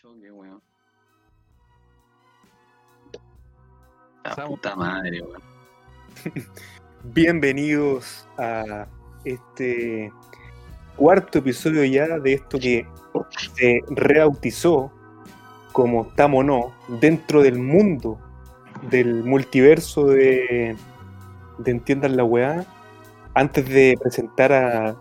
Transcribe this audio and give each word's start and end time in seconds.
choque, 0.00 0.30
weón. 0.30 0.62
La 4.24 4.46
puta 4.46 4.76
madre, 4.76 5.22
weón. 5.22 5.42
Bienvenidos 7.02 8.28
a 8.36 8.86
este 9.24 10.12
cuarto 10.96 11.38
episodio 11.38 11.84
ya 11.84 12.18
de 12.20 12.34
esto 12.34 12.60
que 12.60 12.86
se 13.56 13.80
rebautizó 13.88 14.92
como 15.72 16.08
estamos 16.08 16.44
no 16.44 16.72
dentro 17.00 17.42
del 17.42 17.58
mundo 17.58 18.20
del 18.90 19.24
multiverso 19.24 20.06
de, 20.06 20.76
de 21.58 21.70
Entiendan 21.70 22.16
la 22.16 22.22
Weá. 22.22 22.64
Antes 23.34 23.68
de 23.68 23.98
presentar 24.00 24.52
a, 24.52 24.96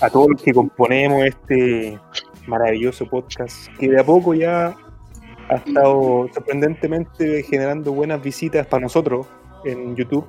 a 0.00 0.10
todos 0.10 0.30
los 0.30 0.42
que 0.42 0.52
componemos 0.52 1.24
este 1.26 2.00
maravilloso 2.46 3.06
podcast, 3.06 3.68
que 3.78 3.88
de 3.88 4.00
a 4.00 4.04
poco 4.04 4.34
ya 4.34 4.76
ha 5.48 5.54
estado 5.54 6.28
sorprendentemente 6.32 7.42
generando 7.44 7.92
buenas 7.92 8.22
visitas 8.22 8.66
para 8.66 8.82
nosotros 8.82 9.26
en 9.64 9.94
YouTube. 9.96 10.26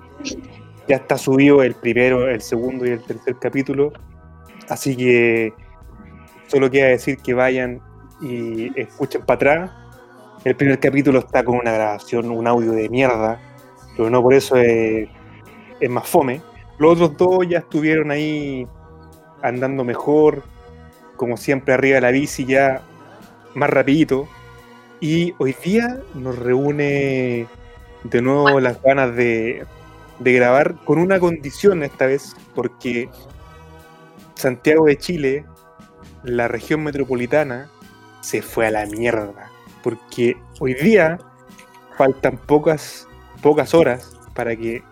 Ya 0.88 0.98
está 0.98 1.18
subido 1.18 1.64
el 1.64 1.76
primero, 1.76 2.30
el 2.30 2.42
segundo 2.42 2.86
y 2.86 2.90
el 2.92 3.04
tercer 3.04 3.36
capítulo. 3.40 3.92
Así 4.70 4.96
que 4.96 5.54
solo 6.48 6.70
queda 6.70 6.88
decir 6.88 7.18
que 7.18 7.34
vayan 7.34 7.82
y 8.22 8.80
escuchen 8.80 9.22
para 9.26 9.36
atrás. 9.36 9.72
El 10.44 10.56
primer 10.56 10.80
capítulo 10.80 11.20
está 11.20 11.44
con 11.44 11.58
una 11.58 11.72
grabación, 11.72 12.32
un 12.32 12.48
audio 12.48 12.72
de 12.72 12.88
mierda, 12.90 13.40
pero 13.96 14.10
no 14.10 14.22
por 14.22 14.34
eso 14.34 14.56
es, 14.56 15.10
es 15.80 15.90
más 15.90 16.08
fome. 16.08 16.42
Los 16.78 17.02
otros 17.02 17.18
dos 17.18 17.48
ya 17.50 17.60
estuvieron 17.60 18.12
ahí 18.12 18.68
andando 19.42 19.84
mejor, 19.84 20.44
como 21.18 21.38
siempre 21.38 21.74
arriba 21.74 21.96
de 21.96 22.02
la 22.02 22.12
bici 22.12 22.46
ya 22.46 22.82
más 23.54 23.70
rapidito. 23.70 24.28
Y 25.00 25.34
hoy 25.38 25.56
día 25.64 26.00
nos 26.16 26.40
reúne 26.40 27.48
de 28.04 28.22
nuevo 28.22 28.60
las 28.60 28.82
ganas 28.82 29.16
de, 29.16 29.66
de 30.20 30.34
grabar 30.34 30.76
con 30.86 31.00
una 31.00 31.20
condición 31.20 31.84
esta 31.84 32.06
vez, 32.06 32.36
porque 32.56 33.10
Santiago 34.36 34.86
de 34.86 34.98
Chile, 34.98 35.46
la 36.24 36.48
región 36.48 36.84
metropolitana, 36.84 37.70
se 38.22 38.42
fue 38.42 38.68
a 38.68 38.72
la 38.72 38.86
mierda. 38.86 39.52
Porque 39.84 40.38
hoy 40.60 40.74
día 40.74 41.20
faltan 41.98 42.38
pocas, 42.38 43.08
pocas 43.42 43.74
horas 43.74 44.18
para 44.34 44.56
que 44.56 44.84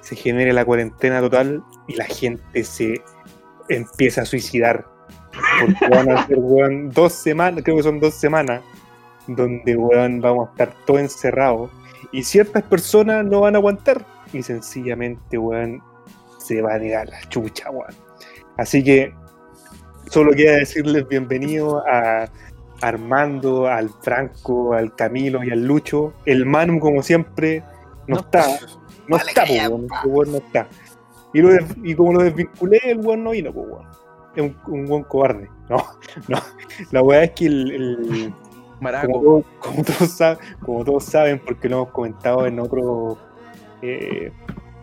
se 0.00 0.16
genere 0.16 0.52
la 0.52 0.64
cuarentena 0.64 1.20
total 1.20 1.62
y 1.86 1.94
la 1.96 2.06
gente 2.06 2.64
se 2.64 3.02
empieza 3.68 4.22
a 4.22 4.24
suicidar. 4.24 4.86
Porque 5.60 5.88
van 5.88 6.10
a 6.10 6.26
ser, 6.26 6.38
weón, 6.38 6.90
dos 6.90 7.12
semanas, 7.12 7.62
creo 7.64 7.76
que 7.76 7.82
son 7.82 8.00
dos 8.00 8.14
semanas, 8.14 8.62
donde, 9.26 9.76
weón, 9.76 10.20
vamos 10.20 10.48
a 10.48 10.50
estar 10.52 10.74
todos 10.86 11.00
encerrados. 11.00 11.70
Y 12.12 12.22
ciertas 12.22 12.62
personas 12.62 13.24
no 13.24 13.40
van 13.40 13.54
a 13.54 13.58
aguantar. 13.58 14.04
Y 14.32 14.42
sencillamente, 14.42 15.38
weón, 15.38 15.82
se 16.38 16.62
van 16.62 16.76
a 16.76 16.78
negar 16.78 17.08
la 17.08 17.20
chucha, 17.28 17.70
weón. 17.70 17.94
Así 18.56 18.82
que 18.82 19.14
solo 20.10 20.32
queda 20.32 20.56
decirles 20.56 21.06
bienvenido 21.06 21.82
a 21.86 22.28
Armando, 22.80 23.66
al 23.66 23.90
Franco, 24.02 24.74
al 24.74 24.94
Camilo 24.94 25.42
y 25.44 25.50
al 25.50 25.64
Lucho. 25.64 26.14
El 26.24 26.46
Manu, 26.46 26.80
como 26.80 27.02
siempre, 27.02 27.62
no, 28.06 28.20
está. 28.20 28.46
No 29.06 29.16
está, 29.16 29.44
po, 29.44 29.52
weón. 29.52 29.86
Este 29.92 30.08
weón 30.08 30.32
no 30.32 30.38
está. 30.38 30.68
Y, 31.34 31.40
lo 31.40 31.50
y 31.84 31.94
como 31.94 32.14
lo 32.14 32.22
desvinculé, 32.22 32.80
el 32.84 32.98
weón 32.98 33.24
no 33.24 33.30
vino, 33.30 33.52
pues, 33.52 33.66
weón. 33.68 33.97
Es 34.38 34.44
un, 34.44 34.56
un 34.72 34.86
buen 34.86 35.02
cobarde. 35.02 35.48
No, 35.68 35.84
no. 36.28 36.38
La 36.92 37.02
weá 37.02 37.24
es 37.24 37.30
que 37.32 37.46
el, 37.46 37.70
el- 37.72 38.34
Maraco. 38.80 39.08
como, 39.12 39.22
todos- 39.22 39.44
como 39.58 39.84
todos 39.84 40.10
saben, 40.12 40.38
como 40.64 40.84
todos 40.84 41.04
saben, 41.04 41.38
porque 41.44 41.68
lo 41.68 41.76
hemos 41.78 41.88
comentado 41.90 42.46
en 42.46 42.60
otros 42.60 43.18
eh, 43.82 44.30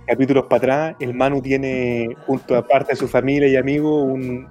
capítulos 0.06 0.46
para 0.50 0.58
atrás, 0.58 0.96
el 1.00 1.14
Manu 1.14 1.42
tiene, 1.42 2.10
junto 2.28 2.56
a 2.58 2.68
parte 2.68 2.92
de 2.92 2.98
su 2.98 3.08
familia 3.08 3.48
y 3.48 3.56
amigos, 3.56 4.04
un, 4.04 4.48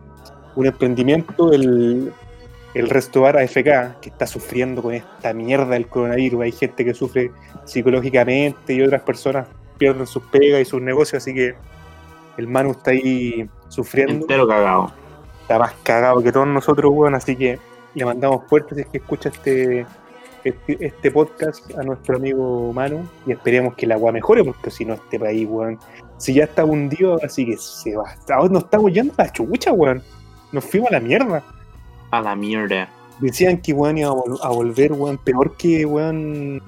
un 0.57 0.67
emprendimiento, 0.67 1.53
el, 1.53 2.11
el 2.75 2.89
Resto 2.89 3.21
Bar 3.21 3.37
AFK, 3.37 4.01
que 4.01 4.09
está 4.09 4.27
sufriendo 4.27 4.83
con 4.83 4.95
esta 4.95 5.33
mierda 5.35 5.67
del 5.67 5.87
coronavirus. 5.89 6.41
Hay 6.43 6.53
gente 6.53 6.83
que 6.85 6.95
sufre 6.95 7.31
psicológicamente 7.67 8.73
y 8.73 8.81
otras 8.83 9.03
personas 9.03 9.47
pierden 9.77 10.07
sus 10.07 10.23
pegas 10.25 10.63
y 10.63 10.65
sus 10.65 10.81
negocios, 10.81 11.23
así 11.23 11.35
que 11.35 11.55
el 12.37 12.49
Manu 12.49 12.73
está 12.73 12.91
ahí 12.93 13.49
sufriendo 13.69 14.13
Entero 14.15 14.47
cagado. 14.47 14.93
está 15.43 15.59
más 15.59 15.73
cagado 15.83 16.23
que 16.23 16.33
todos 16.33 16.47
nosotros, 16.47 16.93
weón, 16.95 17.15
así 17.15 17.37
que 17.37 17.59
le 17.95 18.05
mandamos 18.05 18.45
fuerte 18.49 18.75
si 18.75 18.81
es 18.83 18.87
que 18.89 18.99
escucha 18.99 19.29
este, 19.29 19.87
este, 20.43 20.87
este 20.87 21.11
podcast 21.11 21.77
a 21.79 21.83
nuestro 21.83 22.17
amigo 22.17 22.73
Manu 22.73 23.07
y 23.27 23.33
esperemos 23.33 23.75
que 23.75 23.87
la 23.87 23.95
agua 23.95 24.13
mejore, 24.13 24.43
porque 24.45 24.71
si 24.71 24.85
no 24.85 24.95
este 24.95 25.19
país, 25.19 25.47
weón, 25.49 25.79
si 26.19 26.35
ya 26.35 26.45
está 26.45 26.65
hundido, 26.65 27.19
así 27.25 27.47
que 27.47 27.57
se 27.57 27.97
va. 27.97 28.15
Ahora 28.31 28.53
nos 28.53 28.65
estamos 28.65 28.93
yendo 28.93 29.13
a 29.17 29.25
la 29.25 29.33
chucha, 29.33 29.73
weón. 29.73 30.03
Nos 30.53 30.65
fuimos 30.65 30.91
a 30.91 30.95
la 30.95 31.01
mierda. 31.01 31.43
A 32.11 32.21
la 32.21 32.37
mierda. 32.37 32.89
Decían 33.21 33.59
que, 33.61 33.73
weón, 33.73 33.99
iba 33.99 34.11
a, 34.11 34.13
vol- 34.13 34.39
a 34.43 34.49
volver, 34.49 34.93
weón, 34.93 35.19
peor 35.19 35.57
que, 35.57 35.85
weón, 35.85 36.63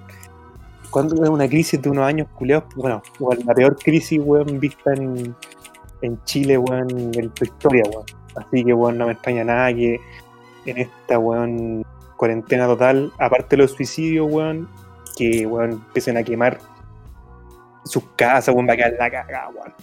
cuando 0.90 1.16
una 1.30 1.48
crisis 1.48 1.80
de 1.82 1.90
unos 1.90 2.04
años 2.04 2.28
culeados, 2.36 2.72
bueno, 2.76 3.02
la 3.44 3.54
peor 3.54 3.76
crisis, 3.76 4.20
weón, 4.22 4.58
vista 4.60 4.94
en, 4.94 5.34
en 6.02 6.22
Chile, 6.24 6.58
weón, 6.58 6.88
en 7.14 7.30
tu 7.30 7.44
historia, 7.44 7.82
weón. 7.90 8.04
Así 8.36 8.64
que, 8.64 8.72
weón, 8.72 8.98
no 8.98 9.06
me 9.06 9.12
extraña 9.12 9.44
nada 9.44 9.72
que 9.72 10.00
en 10.66 10.78
esta, 10.78 11.18
weón, 11.18 11.84
cuarentena 12.16 12.66
total, 12.66 13.12
aparte 13.18 13.56
de 13.56 13.62
los 13.62 13.72
suicidios, 13.72 14.30
weón, 14.30 14.68
que, 15.16 15.46
weón, 15.46 15.72
empiecen 15.72 16.16
a 16.16 16.22
quemar 16.22 16.58
sus 17.84 18.04
casas, 18.16 18.54
weón, 18.54 18.68
va 18.68 18.74
a 18.74 18.76
quedar 18.76 18.94
la 18.98 19.10
cagada, 19.10 19.48
weón. 19.48 19.74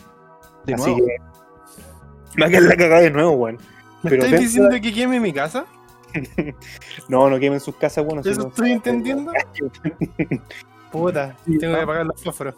De 0.66 0.74
Así 0.74 0.92
nuevo. 0.92 1.06
que 1.08 2.42
va 2.42 2.46
a 2.46 2.50
quedar 2.50 2.64
la 2.64 2.76
cagada 2.76 3.02
de 3.02 3.12
nuevo, 3.12 3.32
weón. 3.32 3.58
¿Me 4.04 4.10
pero 4.10 4.24
estáis 4.24 4.42
diciendo 4.42 4.70
que 4.82 4.94
queme 4.94 5.20
mi 5.20 5.34
casa? 5.34 5.66
No, 7.08 7.28
no 7.28 7.40
quemen 7.40 7.60
sus 7.60 7.76
casas, 7.76 8.06
weón. 8.06 8.20
¿Eso 8.20 8.48
estoy 8.48 8.74
entendiendo? 8.74 9.32
Puta, 10.92 11.36
tengo 11.46 11.76
que 11.76 11.82
apagar 11.82 12.06
los 12.06 12.24
fósforos. 12.24 12.54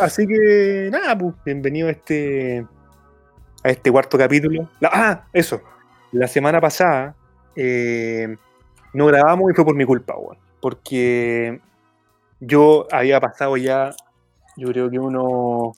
Así 0.00 0.26
que 0.26 0.88
nada, 0.90 1.16
pues 1.18 1.34
bienvenido 1.44 1.88
a 1.88 1.90
este 1.90 2.66
a 3.62 3.68
este 3.68 3.90
cuarto 3.92 4.16
capítulo. 4.16 4.70
Ah, 4.82 5.26
eso. 5.34 5.60
La 6.12 6.26
semana 6.26 6.60
pasada 6.60 7.14
eh, 7.54 8.36
no 8.94 9.06
grabamos 9.06 9.50
y 9.50 9.54
fue 9.54 9.66
por 9.66 9.76
mi 9.76 9.84
culpa. 9.84 10.14
Porque 10.60 11.60
yo 12.40 12.86
había 12.90 13.20
pasado 13.20 13.58
ya, 13.58 13.90
yo 14.56 14.68
creo 14.68 14.90
que 14.90 14.98
uno 14.98 15.72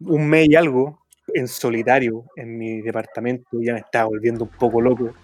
un 0.00 0.28
mes 0.28 0.48
y 0.50 0.54
algo 0.54 0.98
en 1.34 1.48
solitario 1.48 2.24
en 2.36 2.58
mi 2.58 2.82
departamento, 2.82 3.48
ya 3.60 3.74
me 3.74 3.80
estaba 3.80 4.06
volviendo 4.06 4.44
un 4.44 4.50
poco 4.50 4.82
loco. 4.82 5.14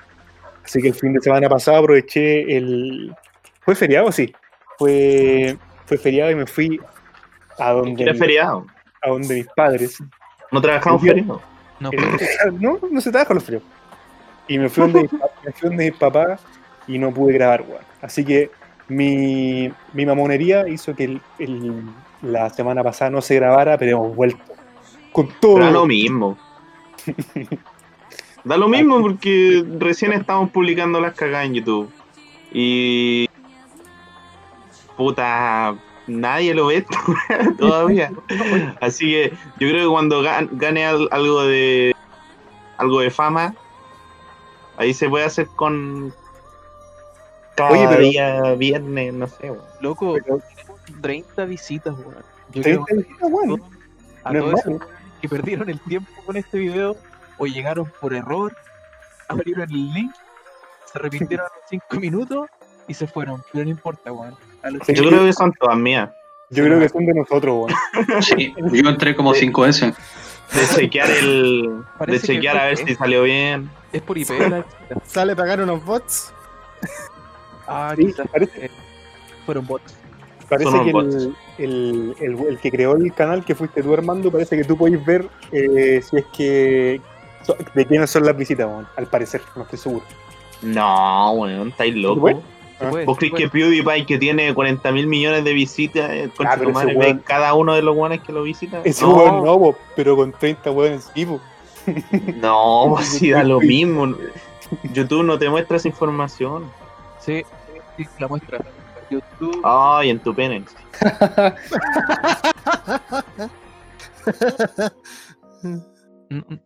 Así 0.65 0.81
que 0.81 0.89
el 0.89 0.95
fin 0.95 1.13
de 1.13 1.21
semana 1.21 1.49
pasado 1.51 1.77
aproveché 1.77 2.57
el. 2.57 3.15
¿Fue 3.61 3.75
feriado? 3.75 4.11
Sí. 4.11 4.33
Fue, 4.79 5.59
fue 5.85 5.99
feriado 5.99 6.31
y 6.31 6.37
me 6.37 6.47
fui 6.47 6.81
a 7.59 7.71
donde, 7.73 8.03
Era 8.03 8.15
feriado. 8.15 8.67
a 9.03 9.09
donde 9.11 9.35
mis 9.35 9.47
padres. 9.55 10.03
No 10.53 10.61
trabajamos 10.61 11.03
feriado. 11.03 11.41
No, 11.81 11.91
Eh, 11.93 12.19
no, 12.61 12.79
no 12.91 13.01
se 13.01 13.11
trabaja 13.11 13.35
los 13.35 13.45
fríos. 13.45 13.63
Y 14.49 14.59
me 14.59 14.69
fui 14.69 14.83
donde, 14.83 15.03
mis 15.03 15.13
me 15.13 15.53
fui 15.53 15.69
donde 15.69 15.91
mis 15.91 15.99
papás 15.99 16.41
y 16.87 16.99
no 16.99 17.13
pude 17.13 17.33
grabar, 17.35 17.63
weón. 17.63 17.83
Así 18.03 18.25
que 18.25 18.51
mi, 18.89 19.73
mi 19.93 20.05
mamonería 20.07 20.69
hizo 20.69 20.95
que 20.95 21.05
el- 21.05 21.21
el- 21.39 21.83
la 22.23 22.49
semana 22.51 22.83
pasada 22.83 23.11
no 23.11 23.21
se 23.23 23.35
grabara, 23.37 23.77
pero 23.79 23.97
hemos 23.99 24.15
vuelto 24.17 24.39
con 25.13 25.29
todo. 25.41 25.59
Da 25.59 25.71
lo 25.71 25.87
mismo. 25.87 26.39
Da 28.45 28.59
lo 28.59 28.69
mismo 28.69 29.01
porque 29.01 29.65
recién 29.79 30.13
estamos 30.13 30.51
publicando 30.51 31.01
las 31.01 31.15
cagadas 31.15 31.47
en 31.47 31.55
YouTube. 31.55 31.91
Y. 32.53 33.27
Puta. 34.99 35.75
Nadie 36.07 36.55
lo 36.55 36.67
ve 36.67 36.85
todavía. 37.59 38.13
Así 38.81 39.07
que 39.11 39.31
yo 39.59 39.69
creo 39.69 39.87
que 39.89 39.91
cuando 39.93 40.23
gan- 40.23 40.49
gane 40.53 40.85
al- 40.87 41.09
algo 41.11 41.45
de. 41.45 41.95
Algo 42.79 43.01
de 43.01 43.11
fama. 43.11 43.55
Ahí 44.77 44.93
se 44.93 45.09
puede 45.09 45.25
hacer 45.25 45.47
con. 45.57 46.13
Cada 47.57 47.71
Oye, 47.71 47.87
pero- 47.89 48.01
día 48.01 48.55
viernes, 48.55 49.15
no 49.15 49.27
sé. 49.29 49.51
weón. 49.51 49.65
loco, 49.81 50.15
Pero 50.25 50.41
30 51.01 51.45
visitas, 51.45 51.95
weón. 51.97 52.17
Yo 52.53 52.63
30 52.63 52.85
creo 52.85 52.99
visitas, 52.99 53.31
weón. 53.31 53.63
a 54.25 54.33
No 54.33 54.41
todos 54.41 54.61
esos 54.61 54.83
que 55.21 55.29
perdieron 55.29 55.71
el 55.71 55.81
tiempo 55.81 56.11
con 56.27 56.37
este 56.37 56.59
video 56.59 56.97
o 57.39 57.47
llegaron 57.47 57.91
por 58.01 58.13
error, 58.13 58.55
abrieron 59.29 59.63
el 59.71 59.93
link, 59.95 60.13
se 60.93 60.99
arrepintieron 60.99 61.47
en 61.71 61.81
5 61.81 62.01
minutos 62.01 62.49
y 62.89 62.95
se 62.95 63.07
fueron. 63.07 63.43
Pero 63.53 63.65
no 63.65 63.71
importa, 63.71 64.13
weón. 64.13 64.37
Yo 64.89 65.05
creo 65.09 65.25
que 65.25 65.33
son 65.33 65.53
todas 65.53 65.77
mías. 65.77 66.11
Yo 66.51 66.65
creo 66.65 66.79
que 66.79 66.89
son 66.89 67.05
de 67.07 67.15
nosotros, 67.15 67.55
weón. 67.67 68.23
Sí, 68.23 68.55
yo 68.73 68.89
entré 68.91 69.17
como 69.17 69.35
cinco 69.35 69.63
veces. 69.63 69.95
De 70.53 70.67
chequear 70.75 71.11
el. 71.11 71.63
De 71.63 71.83
Parece 71.99 72.27
chequear 72.29 72.57
a 72.59 72.65
ver 72.67 72.77
si 72.77 72.95
salió 72.95 73.23
bien. 73.23 73.71
Es 73.93 74.03
por 74.03 74.17
IP. 74.19 74.29
Sale 75.05 75.35
pagar 75.35 75.61
unos 75.63 75.85
bots. 75.85 76.33
Ah, 77.67 77.95
Sí, 77.97 78.15
parece- 78.31 78.67
eh, 78.67 78.71
fueron 79.47 79.67
bots. 79.67 79.95
Parece 80.49 80.71
Son 80.71 80.85
que 80.85 80.91
el, 80.91 81.35
el, 81.59 82.15
el- 82.21 82.47
el 82.49 82.59
que 82.59 82.71
creó 82.71 82.95
el 82.97 83.13
canal, 83.15 83.45
que 83.45 83.55
fuiste 83.55 83.83
tú, 83.83 83.95
Armando, 83.95 84.31
parece 84.31 84.57
que 84.57 84.65
tú 84.65 84.77
podéis 84.77 85.05
ver 85.05 85.27
eh, 85.51 86.03
si 86.09 86.19
es 86.19 86.25
que. 86.37 87.01
so- 87.43 87.57
de 87.75 87.87
quiénes 87.87 88.11
son 88.11 88.25
las 88.27 88.37
visitas, 88.37 88.67
weón. 88.67 88.87
Al 88.97 89.07
parecer, 89.07 89.41
no 89.57 89.63
estoy 89.63 89.79
seguro. 89.79 90.05
No, 90.63 91.33
weón, 91.33 91.69
estáis 91.69 91.95
loco. 91.97 92.43
Ah. 92.81 92.91
puede, 92.91 93.05
¿Vos 93.05 93.19
crees 93.19 93.35
que 93.35 93.49
PewDiePie, 93.49 94.07
que 94.07 94.19
tiene 94.19 94.53
40 94.53 94.91
mil 94.93 95.07
millones 95.07 95.45
de 95.45 95.53
visitas, 95.53 96.11
eh, 96.11 96.31
concha 96.37 96.55
Ah, 96.55 96.69
madre, 96.69 96.95
weón- 96.97 97.17
ve 97.17 97.21
cada 97.25 97.55
uno 97.55 97.75
de 97.75 97.83
los 97.83 97.97
weones 97.97 98.21
que 98.21 98.33
lo 98.33 98.43
visitan? 98.43 98.81
Ese 98.85 99.03
no, 99.05 99.15
weón 99.15 99.45
no, 99.45 99.59
po, 99.59 99.77
pero 99.95 100.17
con 100.17 100.33
30 100.33 100.71
weones 100.71 101.11
po. 101.27 101.41
no, 102.37 102.95
pues 102.97 103.09
sí, 103.19 103.31
da 103.31 103.45
lo 103.45 103.61
mismo. 103.61 104.15
YouTube 104.93 105.25
no 105.25 105.39
te 105.39 105.49
muestra 105.49 105.77
esa 105.77 105.89
información. 105.89 106.65
Sí, 107.21 107.43
sí, 107.97 108.07
la 108.19 108.29
muestra. 108.29 108.59
YouTube. 109.11 109.61
Ay, 109.63 110.11
en 110.11 110.19
tu 110.19 110.35
pene. 110.35 110.65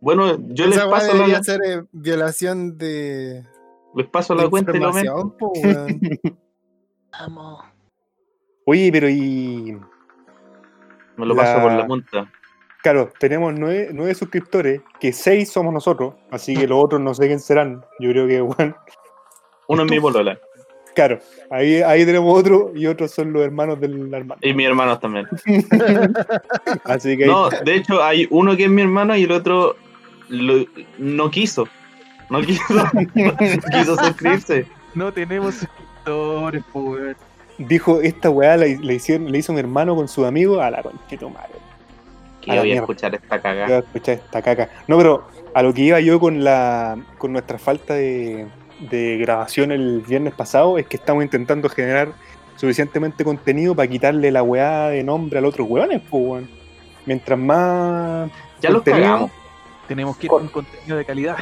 Bueno, 0.01 0.37
yo 0.47 0.65
les 0.65 0.77
Esa 0.77 0.87
weá 0.87 0.99
paso, 0.99 1.13
debería 1.13 1.37
la, 1.37 1.43
ser 1.43 1.59
eh, 1.65 1.83
violación 1.91 2.77
de, 2.77 3.43
les 3.95 4.07
paso 4.07 4.35
la 4.35 4.49
cuenta 4.49 4.75
y 4.75 4.79
lo 4.79 4.91
po, 5.37 5.51
weón. 5.55 5.99
Vamos. 7.11 7.63
Oye, 8.65 8.89
pero 8.91 9.09
y. 9.09 9.77
Me 11.17 11.25
lo 11.25 11.33
La- 11.33 11.41
paso 11.43 11.61
por 11.61 11.71
la 11.73 11.87
punta. 11.87 12.31
Claro, 12.81 13.11
tenemos 13.19 13.53
nueve, 13.57 13.89
nueve 13.91 14.15
suscriptores, 14.15 14.81
que 15.01 15.11
seis 15.11 15.51
somos 15.51 15.73
nosotros, 15.73 16.13
así 16.31 16.55
que 16.55 16.65
los 16.65 16.81
otros 16.81 17.01
no 17.01 17.13
sé 17.13 17.27
quién 17.27 17.39
serán. 17.41 17.83
Yo 17.99 18.11
creo 18.11 18.25
que, 18.27 18.41
weón. 18.41 18.75
Uno 19.67 19.83
es 19.83 19.91
mi 19.91 19.99
polola. 19.99 20.39
Claro, 20.95 21.19
ahí, 21.51 21.81
ahí 21.81 22.05
tenemos 22.05 22.37
otro 22.37 22.71
y 22.73 22.85
otros 22.87 23.11
son 23.11 23.31
los 23.33 23.43
hermanos 23.43 23.79
del 23.79 24.13
hermano. 24.13 24.39
Y 24.41 24.53
mis 24.53 24.65
hermanos 24.67 24.99
también. 24.99 25.27
Así 26.83 27.15
que 27.17 27.23
ahí- 27.25 27.29
No, 27.29 27.49
de 27.49 27.75
hecho, 27.75 28.03
hay 28.03 28.27
uno 28.31 28.55
que 28.55 28.63
es 28.65 28.69
mi 28.69 28.81
hermano 28.81 29.15
y 29.15 29.23
el 29.23 29.31
otro 29.31 29.75
lo- 30.29 30.65
no 30.97 31.29
quiso. 31.31 31.67
No 32.39 32.41
quiso. 32.41 32.73
no 32.73 33.37
quiso 33.71 33.95
suscribirse. 33.97 34.65
No 34.93 35.11
tenemos 35.13 35.55
suscriptores, 35.55 36.63
po, 36.71 36.79
weón. 36.81 37.15
dijo, 37.57 38.01
esta 38.01 38.29
weá 38.29 38.55
la, 38.57 38.65
la 38.81 38.93
hicieron, 38.93 39.31
le 39.31 39.37
hizo 39.39 39.51
un 39.51 39.59
hermano 39.59 39.95
con 39.95 40.07
su 40.07 40.25
amigo 40.25 40.61
a 40.61 40.69
la 40.71 40.81
conchito 40.83 41.29
madre. 41.29 41.49
Que 42.41 42.57
voy 42.57 42.71
a 42.71 42.75
escuchar 42.75 43.13
esta 43.15 43.27
Voy 43.29 43.37
a 43.39 43.41
cagada. 43.41 43.77
escuchar 43.79 44.15
esta 44.15 44.41
caca. 44.41 44.69
No, 44.87 44.97
pero 44.97 45.27
a 45.53 45.61
lo 45.63 45.73
que 45.73 45.81
iba 45.81 45.99
yo 45.99 46.19
con 46.19 46.43
la 46.43 46.97
con 47.17 47.33
nuestra 47.33 47.57
falta 47.59 47.93
de, 47.95 48.47
de 48.79 49.17
grabación 49.17 49.71
el 49.71 50.01
viernes 50.07 50.33
pasado 50.33 50.77
es 50.77 50.87
que 50.87 50.97
estamos 50.97 51.23
intentando 51.23 51.67
generar 51.69 52.09
suficientemente 52.55 53.23
contenido 53.23 53.75
para 53.75 53.87
quitarle 53.89 54.31
la 54.31 54.43
weá 54.43 54.87
de 54.89 55.03
nombre 55.03 55.39
al 55.39 55.45
otro 55.45 55.65
weones, 55.65 56.01
pues 56.09 56.23
weón. 56.23 56.49
Mientras 57.05 57.37
más 57.39 58.29
Ya 58.61 58.69
los 58.69 58.83
contenido- 58.83 59.03
cagamos. 59.05 59.31
Tenemos 59.87 60.17
que 60.17 60.27
ir 60.27 60.29
con 60.29 60.47
contenido 60.49 60.97
de 60.97 61.05
calidad. 61.05 61.37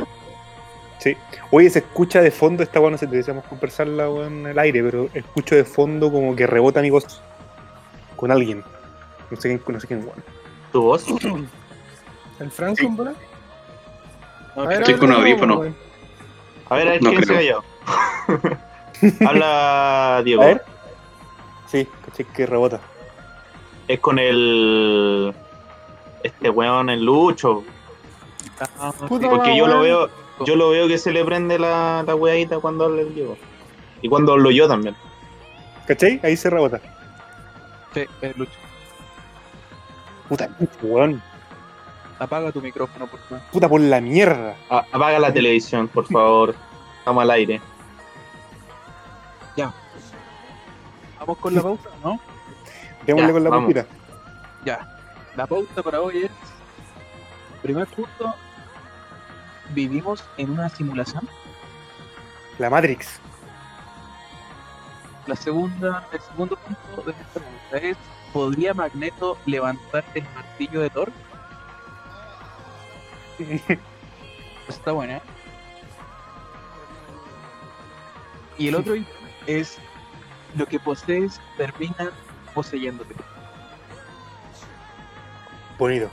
Sí. 0.99 1.15
Oye, 1.51 1.69
se 1.69 1.79
escucha 1.79 2.21
de 2.21 2.31
fondo 2.31 2.63
esta 2.63 2.79
weá, 2.79 2.89
no 2.91 2.97
sé, 2.97 3.05
deberíamos 3.05 3.45
conversarla 3.45 4.09
weón, 4.09 4.33
en 4.41 4.47
el 4.47 4.59
aire, 4.59 4.81
pero 4.83 5.09
escucho 5.13 5.55
de 5.55 5.63
fondo 5.63 6.11
como 6.11 6.35
que 6.35 6.47
rebota 6.47 6.81
mi 6.81 6.89
voz 6.89 7.21
con 8.15 8.31
alguien. 8.31 8.63
No 9.29 9.37
sé 9.37 9.49
quién, 9.49 9.61
no 9.75 9.79
sé 9.79 9.87
quién, 9.87 9.99
weón. 9.99 10.23
Tu 10.71 10.81
voz. 10.81 11.05
¿El 12.39 12.51
Franco, 12.51 12.81
en 12.83 12.95
bola? 12.95 13.13
No, 14.55 14.63
A 14.63 14.67
ver, 14.67 14.79
Estoy 14.81 14.93
a 14.95 14.97
ver, 14.97 14.99
con 14.99 15.11
audífono. 15.11 15.59
weón. 15.59 15.75
A 16.69 16.75
ver, 16.75 16.87
a 16.87 16.91
ver 16.91 17.03
No 17.03 17.09
quién 17.11 17.21
se 17.21 17.27
creo. 17.27 17.37
callado. 17.37 18.57
Habla 19.27 20.21
Diego. 20.25 20.41
A 20.41 20.45
ver. 20.47 20.63
Sí, 21.67 21.87
caché 22.05 22.23
que 22.25 22.45
rebota. 22.45 22.79
Es 23.87 23.99
con 23.99 24.17
el. 24.19 25.33
Este 26.23 26.49
weón, 26.49 26.89
el 26.89 27.03
Lucho. 27.05 27.63
ah, 28.79 28.91
sí. 28.99 29.05
Puta 29.07 29.29
Porque 29.29 29.55
yo 29.55 29.67
lo 29.67 29.81
veo. 29.81 30.09
Yo 30.45 30.55
lo 30.55 30.69
veo 30.69 30.87
que 30.87 30.97
se 30.97 31.11
le 31.11 31.23
prende 31.25 31.57
la, 31.57 32.03
la 32.05 32.15
weadita 32.15 32.59
cuando 32.59 32.85
habla 32.85 33.01
el 33.01 33.13
Diego. 33.15 33.37
Y 34.01 34.09
cuando 34.09 34.33
hablo 34.33 34.51
yo 34.51 34.67
también. 34.67 34.95
¿Cachai? 35.87 36.19
Ahí 36.23 36.37
se 36.37 36.49
rebota. 36.49 36.79
Sí, 37.93 38.01
eh, 38.21 38.33
Lucho. 38.35 38.51
Puta, 40.29 40.49
weón. 40.83 41.21
Apaga 42.19 42.51
tu 42.51 42.61
micrófono, 42.61 43.07
por 43.07 43.19
favor. 43.21 43.43
Puta 43.51 43.69
por 43.69 43.79
la 43.81 44.01
mierda. 44.01 44.55
A- 44.69 44.85
apaga 44.91 45.17
la 45.19 45.31
televisión, 45.33 45.87
por 45.87 46.05
favor. 46.07 46.53
Estamos 46.99 47.21
al 47.23 47.31
aire. 47.31 47.61
Vamos 51.19 51.37
con 51.39 51.55
la 51.55 51.61
pauta, 51.61 51.89
¿no? 52.03 52.19
Démosle 53.05 53.27
Ya, 53.27 53.33
con 53.33 53.43
la 53.43 53.49
puntita. 53.49 53.85
Ya. 54.65 54.97
La 55.35 55.45
pauta 55.47 55.83
para 55.83 55.99
hoy 56.01 56.23
es. 56.23 56.31
Primer 57.61 57.87
punto. 57.87 58.33
Vivimos 59.73 60.23
en 60.37 60.51
una 60.51 60.69
simulación. 60.69 61.27
La 62.57 62.69
Matrix. 62.69 63.19
La 65.27 65.35
segunda, 65.35 66.07
el 66.13 66.21
segundo 66.21 66.55
punto 66.55 67.01
de 67.03 67.11
esta 67.11 67.39
pregunta 67.39 67.77
es: 67.77 67.97
¿podría 68.31 68.73
Magneto 68.73 69.37
levantar 69.45 70.05
el 70.15 70.23
martillo 70.33 70.81
de 70.81 70.89
Thor? 70.89 71.11
Está 74.67 74.91
buena. 74.93 75.17
¿eh? 75.17 75.21
Y 78.57 78.69
el 78.69 78.75
otro 78.75 78.95
es: 79.45 79.77
lo 80.55 80.65
que 80.65 80.79
posees 80.79 81.39
termina 81.57 82.11
poseyéndote. 82.53 83.15
Bonito. 85.77 86.09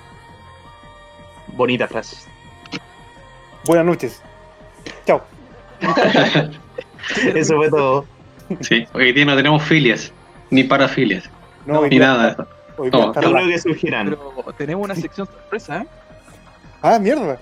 Bonita 1.48 1.88
frase. 1.88 2.33
Buenas 3.66 3.86
noches. 3.86 4.22
Chao. 5.06 5.22
Eso 7.34 7.56
fue 7.56 7.70
todo. 7.70 8.06
Sí, 8.60 8.86
hoy 8.92 9.12
día 9.12 9.24
no 9.24 9.36
tenemos 9.36 9.62
filias, 9.62 10.12
ni 10.50 10.64
parafilias, 10.64 11.28
No, 11.66 11.80
hoy 11.80 11.90
ni 11.90 11.98
día- 11.98 12.06
nada 12.08 12.48
hoy 12.76 12.90
día 12.90 13.00
No, 13.00 13.14
rela- 13.14 13.32
creo 13.32 13.48
que 13.48 13.58
surgirán. 13.58 14.10
Pero 14.10 14.54
tenemos 14.56 14.84
una 14.84 14.94
sección 14.94 15.26
sorpresa, 15.26 15.82
¿eh? 15.82 15.86
Ah, 16.82 16.98
mierda. 16.98 17.38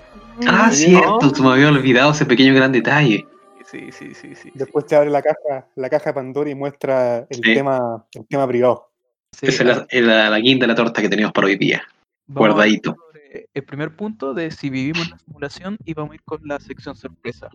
Ah, 0.47 0.69
cierto, 0.71 1.29
se 1.35 1.41
me 1.41 1.51
había 1.51 1.67
olvidado 1.67 2.11
ese 2.11 2.25
pequeño 2.25 2.53
gran 2.55 2.71
detalle. 2.71 3.25
Sí, 3.69 3.91
sí, 3.91 4.13
sí, 4.13 4.35
sí. 4.35 4.51
Después 4.53 4.85
te 4.85 4.95
abre 4.95 5.09
la 5.09 5.21
caja, 5.21 5.65
la 5.75 5.89
caja 5.89 6.11
de 6.11 6.13
Pandora 6.13 6.49
y 6.49 6.55
muestra 6.55 7.19
el 7.29 7.35
Sí. 7.43 7.53
tema, 7.53 8.05
el 8.13 8.25
tema 8.27 8.47
privado. 8.47 8.89
sí. 9.31 9.47
Esa 9.47 9.63
es 9.63 9.67
la, 9.77 9.85
es 9.89 10.03
la, 10.03 10.29
la 10.29 10.39
guinda 10.39 10.63
de 10.65 10.67
la 10.67 10.75
torta 10.75 11.01
que 11.01 11.09
tenemos 11.09 11.31
para 11.33 11.47
hoy 11.47 11.57
día. 11.57 11.81
Vamos 12.27 12.53
guardadito. 12.55 12.95
Sobre 13.33 13.49
El 13.53 13.63
primer 13.63 13.95
punto 13.95 14.33
de 14.33 14.51
si 14.51 14.69
vivimos 14.69 15.05
en 15.05 15.11
la 15.11 15.19
simulación 15.19 15.77
y 15.85 15.93
vamos 15.93 16.11
a 16.11 16.15
ir 16.15 16.23
con 16.23 16.39
la 16.45 16.59
sección 16.59 16.95
sorpresa. 16.95 17.49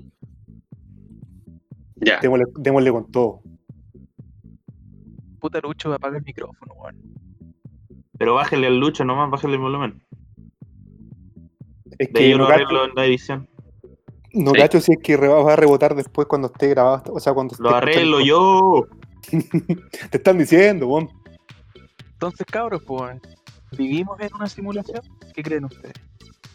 Ya. 1.97 2.21
Démosle, 2.21 2.45
démosle 2.57 2.93
con 2.93 3.11
todo. 3.11 3.41
Puta 5.41 5.61
Lucho, 5.61 5.93
apaga 5.93 6.19
el 6.19 6.25
micrófono, 6.25 6.75
weón. 6.75 6.97
Pero 8.19 8.35
bájale 8.35 8.67
al 8.67 8.79
Lucho 8.79 9.05
nomás, 9.05 9.31
bájale 9.31 9.55
el 9.55 9.61
volumen. 9.61 10.03
Es 11.99 12.13
De 12.13 12.21
ahí 12.21 12.27
que 12.27 12.31
yo 12.31 12.39
no 12.39 12.85
en 12.85 12.95
la 12.95 13.07
edición. 13.07 13.49
no 14.33 14.53
Sí. 14.53 14.57
cacho 14.59 14.81
si 14.81 14.93
es 14.93 14.99
que 15.03 15.17
va 15.17 15.53
a 15.53 15.57
rebotar 15.57 15.95
después 15.95 16.27
cuando 16.27 16.49
esté 16.49 16.69
grabado. 16.69 17.13
O 17.13 17.21
sea, 17.21 17.35
cuando 17.35 17.55
Lo 17.59 17.71
arreglo 17.71 18.19
escuchando. 18.21 18.87
yo. 18.87 18.87
Te 20.11 20.17
están 20.19 20.39
diciendo, 20.39 20.87
weón. 20.89 21.09
Entonces, 22.13 22.47
cabros, 22.47 22.83
pues, 22.85 23.01
weón, 23.03 23.21
¿vivimos 23.77 24.21
en 24.21 24.35
una 24.35 24.49
simulación? 24.49 25.01
¿Qué 25.35 25.43
creen 25.43 25.65
ustedes? 25.65 25.95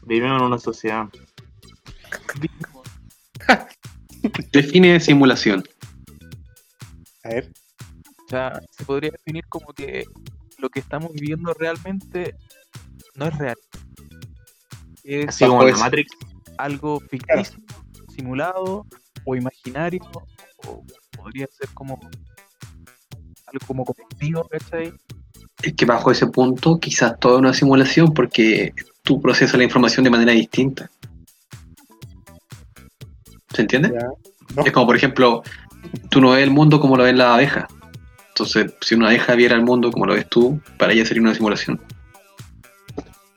Vivimos 0.06 0.40
en 0.40 0.48
una 0.48 0.58
sociedad. 0.58 1.08
Vivimos. 2.40 2.88
Define 4.52 5.00
simulación. 5.00 5.64
A 7.24 7.30
ver. 7.30 7.52
O 8.26 8.30
sea, 8.30 8.62
se 8.72 8.86
podría 8.86 9.12
definir 9.12 9.46
como 9.48 9.68
que 9.74 10.06
lo 10.58 10.70
que 10.70 10.80
estamos 10.80 11.12
viviendo 11.14 11.54
realmente 11.54 12.36
no 13.16 13.28
es 13.28 13.38
real. 13.38 13.58
Es 15.04 15.28
Así 15.28 15.46
como 15.46 15.62
en 15.62 15.68
la 15.68 15.74
Bajo 15.74 15.84
Matrix. 15.84 16.12
algo 16.58 17.00
ficticio, 17.02 17.60
simulado 18.16 18.86
o 19.26 19.36
imaginario, 19.36 20.02
o 20.66 20.84
podría 21.16 21.48
ser 21.52 21.70
como 21.74 22.00
algo 23.48 23.68
como 23.68 23.86
colectivo, 23.86 24.48
¿cachai? 24.48 24.94
Es 25.64 25.74
que 25.74 25.86
bajo 25.86 26.12
ese 26.12 26.28
punto 26.28 26.80
quizás 26.80 27.20
todo 27.20 27.36
es 27.36 27.40
una 27.40 27.54
simulación 27.54 28.14
porque 28.14 28.74
tú 29.02 29.20
procesas 29.20 29.58
la 29.58 29.64
información 29.64 30.04
de 30.04 30.10
manera 30.10 30.34
distinta. 30.34 30.92
¿Se 33.54 33.62
entiende? 33.62 33.90
No. 34.56 34.64
Es 34.64 34.72
como, 34.72 34.86
por 34.86 34.96
ejemplo, 34.96 35.42
tú 36.10 36.22
no 36.22 36.32
ves 36.32 36.44
el 36.44 36.52
mundo 36.52 36.80
como 36.80 36.98
lo 36.98 37.04
ven 37.04 37.18
las 37.18 37.34
abejas. 37.34 37.66
Entonces, 38.30 38.74
si 38.82 38.96
una 38.96 39.08
abeja 39.08 39.36
viera 39.36 39.56
el 39.56 39.64
mundo 39.64 39.92
como 39.92 40.06
lo 40.06 40.14
ves 40.14 40.28
tú, 40.28 40.60
para 40.78 40.94
ella 40.94 41.06
sería 41.06 41.22
una 41.22 41.34
simulación. 41.34 41.80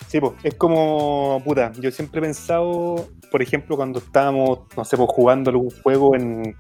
Sí, 0.08 0.20
pues, 0.20 0.32
es 0.42 0.54
como, 0.54 1.42
puta, 1.44 1.72
yo 1.80 1.90
siempre 1.90 2.20
he 2.20 2.22
pensado, 2.22 3.08
por 3.30 3.42
ejemplo, 3.42 3.76
cuando 3.76 3.98
estábamos, 3.98 4.60
no 4.76 4.84
sé, 4.84 4.96
pues, 4.96 5.08
jugando 5.10 5.50
algún 5.50 5.70
juego 5.82 6.14
en, 6.14 6.56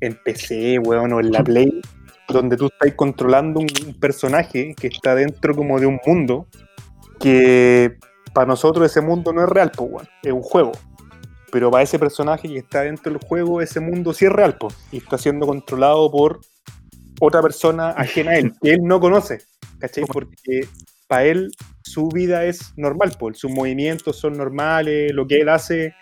en 0.00 0.18
PC, 0.22 0.78
weón, 0.80 1.12
o 1.12 1.20
en 1.20 1.30
la 1.30 1.42
Play, 1.44 1.80
donde 2.28 2.56
tú 2.56 2.66
estás 2.66 2.94
controlando 2.94 3.60
un, 3.60 3.68
un 3.86 3.94
personaje 3.98 4.74
que 4.74 4.88
está 4.88 5.14
dentro 5.14 5.54
como 5.54 5.80
de 5.80 5.86
un 5.86 5.98
mundo, 6.04 6.46
que 7.18 7.98
para 8.32 8.46
nosotros 8.46 8.90
ese 8.90 9.00
mundo 9.00 9.32
no 9.32 9.42
es 9.42 9.48
real, 9.48 9.72
pues, 9.76 10.06
es 10.22 10.32
un 10.32 10.42
juego. 10.42 10.72
Pero 11.50 11.70
para 11.70 11.82
ese 11.82 11.98
personaje 11.98 12.48
que 12.48 12.58
está 12.58 12.82
dentro 12.82 13.12
del 13.12 13.20
juego, 13.26 13.60
ese 13.60 13.80
mundo 13.80 14.12
sí 14.12 14.26
es 14.26 14.32
real, 14.32 14.56
pues, 14.58 14.76
y 14.92 14.98
está 14.98 15.18
siendo 15.18 15.46
controlado 15.46 16.10
por 16.10 16.40
otra 17.20 17.42
persona 17.42 17.90
ajena 17.90 18.32
a 18.32 18.36
él, 18.36 18.52
que 18.62 18.74
él 18.74 18.80
no 18.82 19.00
conoce, 19.00 19.38
¿cachai? 19.78 20.04
Porque 20.04 20.68
para 21.08 21.24
él 21.24 21.50
su 21.82 22.08
vida 22.08 22.44
es 22.44 22.74
normal, 22.76 23.12
pues, 23.18 23.38
sus 23.38 23.50
movimientos 23.50 24.16
son 24.16 24.34
normales, 24.34 25.12
lo 25.12 25.26
que 25.26 25.40
él 25.40 25.48
hace 25.48 25.94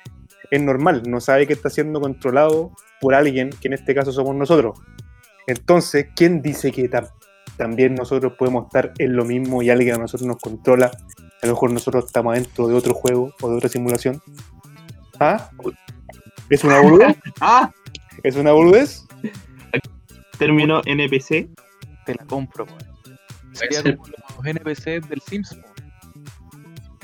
es 0.51 0.61
normal, 0.61 1.03
no 1.07 1.21
sabe 1.21 1.47
que 1.47 1.53
está 1.53 1.71
siendo 1.71 2.01
controlado 2.01 2.73
por 3.01 3.15
alguien, 3.15 3.51
que 3.51 3.69
en 3.69 3.75
este 3.75 3.95
caso 3.95 4.13
somos 4.13 4.35
nosotros. 4.35 4.79
Entonces, 5.47 6.07
¿quién 6.17 6.43
dice 6.43 6.73
que 6.73 6.91
tam- 6.91 7.11
también 7.57 7.95
nosotros 7.95 8.35
podemos 8.39 8.67
estar 8.67 8.93
en 8.99 9.17
lo 9.17 9.25
mismo 9.25 9.63
y 9.63 9.71
alguien 9.71 9.95
a 9.95 9.99
nosotros 9.99 10.27
nos 10.27 10.39
controla? 10.39 10.91
A 11.43 11.47
lo 11.47 11.53
mejor 11.53 11.71
nosotros 11.73 12.05
estamos 12.07 12.35
dentro 12.35 12.67
de 12.69 12.75
otro 12.75 12.95
juego 12.95 13.33
o 13.41 13.51
de 13.51 13.57
otra 13.57 13.69
simulación. 13.69 14.21
¿Ah? 15.21 15.51
¿Es 16.51 16.65
una 16.65 16.81
boludez? 16.81 17.17
Ah, 17.41 17.71
¿Es 18.23 18.37
una 18.37 18.53
boludez? 18.53 19.05
término 20.39 20.83
NPC. 20.85 21.49
Te 22.05 22.15
la 22.15 22.25
compro, 22.27 22.65
weón. 22.65 22.79
Sería 23.53 23.81
ser. 23.83 23.97
como 23.97 24.09
los 24.09 24.47
NPC 24.47 25.01
del 25.09 25.21
Sims. 25.23 25.57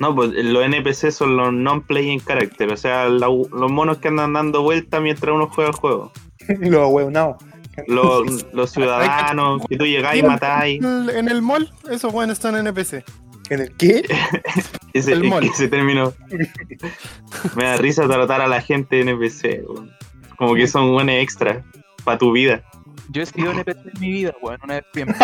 No, 0.00 0.14
pues 0.14 0.30
los 0.32 0.64
NPC 0.64 1.10
son 1.12 1.36
los 1.36 1.52
non-playing 1.52 2.20
character, 2.20 2.72
o 2.72 2.76
sea, 2.76 3.08
la- 3.08 3.28
los 3.28 3.70
monos 3.70 3.98
que 3.98 4.08
andan 4.08 4.32
dando 4.32 4.62
vueltas 4.62 5.00
mientras 5.00 5.34
uno 5.34 5.48
juega 5.48 5.70
el 5.70 5.76
juego. 5.76 6.12
Los 6.60 6.80
ahueonados. 6.82 7.36
Los, 7.86 8.46
los 8.52 8.70
ciudadanos 8.70 9.62
que 9.68 9.76
tú 9.76 9.84
llegáis 9.86 10.22
y 10.22 10.26
matáis. 10.26 10.82
En 10.82 11.08
el- 11.08 11.10
En 11.10 11.28
el 11.28 11.42
mall, 11.42 11.72
esos 11.90 12.12
buenos 12.12 12.34
están 12.38 12.54
en 12.56 12.66
NPC. 12.66 13.04
¿En 13.50 13.60
el 13.60 13.76
qué? 13.76 14.02
Ese, 14.94 15.12
El 15.12 15.24
mall. 15.24 15.44
ese 15.44 15.68
término. 15.68 16.12
Me 17.56 17.64
da 17.64 17.76
risa 17.76 18.06
tratar 18.06 18.40
a 18.40 18.46
la 18.46 18.60
gente 18.60 18.96
de 18.96 19.02
NPC. 19.02 19.62
weón. 19.66 19.90
Como 20.36 20.54
que 20.54 20.66
son 20.66 20.92
buenos 20.92 21.14
extras 21.16 21.64
para 22.04 22.18
tu 22.18 22.32
vida. 22.32 22.62
Yo 23.10 23.22
he 23.22 23.26
sido 23.26 23.52
NPC 23.52 23.76
en 23.94 24.00
mi 24.00 24.10
vida, 24.12 24.34
weón, 24.42 24.58
una 24.64 24.74
vez 24.74 24.84
bien. 24.94 25.14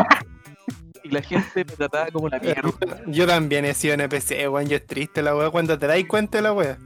y 1.04 1.08
la 1.10 1.22
gente 1.22 1.64
me 1.64 1.72
trataba 1.76 2.10
como 2.10 2.28
la 2.28 2.38
mierda. 2.38 2.70
Yo 3.06 3.26
también 3.26 3.64
he 3.64 3.74
sido 3.74 3.94
NPC, 3.94 4.48
weón. 4.50 4.68
Yo 4.68 4.76
es 4.76 4.86
triste 4.86 5.22
la 5.22 5.34
weá 5.36 5.50
cuando 5.50 5.78
te 5.78 5.86
dais 5.86 6.06
cuenta 6.06 6.38
de 6.38 6.42
la 6.42 6.52
weá. 6.52 6.78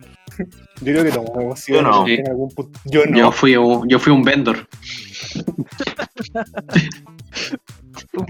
Yo 0.80 0.92
creo 0.92 1.04
que 1.04 1.40
hemos 1.42 1.60
sido 1.60 1.80
Yo 1.80 1.88
no. 1.88 2.08
en 2.08 2.28
algún 2.28 2.50
punto. 2.50 2.78
Yo 2.84 3.06
no. 3.06 3.16
Yo 3.18 3.32
fui 3.32 3.56
un, 3.56 3.88
yo 3.88 3.98
fui 3.98 4.12
un 4.12 4.22
vendor. 4.22 4.68
Un 8.14 8.26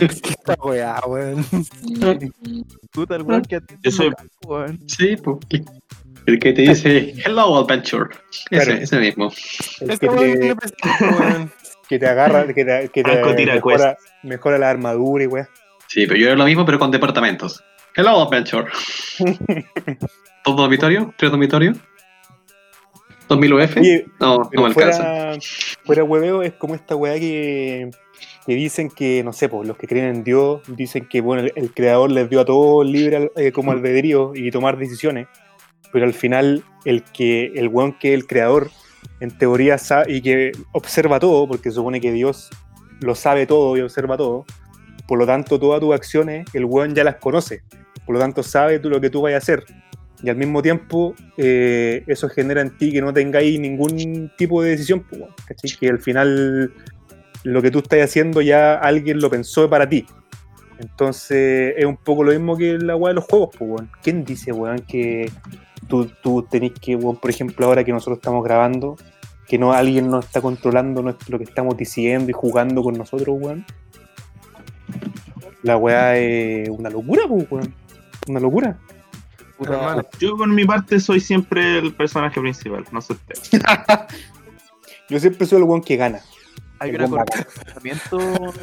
Esta 0.00 0.54
weá, 0.62 1.00
weón. 1.06 1.44
puta 2.92 3.16
el 3.16 3.22
weón 3.22 3.42
que 3.42 3.56
atiende 3.56 3.80
Yo 3.82 3.90
soy- 3.90 4.10
local, 4.10 4.30
weón. 4.46 4.80
Sí, 4.88 5.16
pues. 5.16 5.38
El 6.26 6.38
que 6.38 6.52
te 6.52 6.62
dice 6.62 7.14
Hello 7.24 7.56
Adventure. 7.58 8.10
Ese, 8.50 8.64
Claro. 8.64 8.80
ese 8.82 8.98
mismo. 8.98 9.32
El 9.80 9.90
Esta 9.90 10.08
que 10.08 10.36
te, 10.36 10.56
que 11.88 11.98
te 11.98 12.06
agarra, 12.06 12.46
que 12.46 12.64
te, 12.64 12.88
que 12.88 13.02
te 13.02 13.46
mejora, 13.46 13.96
mejora 14.22 14.58
la 14.58 14.70
armadura 14.70 15.24
y 15.24 15.26
weá. 15.26 15.48
Sí, 15.88 16.06
pero 16.06 16.18
yo 16.18 16.26
era 16.28 16.36
lo 16.36 16.44
mismo, 16.44 16.64
pero 16.64 16.78
con 16.78 16.90
departamentos. 16.90 17.62
Hello 17.94 18.22
Adventure. 18.22 18.70
¿Dos 20.44 20.56
dormitorios? 20.56 21.06
¿Tres 21.16 21.30
dormitorios? 21.30 21.78
¿2000 23.28 23.64
UF? 23.64 23.76
Oye, 23.78 24.06
No, 24.20 24.50
no 24.52 24.62
me 24.62 24.66
alcanza. 24.68 25.38
fuera, 25.84 26.04
hueveo 26.04 26.42
es 26.42 26.52
como 26.54 26.74
esta 26.74 26.96
weá 26.96 27.14
que, 27.18 27.90
que 28.46 28.54
dicen 28.54 28.90
que, 28.90 29.22
no 29.24 29.32
sé, 29.32 29.48
pues 29.48 29.66
los 29.66 29.76
que 29.76 29.86
creen 29.86 30.16
en 30.16 30.24
Dios 30.24 30.60
dicen 30.66 31.08
que 31.08 31.20
bueno, 31.20 31.42
el, 31.44 31.52
el 31.56 31.72
creador 31.72 32.10
les 32.10 32.28
dio 32.28 32.40
a 32.40 32.44
todos 32.44 32.84
libre 32.86 33.30
eh, 33.36 33.52
como 33.52 33.70
albedrío 33.72 34.32
y 34.34 34.50
tomar 34.50 34.76
decisiones, 34.76 35.28
pero 35.92 36.04
al 36.04 36.12
final 36.12 36.64
el 36.84 37.02
que 37.04 37.52
el 37.54 37.68
weón 37.68 37.92
que 37.98 38.08
es 38.12 38.14
el 38.20 38.26
creador 38.26 38.70
en 39.20 39.30
teoría 39.38 39.78
sabe 39.78 40.12
y 40.12 40.20
que 40.20 40.52
observa 40.72 41.20
todo, 41.20 41.46
porque 41.46 41.70
se 41.70 41.76
supone 41.76 42.00
que 42.00 42.12
Dios 42.12 42.50
lo 43.00 43.14
sabe 43.14 43.46
todo 43.46 43.76
y 43.76 43.80
observa 43.80 44.16
todo, 44.16 44.44
por 45.06 45.18
lo 45.18 45.26
tanto 45.26 45.58
todas 45.58 45.80
tus 45.80 45.94
acciones 45.94 46.46
el 46.52 46.64
weón 46.64 46.94
ya 46.94 47.04
las 47.04 47.16
conoce, 47.16 47.62
por 48.04 48.14
lo 48.14 48.20
tanto 48.20 48.42
sabe 48.42 48.78
tú 48.78 48.90
lo 48.90 49.00
que 49.00 49.08
tú 49.10 49.22
vayas 49.22 49.42
a 49.42 49.44
hacer. 49.44 49.64
Y 50.22 50.30
al 50.30 50.36
mismo 50.36 50.62
tiempo, 50.62 51.14
eh, 51.36 52.04
eso 52.06 52.28
genera 52.28 52.60
en 52.60 52.76
ti 52.76 52.92
que 52.92 53.00
no 53.00 53.12
tengáis 53.12 53.58
ningún 53.58 54.30
tipo 54.38 54.62
de 54.62 54.70
decisión, 54.70 55.00
pues, 55.00 55.22
¿cachai? 55.46 55.70
Que 55.78 55.88
al 55.88 55.98
final 55.98 56.72
lo 57.42 57.60
que 57.60 57.72
tú 57.72 57.80
estás 57.80 58.00
haciendo 58.02 58.40
ya 58.40 58.74
alguien 58.74 59.20
lo 59.20 59.28
pensó 59.28 59.68
para 59.68 59.88
ti. 59.88 60.06
Entonces 60.78 61.74
es 61.76 61.84
un 61.84 61.96
poco 61.96 62.24
lo 62.24 62.32
mismo 62.32 62.56
que 62.56 62.78
la 62.78 62.96
weá 62.96 63.10
de 63.10 63.14
los 63.16 63.24
juegos, 63.24 63.50
pues, 63.58 63.70
weón. 63.70 63.90
¿Quién 64.02 64.24
dice, 64.24 64.52
weón, 64.52 64.78
que 64.80 65.30
tú, 65.88 66.10
tú 66.22 66.46
tenés 66.48 66.72
que, 66.72 66.94
weón, 66.94 67.16
por 67.16 67.30
ejemplo, 67.30 67.66
ahora 67.66 67.82
que 67.82 67.92
nosotros 67.92 68.18
estamos 68.18 68.44
grabando, 68.44 68.96
que 69.48 69.58
no 69.58 69.72
alguien 69.72 70.08
nos 70.08 70.24
está 70.24 70.40
controlando 70.40 71.02
lo 71.02 71.38
que 71.38 71.44
estamos 71.44 71.76
diciendo 71.76 72.30
y 72.30 72.32
jugando 72.32 72.82
con 72.82 72.94
nosotros, 72.94 73.36
weón? 73.40 73.64
La 75.64 75.76
weá 75.76 76.16
es 76.16 76.68
una 76.68 76.90
locura, 76.90 77.22
pues, 77.28 77.50
weón. 77.50 77.74
Una 78.28 78.38
locura. 78.38 78.78
Puta, 79.64 79.74
Hermano. 79.74 80.08
Yo 80.18 80.36
por 80.36 80.48
mi 80.48 80.64
parte 80.64 81.00
soy 81.00 81.20
siempre 81.20 81.78
el 81.78 81.94
personaje 81.94 82.40
principal, 82.40 82.84
no 82.92 83.00
sé 83.00 83.14
usted. 83.14 83.60
Yo 85.08 85.20
siempre 85.20 85.46
soy 85.46 85.58
el 85.58 85.64
weón 85.64 85.82
que 85.82 85.96
gana. 85.96 86.20
hay 86.78 86.90
el 86.90 87.06
buen 87.06 87.24
de 87.24 87.44
pensamiento 87.64 88.54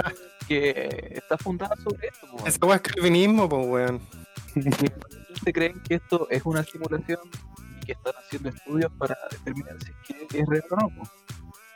que 0.48 1.12
está 1.14 1.38
fundada 1.38 1.76
sobre 1.78 2.08
esto, 2.08 2.28
po, 2.28 2.68
weá 2.68 2.76
es 2.78 2.82
calvinismo, 2.82 3.48
pues, 3.48 3.68
weón. 3.68 4.02
¿Ustedes 4.56 5.54
creen 5.54 5.82
que 5.88 5.96
esto 5.96 6.28
es 6.30 6.42
una 6.44 6.64
simulación 6.64 7.20
y 7.82 7.86
que 7.86 7.92
están 7.92 8.14
haciendo 8.18 8.50
estudios 8.50 8.92
para 8.98 9.16
determinar 9.32 9.76
si 9.84 9.92
es 9.92 10.28
que 10.28 10.40
es 10.40 10.48
real 10.48 10.64
o 10.72 10.76
no? 10.76 10.90
po? 10.90 11.10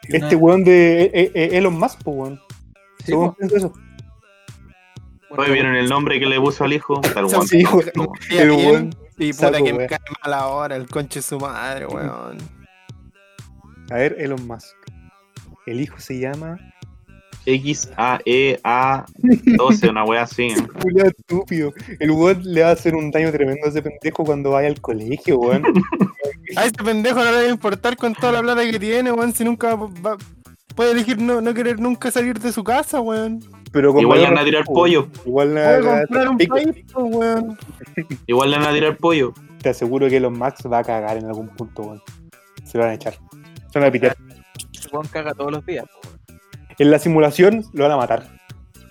Este 0.04 0.36
una- 0.36 0.38
weón 0.38 0.64
de 0.64 1.04
eh, 1.04 1.32
eh, 1.34 1.50
Elon 1.54 1.78
Musk, 1.78 2.02
pues, 2.04 2.18
weón. 2.18 2.42
sí, 3.06 3.12
po, 3.12 3.38
eso. 3.40 3.74
Hoy 5.36 5.52
vieron 5.52 5.76
el 5.76 5.90
nombre 5.90 6.20
que 6.20 6.26
le 6.28 6.40
puso 6.40 6.64
al 6.64 6.74
hijo. 6.74 7.02
Tal. 7.14 7.28
Sí, 7.48 7.64
El 8.32 8.50
bien, 8.50 8.68
weón. 8.72 8.96
Y 9.18 9.32
puta 9.34 9.52
saco, 9.52 9.64
que 9.66 9.74
me 9.74 9.88
cae 9.88 10.00
mal 10.24 10.34
ahora, 10.34 10.76
el 10.76 10.88
conche 10.88 11.20
de 11.20 11.24
su 11.24 11.40
madre, 11.40 11.86
weón. 11.86 12.38
A 13.92 13.96
ver, 13.96 14.16
Elon 14.20 14.46
Musk. 14.48 14.76
El 15.66 15.82
hijo 15.82 16.00
se 16.00 16.20
llama. 16.20 16.58
X 17.46 17.90
A 17.98 18.20
E 18.26 18.58
A 18.64 19.06
12, 19.58 19.90
una 19.90 20.06
wea 20.06 20.24
así. 20.24 20.44
¿eh? 20.48 20.56
Julián 20.82 21.08
estúpido. 21.18 21.74
El 22.00 22.12
weón 22.12 22.42
le 22.44 22.64
va 22.64 22.70
a 22.70 22.72
hacer 22.72 22.96
un 22.96 23.12
daño 23.12 23.32
tremendo 23.32 23.66
a 23.66 23.70
ese 23.70 23.82
pendejo 23.82 24.24
cuando 24.24 24.52
vaya 24.52 24.70
al 24.70 24.80
colegio, 24.80 25.38
weón. 25.40 25.64
A 26.56 26.66
este 26.66 26.84
pendejo 26.84 27.18
no 27.20 27.26
le 27.26 27.32
va 27.32 27.40
a 27.40 27.50
importar 27.50 27.98
con 27.98 28.14
toda 28.14 28.32
la 28.34 28.42
plata 28.42 28.64
que 28.70 28.80
tiene, 28.80 29.12
weón, 29.12 29.34
si 29.34 29.44
nunca 29.44 29.76
va- 29.76 29.90
va- 30.06 30.18
puede 30.76 30.92
elegir 30.92 31.20
no, 31.20 31.42
no 31.42 31.54
querer 31.54 31.80
nunca 31.80 32.12
salir 32.12 32.40
de 32.40 32.52
su 32.52 32.64
casa, 32.64 33.02
weón. 33.02 33.40
Pero 33.74 34.00
Igual 34.00 34.22
le 34.22 34.30
van 34.30 34.38
a 34.38 34.44
tirar 34.46 34.64
pollo. 34.66 35.08
Igual 35.26 35.56
le 35.56 35.62
van 35.62 35.98
a 35.98 36.00
comprar 36.06 36.30
un 36.30 36.38
pico. 36.38 36.56
país, 36.56 36.86
pues, 36.94 37.06
weón. 37.16 37.58
Igual 38.28 38.52
le 38.52 38.58
van 38.60 38.68
a 38.68 38.72
tirar 38.74 38.98
pollo. 38.98 39.34
Te 39.62 39.70
aseguro 39.70 40.08
que 40.08 40.18
Elon 40.18 40.38
Musk 40.38 40.72
va 40.72 40.78
a 40.80 40.84
cagar 40.84 41.18
en 41.18 41.26
algún 41.26 41.50
punto, 41.50 41.82
weón. 41.82 42.02
Se 42.64 42.78
lo 42.78 42.84
van 42.86 42.92
a 42.92 42.96
echar. 42.96 43.16
Se 43.72 43.80
van 43.80 43.90
a 43.90 43.92
pitear. 43.92 44.16
weón 44.92 45.08
caga 45.08 45.34
todos 45.34 45.52
los 45.52 45.66
días, 45.66 45.86
weón. 46.04 46.40
En 46.80 46.92
la 46.92 47.00
simulación 47.00 47.64
lo 47.74 47.84
van 47.84 47.92
a 47.94 47.98
matar. 47.98 48.28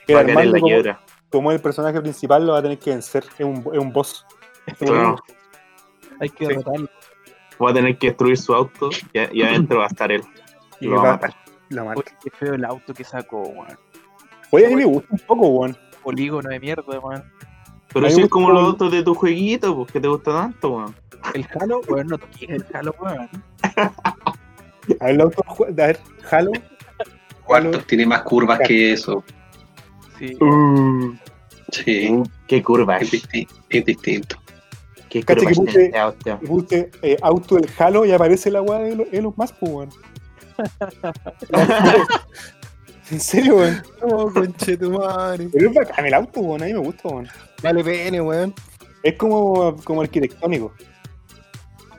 El 0.09 0.17
Va 0.17 0.21
a 0.21 0.25
caer 0.25 0.31
en 0.31 0.39
Armando, 0.39 0.53
la 0.53 0.61
como, 0.61 0.67
quiebra. 0.67 1.01
como 1.31 1.51
es 1.53 1.57
el 1.57 1.63
personaje 1.63 2.01
principal, 2.01 2.45
lo 2.47 2.53
va 2.53 2.59
a 2.59 2.63
tener 2.63 2.79
que 2.79 2.91
vencer. 2.91 3.25
Es 3.39 3.45
un, 3.47 3.59
es 3.73 3.79
un 3.79 3.93
boss. 3.93 4.27
Claro. 4.79 5.17
Hay 6.21 6.29
que 6.29 6.45
Sí. 6.47 6.51
derrotarlo. 6.53 6.89
Va 7.65 7.71
a 7.71 7.75
tener 7.75 7.97
que 7.99 8.09
destruir 8.09 8.37
su 8.37 8.53
auto 8.55 8.91
y, 9.13 9.39
y 9.39 9.43
adentro 9.43 9.79
va 9.79 9.85
a 9.85 9.89
estar 9.89 10.11
él. 10.11 10.23
Y 10.81 10.87
Lo 10.87 10.97
va 10.97 11.01
a 11.01 11.05
va- 11.05 11.13
matar. 11.13 11.35
la 11.69 11.85
mata. 11.85 12.01
Oye, 12.01 12.17
qué 12.25 12.31
feo 12.31 12.55
el 12.55 12.65
auto 12.65 12.93
que 12.95 13.05
sacó, 13.05 13.43
weón. 13.43 13.79
Oye, 14.55 14.67
a 14.67 14.69
mí 14.69 14.77
me 14.77 14.85
gusta 14.85 15.09
un 15.11 15.19
poco, 15.27 15.49
weón. 15.49 15.77
Polígono 16.03 16.49
de 16.51 16.61
mierda, 16.61 16.83
weón. 17.01 17.25
Pero 17.93 18.07
me 18.07 18.09
es 18.09 18.29
como 18.29 18.51
los 18.51 18.63
autos 18.65 18.93
de 18.93 19.03
tu 19.03 19.15
jueguito, 19.15 19.75
pues 19.77 19.93
que 19.93 20.01
te 20.01 20.09
gusta 20.09 20.31
tanto, 20.33 20.71
weón. 20.77 20.95
El 21.35 21.47
Halo, 21.59 21.81
weón, 21.89 22.07
no 22.09 22.19
toques 22.19 22.49
el 22.51 22.65
Halo, 22.75 22.95
weón. 23.01 23.29
A 25.01 25.05
ver, 25.07 25.15
el 25.15 25.21
auto, 25.21 25.43
a 25.49 25.71
ver, 25.73 25.99
Halo. 26.31 26.53
Cuarto, 27.45 27.79
tiene 27.81 28.07
más 28.07 28.23
curvas 28.23 28.61
que 28.67 28.93
eso. 28.93 29.25
Sí. 30.19 30.37
Uh, 30.41 31.15
Sí, 31.71 32.23
qué 32.47 32.63
curva, 32.63 32.99
es, 32.99 33.11
disti- 33.11 33.49
es 33.71 33.85
distinto. 33.87 34.37
qué 35.09 35.23
Cacha 35.23 35.41
curva 35.41 35.51
que 35.51 35.57
puse- 35.57 35.85
este 35.87 35.99
auto. 35.99 36.39
puse 36.47 36.91
eh, 37.01 37.17
auto 37.23 37.55
del 37.55 37.71
Halo 37.79 38.05
y 38.05 38.13
aparece 38.13 38.51
la 38.51 38.61
weá 38.61 38.79
de 38.81 38.93
Elon- 38.93 39.09
Elon 39.11 39.33
Musk, 39.37 39.55
pues, 39.59 39.73
weón. 39.73 39.89
¿En 43.13 43.21
serio, 43.21 43.57
weón? 43.57 43.83
Oh, 44.01 44.33
conche 44.33 44.75
tu 44.75 44.91
madre. 44.91 45.47
Pero 45.53 45.69
es 45.69 45.75
bacán 45.75 46.07
el 46.07 46.15
auto, 46.15 46.41
weón. 46.41 46.63
A 46.63 46.65
mí 46.65 46.73
me 46.73 46.79
gusta, 46.79 47.09
weón. 47.11 47.29
Vale 47.63 47.85
pene, 47.85 48.23
weón. 48.23 48.55
Es 49.03 49.17
como, 49.19 49.77
como 49.85 50.01
arquitectónico. 50.01 50.73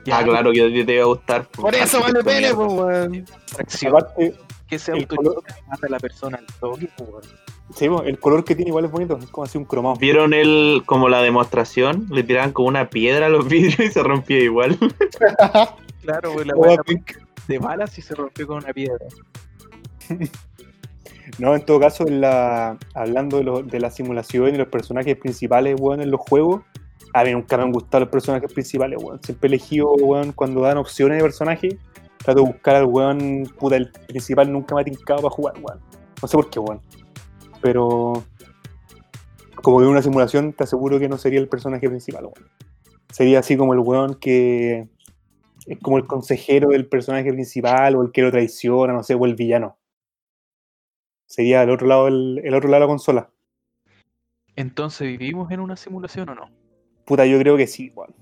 Ya, 0.04 0.18
Ah, 0.18 0.24
claro 0.24 0.50
que 0.50 0.84
te 0.84 0.96
va 0.98 1.02
a 1.04 1.06
gustar. 1.06 1.46
Por 1.50 1.72
eso 1.72 2.00
vale 2.00 2.24
pene, 2.24 2.52
pues, 2.52 2.72
weón. 2.72 3.26
Aparte, 3.86 4.34
Que 4.68 4.76
se 4.76 4.90
el 4.90 5.02
autorizó 5.02 5.40
que 5.40 5.52
mata 5.68 5.86
a 5.86 5.90
la 5.90 6.00
persona 6.00 6.38
al 6.38 6.46
toque, 6.58 6.88
pues, 6.96 7.08
weón. 7.08 7.22
sí, 7.76 8.08
el 8.08 8.18
color 8.18 8.44
que 8.44 8.56
tiene 8.56 8.70
igual 8.70 8.86
es 8.86 8.90
bonito, 8.90 9.16
es 9.16 9.30
como 9.30 9.44
así 9.44 9.56
un 9.56 9.66
cromado. 9.66 9.94
¿Vieron 9.94 10.34
el, 10.34 10.82
como 10.84 11.08
la 11.08 11.22
demostración? 11.22 12.08
Le 12.10 12.24
tiraban 12.24 12.50
como 12.50 12.66
una 12.66 12.90
piedra 12.90 13.26
a 13.26 13.28
los 13.28 13.46
vidrios 13.48 13.78
y 13.78 13.92
se 13.92 14.02
rompía 14.02 14.40
igual. 14.40 14.76
Claro, 16.02 16.32
güey, 16.32 16.44
la 16.44 16.54
de 17.46 17.58
balas 17.58 17.96
y 17.98 18.02
se 18.02 18.16
rompió 18.16 18.48
con 18.48 18.56
una 18.56 18.72
piedra. 18.72 19.06
No, 21.38 21.54
en 21.54 21.64
todo 21.64 21.80
caso, 21.80 22.04
hablando 22.94 23.62
de, 23.62 23.80
la 23.80 23.90
simulación 23.90 24.54
y 24.54 24.58
los 24.58 24.68
personajes 24.68 25.16
principales, 25.16 25.76
weón, 25.80 26.02
en 26.02 26.10
los 26.10 26.20
juegos, 26.20 26.62
a 27.12 27.24
mí 27.24 27.32
nunca 27.32 27.56
me 27.56 27.64
han 27.64 27.72
gustado 27.72 28.04
los 28.04 28.10
personajes 28.10 28.52
principales, 28.52 29.02
weón. 29.02 29.22
Siempre 29.22 29.48
elegido, 29.48 29.92
weón, 29.94 30.32
cuando 30.32 30.60
dan 30.60 30.76
opciones 30.76 31.18
de 31.18 31.24
personaje, 31.24 31.78
trato 32.18 32.40
de 32.40 32.46
buscar 32.46 32.76
al 32.76 32.86
weón, 32.86 33.50
puta, 33.58 33.76
el 33.76 33.90
principal 34.06 34.52
nunca 34.52 34.74
me 34.74 34.82
ha 34.82 34.84
tincado 34.84 35.22
para 35.22 35.34
jugar, 35.34 35.54
weón. 35.62 35.80
No 36.20 36.28
sé 36.28 36.36
por 36.36 36.50
qué, 36.50 36.60
weón. 36.60 36.80
Pero, 37.62 38.24
como 39.62 39.80
que 39.80 39.86
una 39.86 40.02
simulación, 40.02 40.52
te 40.52 40.64
aseguro 40.64 40.98
que 40.98 41.08
no 41.08 41.16
sería 41.16 41.40
el 41.40 41.48
personaje 41.48 41.88
principal, 41.88 42.24
weón. 42.24 42.50
Sería 43.10 43.38
así 43.38 43.56
como 43.56 43.72
el 43.74 43.80
weón 43.80 44.16
que 44.16 44.88
es 45.66 45.78
como 45.80 45.96
el 45.96 46.06
consejero 46.06 46.70
del 46.70 46.86
personaje 46.86 47.32
principal 47.32 47.96
o 47.96 48.02
el 48.02 48.12
que 48.12 48.22
lo 48.22 48.30
traiciona, 48.30 48.92
no 48.92 49.02
sé, 49.02 49.14
o 49.14 49.24
el 49.24 49.34
villano. 49.34 49.78
Sería 51.26 51.62
el 51.62 51.70
otro 51.70 51.86
lado, 51.86 52.08
el, 52.08 52.40
el 52.44 52.54
otro 52.54 52.68
lado 52.68 52.80
de 52.82 52.86
la 52.86 52.90
consola. 52.92 53.30
Entonces, 54.56 55.18
¿vivimos 55.18 55.50
en 55.50 55.60
una 55.60 55.76
simulación 55.76 56.28
o 56.28 56.34
no? 56.34 56.50
Puta, 57.04 57.26
yo 57.26 57.38
creo 57.38 57.56
que 57.56 57.66
sí, 57.66 57.92
weón. 57.94 58.14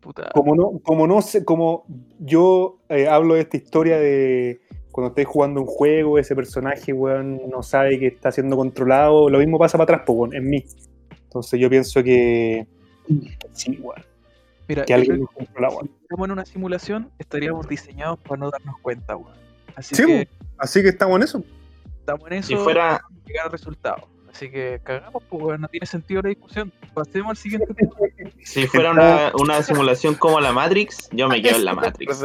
Puta. 0.00 0.30
Como 0.34 0.54
no, 0.54 0.78
como 0.82 1.06
no 1.06 1.20
sé, 1.22 1.44
como 1.44 1.84
yo 2.20 2.78
eh, 2.88 3.08
hablo 3.08 3.34
de 3.34 3.40
esta 3.40 3.56
historia 3.56 3.98
de 3.98 4.60
cuando 4.92 5.08
estés 5.08 5.26
jugando 5.26 5.60
un 5.60 5.66
juego, 5.66 6.18
ese 6.18 6.34
personaje, 6.36 6.92
weón, 6.92 7.40
no 7.48 7.62
sabe 7.62 7.98
que 7.98 8.06
está 8.08 8.30
siendo 8.32 8.56
controlado, 8.56 9.28
lo 9.28 9.38
mismo 9.38 9.58
pasa 9.58 9.78
para 9.78 9.84
atrás, 9.84 10.02
pues, 10.06 10.18
weón, 10.18 10.34
en 10.34 10.48
mí. 10.48 10.64
Entonces 11.24 11.58
yo 11.60 11.68
pienso 11.68 12.02
que 12.02 12.66
sí, 13.52 13.78
weón, 13.82 14.02
Mira, 14.68 14.84
que 14.84 14.94
alguien 14.94 15.20
nos 15.20 15.30
controla, 15.30 15.68
weón. 15.70 15.86
si 15.86 16.02
estamos 16.02 16.24
en 16.26 16.32
una 16.32 16.44
simulación, 16.44 17.10
estaríamos 17.18 17.68
diseñados 17.68 18.18
para 18.20 18.38
no 18.38 18.50
darnos 18.50 18.78
cuenta, 18.80 19.16
weón. 19.16 19.36
Así 19.74 19.94
Sí, 19.94 20.04
que 20.06 20.28
Así 20.58 20.82
que 20.82 20.88
estamos 20.88 21.16
en 21.16 21.22
eso. 21.22 21.44
estamos 22.00 22.26
en 22.26 22.32
eso 22.34 22.48
Si 22.48 22.56
fuera, 22.56 23.00
llegar 23.26 23.46
al 23.46 23.52
resultado. 23.52 24.08
Así 24.30 24.50
que 24.50 24.80
cagamos, 24.84 25.22
pues, 25.28 25.42
weón, 25.42 25.60
no 25.60 25.68
tiene 25.68 25.86
sentido 25.86 26.22
la 26.22 26.28
discusión. 26.28 26.72
Pasemos 26.94 27.30
al 27.30 27.36
siguiente 27.36 27.74
tema. 27.74 27.92
si 28.44 28.66
fuera 28.66 28.92
una, 28.92 29.32
una 29.34 29.62
simulación 29.62 30.14
como 30.14 30.40
la 30.40 30.52
Matrix, 30.52 31.08
yo 31.12 31.28
me 31.28 31.42
quedo 31.42 31.56
en 31.56 31.64
la 31.64 31.74
Matrix. 31.74 32.24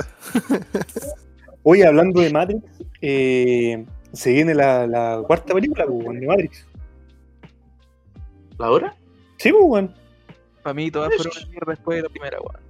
Hoy 1.63 1.81
hablando 1.81 2.21
de 2.21 2.31
Matrix, 2.31 2.63
eh, 3.01 3.85
se 4.11 4.33
viene 4.33 4.53
la, 4.53 4.85
la 4.85 5.23
cuarta 5.25 5.53
película, 5.53 5.85
pues, 5.85 6.19
de 6.19 6.27
Matrix. 6.27 6.67
¿La 8.59 8.69
hora? 8.69 8.95
Sí, 9.37 9.51
pues, 9.51 9.63
weón. 9.65 9.95
Para 10.61 10.73
mí 10.73 10.91
todas 10.91 11.13
fueron 11.15 11.33
una 11.35 11.47
mierda 11.47 11.71
después 11.71 11.97
de 11.97 12.01
la 12.03 12.09
primera, 12.09 12.37
weón. 12.39 12.62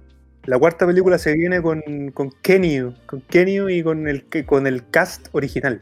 La 0.46 0.58
cuarta 0.58 0.86
película 0.86 1.16
se 1.18 1.34
viene 1.34 1.62
con, 1.62 1.82
con 2.12 2.30
Kenny, 2.42 2.94
con 3.06 3.22
Kenny 3.22 3.58
y 3.72 3.82
con 3.82 4.06
el, 4.06 4.26
con 4.44 4.66
el 4.66 4.88
cast 4.90 5.28
original. 5.32 5.80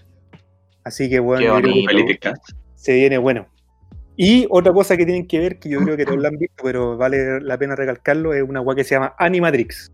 Así 0.84 1.08
que 1.10 1.20
bueno, 1.20 1.60
se 2.74 2.94
viene 2.94 3.18
bueno. 3.18 3.46
Y 4.16 4.46
otra 4.50 4.72
cosa 4.72 4.96
que 4.96 5.04
tienen 5.04 5.26
que 5.26 5.38
ver, 5.38 5.58
que 5.58 5.68
yo 5.68 5.80
creo 5.80 5.96
que 5.96 6.04
todos 6.04 6.20
la 6.20 6.28
han 6.28 6.38
visto, 6.38 6.62
pero 6.62 6.96
vale 6.96 7.40
la 7.40 7.58
pena 7.58 7.74
recalcarlo, 7.74 8.34
es 8.34 8.42
una 8.42 8.60
weá 8.60 8.76
que 8.76 8.84
se 8.84 8.94
llama 8.94 9.14
Animatrix. 9.18 9.90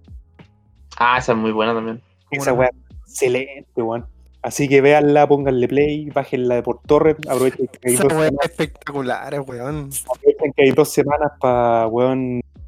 Ah, 0.99 1.19
esa 1.19 1.33
es 1.33 1.39
muy 1.39 1.53
buena 1.53 1.73
también. 1.73 2.03
¿Cómo 2.29 2.43
Esa 2.43 2.53
weá 2.53 2.71
excelente, 3.03 3.83
weón. 3.83 4.07
Así 4.43 4.69
que 4.69 4.81
véanla, 4.81 5.27
pónganle 5.27 5.69
play, 5.69 6.11
bájenla 6.11 6.57
de 6.57 6.63
por 6.63 6.81
torrent, 6.83 7.27
aprovechen 7.29 7.69
que 7.69 7.89
hay 7.89 7.95
Esa 7.95 8.03
dos 8.05 8.13
weá 8.13 8.29
semanas, 8.29 8.45
es 8.45 8.51
espectacular, 8.51 9.41
weón. 9.41 9.91
aprovechen 10.11 10.53
que 10.55 10.63
hay 10.65 10.71
dos 10.73 10.89
semanas 10.91 11.33
para 11.41 11.89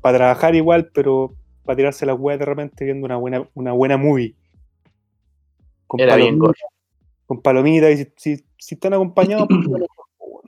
para 0.00 0.18
trabajar 0.18 0.54
igual, 0.54 0.90
pero 0.94 1.34
para 1.70 1.76
tirarse 1.76 2.04
las 2.04 2.18
weas 2.18 2.36
de 2.40 2.46
repente 2.46 2.84
viendo 2.84 3.04
una 3.06 3.16
buena, 3.16 3.48
una 3.54 3.70
buena 3.70 3.96
movie. 3.96 4.34
Con 5.86 6.00
Era 6.00 6.16
bien 6.16 6.36
palomitas, 6.36 6.64
con 7.26 7.40
palomitas, 7.40 7.92
y 7.92 7.96
si, 7.98 8.12
si- 8.16 8.44
si 8.58 8.74
están 8.74 8.92
acompañados, 8.94 9.46
pues, 9.48 9.66
weón. 9.68 9.86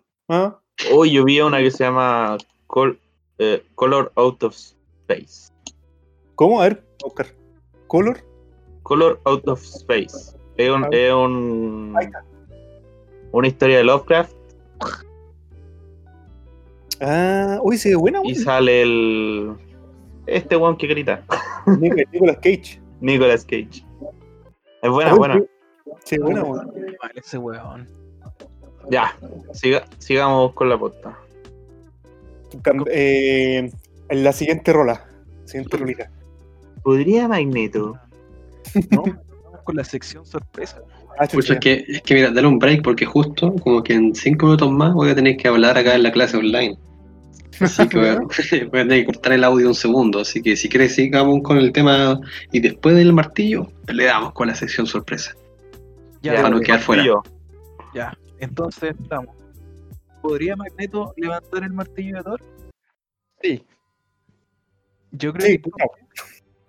¿Ah? 0.29 0.59
Hoy 0.93 1.13
yo 1.13 1.23
vi 1.25 1.41
una 1.41 1.59
que 1.59 1.71
se 1.71 1.85
llama 1.85 2.37
Col- 2.67 2.99
eh, 3.39 3.63
Color 3.77 4.11
Out 4.17 4.43
of 4.43 4.55
Space. 4.57 5.53
¿Cómo? 6.35 6.61
A 6.61 6.65
ver, 6.65 6.83
Oscar. 7.05 7.27
¿Color? 7.87 8.19
Color 8.83 9.21
Out 9.25 9.47
of 9.47 9.63
Space. 9.63 10.37
Es 10.57 10.71
un, 10.73 10.89
es 10.93 11.13
un- 11.15 11.95
una 13.31 13.47
historia 13.47 13.77
de 13.79 13.85
Lovecraft 13.85 14.35
Ah, 17.01 17.59
uy, 17.63 17.79
se 17.79 17.91
ve 17.91 17.95
buena, 17.97 18.21
y 18.25 18.35
sale 18.35 18.83
el. 18.83 19.53
Este 20.37 20.57
weón 20.57 20.77
que 20.77 20.87
grita. 20.87 21.23
Nic- 21.67 22.09
Nicolas 22.13 22.37
Cage. 22.37 22.81
Nicolas 23.01 23.45
Cage. 23.45 23.85
Es 24.83 24.91
buena, 24.91 25.15
buena. 25.15 25.35
Ve 26.11 26.19
buena. 26.19 26.43
Vale, 26.45 27.13
ese 27.17 27.39
weón. 27.39 27.89
Ya, 28.91 29.17
siga- 29.53 29.85
sigamos 29.99 30.53
con 30.55 30.69
la 30.69 30.79
posta. 30.79 31.17
Eh, 32.91 33.71
en 34.09 34.25
la 34.25 34.33
siguiente 34.33 34.73
rola. 34.73 35.07
Siguiente 35.45 35.77
rolita. 35.77 36.11
¿Podría 36.83 37.29
Magneto? 37.29 37.99
No, 38.91 39.03
vamos 39.03 39.61
con 39.65 39.77
la 39.77 39.85
sección 39.85 40.27
sorpresa. 40.27 40.83
Ah, 41.19 41.27
chucha. 41.27 41.55
es 41.55 41.61
que, 41.61 41.85
es 41.89 42.03
que 42.03 42.15
mira, 42.15 42.31
dale 42.31 42.47
un 42.47 42.59
break 42.59 42.83
porque 42.83 43.05
justo 43.05 43.55
como 43.57 43.83
que 43.83 43.93
en 43.95 44.15
cinco 44.15 44.47
minutos 44.47 44.71
más 44.73 44.95
voy 44.95 45.11
a 45.11 45.15
tener 45.15 45.37
que 45.37 45.47
hablar 45.47 45.77
acá 45.79 45.95
en 45.95 46.03
la 46.03 46.11
clase 46.11 46.37
online. 46.39 46.77
Así 47.61 47.87
que 47.89 47.99
voy 47.99 48.09
a, 48.09 48.17
voy 48.17 48.81
a 48.81 48.83
tener 48.83 49.01
que 49.01 49.07
cortar 49.07 49.33
el 49.33 49.45
audio 49.45 49.69
un 49.69 49.75
segundo. 49.75 50.21
Así 50.21 50.43
que 50.43 50.57
si 50.57 50.69
quieres 50.69 50.95
sigamos 50.95 51.43
con 51.43 51.59
el 51.59 51.73
tema 51.73 52.21
y 52.51 52.61
después 52.61 52.97
del 52.97 53.13
martillo 53.13 53.69
le 53.89 54.05
damos 54.05 54.33
con 54.33 54.49
la 54.49 54.55
sección 54.55 54.87
sorpresa. 54.87 55.35
Ya, 56.23 56.35
para 56.37 56.51
no 56.51 56.61
quedar 56.61 56.81
fuera. 56.81 57.05
Ya. 57.95 58.17
Entonces 58.39 58.95
estamos. 59.01 59.35
¿Podría 60.21 60.57
Magneto 60.57 61.13
levantar 61.17 61.65
el 61.65 61.73
martillo 61.73 62.17
de 62.17 62.23
Thor? 62.23 62.43
Sí. 63.43 63.65
Yo 65.11 65.33
creo, 65.33 65.47
Sí, 65.47 65.59
que, 65.59 65.71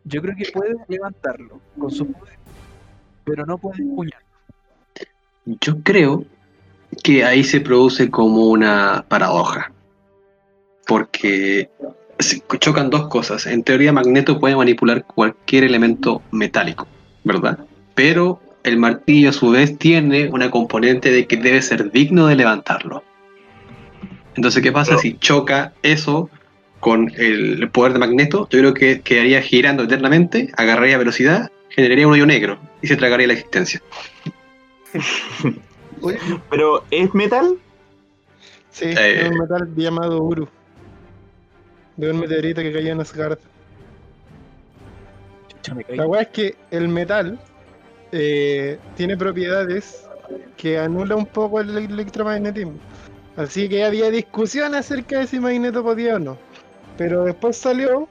yo 0.05 0.21
creo 0.21 0.35
que 0.35 0.51
puede 0.51 0.75
levantarlo 0.87 1.61
con 1.79 1.89
su 1.89 2.11
poder, 2.11 2.37
pero 3.23 3.45
no 3.45 3.57
puede 3.57 3.81
empuñarlo. 3.83 4.27
Yo 5.45 5.81
creo 5.81 6.25
que 7.03 7.23
ahí 7.23 7.43
se 7.43 7.61
produce 7.61 8.09
como 8.09 8.47
una 8.47 9.05
paradoja. 9.07 9.71
Porque 10.85 11.69
chocan 12.59 12.89
dos 12.89 13.07
cosas. 13.07 13.45
En 13.47 13.63
teoría, 13.63 13.91
Magneto 13.93 14.39
puede 14.39 14.55
manipular 14.55 15.05
cualquier 15.05 15.63
elemento 15.63 16.21
metálico, 16.31 16.87
¿verdad? 17.23 17.59
Pero 17.95 18.39
el 18.63 18.77
martillo 18.77 19.29
a 19.29 19.33
su 19.33 19.51
vez 19.51 19.77
tiene 19.77 20.29
una 20.29 20.49
componente 20.51 21.11
de 21.11 21.27
que 21.27 21.37
debe 21.37 21.61
ser 21.61 21.91
digno 21.91 22.27
de 22.27 22.35
levantarlo. 22.35 23.03
Entonces, 24.35 24.63
¿qué 24.63 24.71
pasa 24.71 24.97
si 24.97 25.17
choca 25.17 25.73
eso 25.83 26.29
con 26.79 27.11
el 27.17 27.69
poder 27.69 27.93
de 27.93 27.99
Magneto? 27.99 28.47
Yo 28.49 28.59
creo 28.59 28.73
que 28.73 29.01
quedaría 29.01 29.41
girando 29.41 29.83
eternamente, 29.83 30.49
agarraría 30.57 30.97
velocidad, 30.97 31.51
generaría 31.69 32.07
un 32.07 32.13
hoyo 32.13 32.25
negro 32.25 32.57
y 32.81 32.87
se 32.87 32.95
tragaría 32.95 33.27
la 33.27 33.33
existencia. 33.33 33.81
¿Pero 36.49 36.83
es 36.91 37.13
metal? 37.13 37.57
sí, 38.71 38.85
Eh. 38.85 39.21
es 39.23 39.29
un 39.29 39.37
metal 39.37 39.69
llamado 39.75 40.21
Uru. 40.23 40.47
De 41.97 42.09
un 42.11 42.19
meteorito 42.19 42.61
que 42.61 42.73
cayó 42.73 42.91
en 42.91 43.01
Asgard. 43.01 43.37
Me 45.75 45.83
caí. 45.83 45.95
La 45.97 46.07
weá 46.07 46.21
es 46.23 46.27
que 46.29 46.55
el 46.71 46.87
metal 46.89 47.39
eh, 48.11 48.79
tiene 48.95 49.15
propiedades 49.15 50.05
que 50.57 50.77
anula 50.79 51.15
un 51.15 51.25
poco 51.25 51.59
el 51.61 51.77
electromagnetismo. 51.77 52.73
Así 53.37 53.67
que 53.69 53.83
había 53.83 54.11
discusión 54.11 54.75
acerca 54.75 55.19
de 55.19 55.27
si 55.27 55.39
Magneto 55.39 55.83
podía 55.83 56.15
o 56.15 56.19
no. 56.19 56.37
Pero 56.97 57.23
después 57.25 57.57
salió 57.57 58.07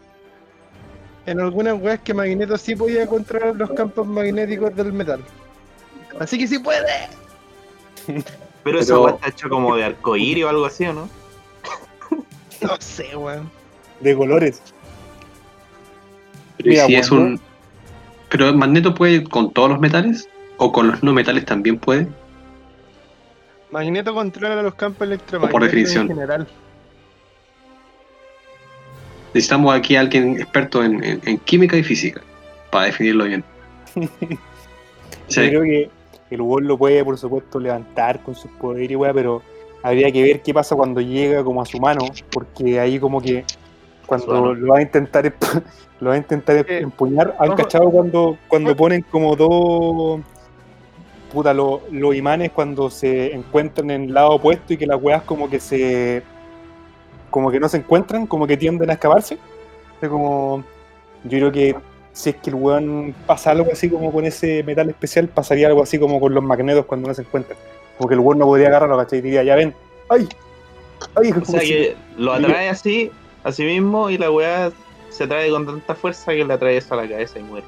en 1.27 1.41
algunas 1.41 1.81
weas 1.81 2.01
que 2.01 2.15
Magneto 2.15 2.57
sí 2.59 2.75
podía 2.75 3.07
controlar 3.07 3.55
los 3.55 3.71
campos 3.71 4.07
magnéticos 4.07 4.75
del 4.75 4.93
metal. 4.93 5.21
Así 6.19 6.39
que 6.39 6.47
sí 6.49 6.59
puede. 6.59 7.09
Pero, 8.65 8.79
esa 8.81 8.95
Pero- 8.95 9.05
weá 9.05 9.15
está 9.15 9.29
hecho 9.29 9.49
como 9.49 9.77
de 9.77 9.85
arcoíris 9.85 10.45
o 10.45 10.49
algo 10.49 10.65
así, 10.67 10.85
¿o 10.87 10.93
no? 10.93 11.09
No 12.61 12.77
sé, 12.81 13.15
weón. 13.17 13.51
De 14.03 14.17
colores. 14.17 14.61
Pero 16.59 16.69
¿y 16.69 16.73
Mira, 16.73 16.87
si 16.87 16.95
es 16.97 17.11
un. 17.11 17.41
Pero 18.29 18.53
Magneto 18.55 18.95
puede 18.95 19.25
con 19.25 19.53
todos 19.53 19.71
los 19.71 19.81
metales 19.81 20.29
o 20.57 20.73
con 20.73 20.89
los 20.89 21.03
no 21.03 21.13
metales 21.13 21.45
también 21.45 21.79
puede. 21.79 22.07
Magneto 23.71 24.13
controla 24.15 24.63
los 24.63 24.75
campos 24.75 25.07
electromagnéticos 25.07 25.67
definición. 25.67 26.03
en 26.11 26.15
general. 26.17 26.47
Necesitamos 29.35 29.75
aquí 29.75 29.97
a 29.97 30.01
alguien 30.01 30.37
experto 30.39 30.85
en, 30.85 31.03
en- 31.03 31.21
en 31.25 31.39
química 31.39 31.77
y 31.77 31.83
física 31.83 32.21
para 32.71 32.87
definirlo 32.87 33.25
bien. 33.25 33.45
Sí. 35.29 35.45
Yo 35.45 35.49
creo 35.61 35.63
que 35.63 35.91
el 36.31 36.41
weón 36.43 36.67
lo 36.67 36.77
puede, 36.77 37.03
por 37.05 37.17
supuesto, 37.17 37.59
levantar 37.59 38.23
con 38.23 38.35
sus 38.35 38.51
poderes 38.53 38.91
y 38.91 38.97
weá, 38.97 39.15
pero 39.15 39.41
habría 39.83 40.11
que 40.13 40.23
ver 40.23 40.43
qué 40.43 40.53
pasa 40.53 40.75
cuando 40.77 41.01
llega 41.01 41.43
como 41.43 41.63
a 41.63 41.65
su 41.67 41.79
mano, 41.79 42.03
porque 42.33 42.79
ahí 42.81 42.99
como 42.99 43.21
que 43.23 43.45
cuando 44.19 44.55
lo 44.55 44.73
va 44.73 44.79
a 44.79 44.83
intentar 44.83 45.33
lo 46.01 46.09
va 46.09 46.15
a 46.15 46.19
intentar 46.19 46.57
Eh, 46.69 46.79
empuñar, 46.81 47.35
¿han 47.39 47.49
ojo. 47.51 47.57
cachado 47.57 47.91
cuando, 47.91 48.37
cuando 48.49 48.75
ponen 48.77 49.03
como 49.11 49.37
dos 49.37 50.21
puta 51.33 51.55
lo- 51.55 51.81
los 51.91 52.15
imanes 52.15 52.51
cuando 52.53 52.91
se 52.91 53.33
encuentran 53.35 53.91
en 53.91 54.05
el 54.05 54.15
lado 54.15 54.33
opuesto 54.33 54.75
y 54.75 54.77
que 54.77 54.87
las 54.87 55.01
weas 55.03 55.23
como 55.23 55.49
que 55.49 55.61
se 55.61 56.23
como 57.31 57.51
que 57.51 57.59
no 57.59 57.69
se 57.69 57.79
encuentran, 57.79 58.27
como 58.27 58.47
que 58.47 58.59
tienden 58.59 58.91
a 58.91 58.95
escaparse? 58.95 59.39
Es 60.03 60.09
como 60.09 60.63
yo 61.25 61.39
creo 61.39 61.53
que 61.53 61.77
si 62.13 62.31
es 62.31 62.37
que 62.37 62.51
el 62.51 62.57
weón 62.57 63.15
pasa 63.27 63.53
algo 63.53 63.71
así 63.73 63.89
como 63.89 64.13
con 64.13 64.27
ese 64.27 64.63
metal 64.65 64.91
especial, 64.91 65.29
pasaría 65.29 65.69
algo 65.69 65.83
así 65.83 65.99
como 65.99 66.21
con 66.21 66.35
los 66.35 66.45
magnetos 66.45 66.85
cuando 66.85 67.09
no 67.09 67.15
se 67.15 67.23
encuentran. 67.23 67.57
Como 67.97 68.09
que 68.09 68.15
el 68.15 68.21
weón 68.21 68.39
no 68.39 68.45
podría 68.45 68.69
agarrarlo, 68.69 68.99
¿cachai? 68.99 69.21
Y 69.21 69.23
diría, 69.23 69.43
ya 69.45 69.55
ven, 69.57 69.73
¡ay! 70.11 70.29
¡ay! 71.17 71.33
O 71.41 71.45
sea 71.47 71.61
que 71.61 71.97
lo 72.19 72.35
atrae 72.35 72.69
así, 72.69 73.11
a 73.45 73.53
sí 73.53 73.65
mismo, 73.65 74.11
y 74.11 74.19
la 74.19 74.31
weá 74.31 74.73
se 75.11 75.25
atrae 75.25 75.51
con 75.51 75.67
tanta 75.67 75.95
fuerza 75.95 76.33
que 76.33 76.45
le 76.45 76.55
atrae 76.55 76.77
eso 76.77 76.95
a 76.95 76.99
la 76.99 77.09
cabeza 77.09 77.39
y 77.39 77.43
muere. 77.43 77.67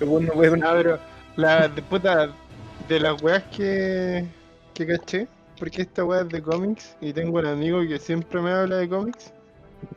el 0.00 0.08
weón 0.08 0.26
no 0.26 0.72
pero 0.72 0.98
la 1.36 1.68
de 1.68 1.82
puta 1.82 2.30
de 2.88 3.00
las 3.00 3.22
weas 3.22 3.44
que, 3.56 4.24
que 4.74 4.86
caché, 4.86 5.28
porque 5.58 5.82
esta 5.82 6.04
wea 6.04 6.22
es 6.22 6.28
de 6.28 6.42
cómics 6.42 6.96
y 7.00 7.12
tengo 7.12 7.38
un 7.38 7.46
amigo 7.46 7.80
que 7.86 7.98
siempre 7.98 8.40
me 8.40 8.50
habla 8.50 8.78
de 8.78 8.88
cómics 8.88 9.32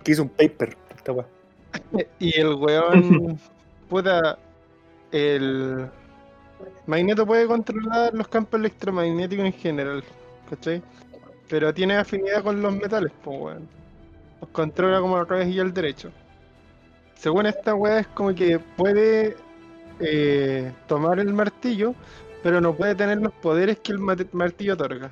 que 0.04 0.12
hizo 0.12 0.24
un 0.24 0.30
paper. 0.30 0.78
Esta 0.96 1.12
weá. 1.12 1.26
y 2.20 2.40
el 2.40 2.54
weón, 2.56 3.40
puta, 3.90 4.38
el 5.12 5.90
Magneto 6.86 7.26
puede 7.26 7.48
controlar 7.48 8.14
los 8.14 8.28
campos 8.28 8.60
electromagnéticos 8.60 9.46
en 9.46 9.54
general, 9.54 10.04
¿cachai? 10.50 10.82
Pero 11.50 11.74
tiene 11.74 11.96
afinidad 11.96 12.44
con 12.44 12.62
los 12.62 12.74
metales, 12.74 13.12
pues 13.24 13.40
weón. 13.40 13.81
Los 14.42 14.50
controla 14.50 15.00
como 15.00 15.18
al 15.18 15.28
revés 15.28 15.48
y 15.50 15.60
al 15.60 15.74
derecho. 15.74 16.12
Según 17.16 17.46
esta 17.46 17.76
wea 17.76 18.00
es 18.00 18.08
como 18.08 18.34
que 18.34 18.60
puede 18.60 19.38
eh, 20.00 20.72
tomar 20.88 21.20
el 21.20 21.32
martillo, 21.34 21.94
pero 22.42 22.60
no 22.60 22.74
puede 22.76 22.96
tener 22.96 23.20
los 23.20 23.32
poderes 23.34 23.80
que 23.80 23.92
el 23.92 24.00
martillo 24.00 24.74
otorga. 24.74 25.12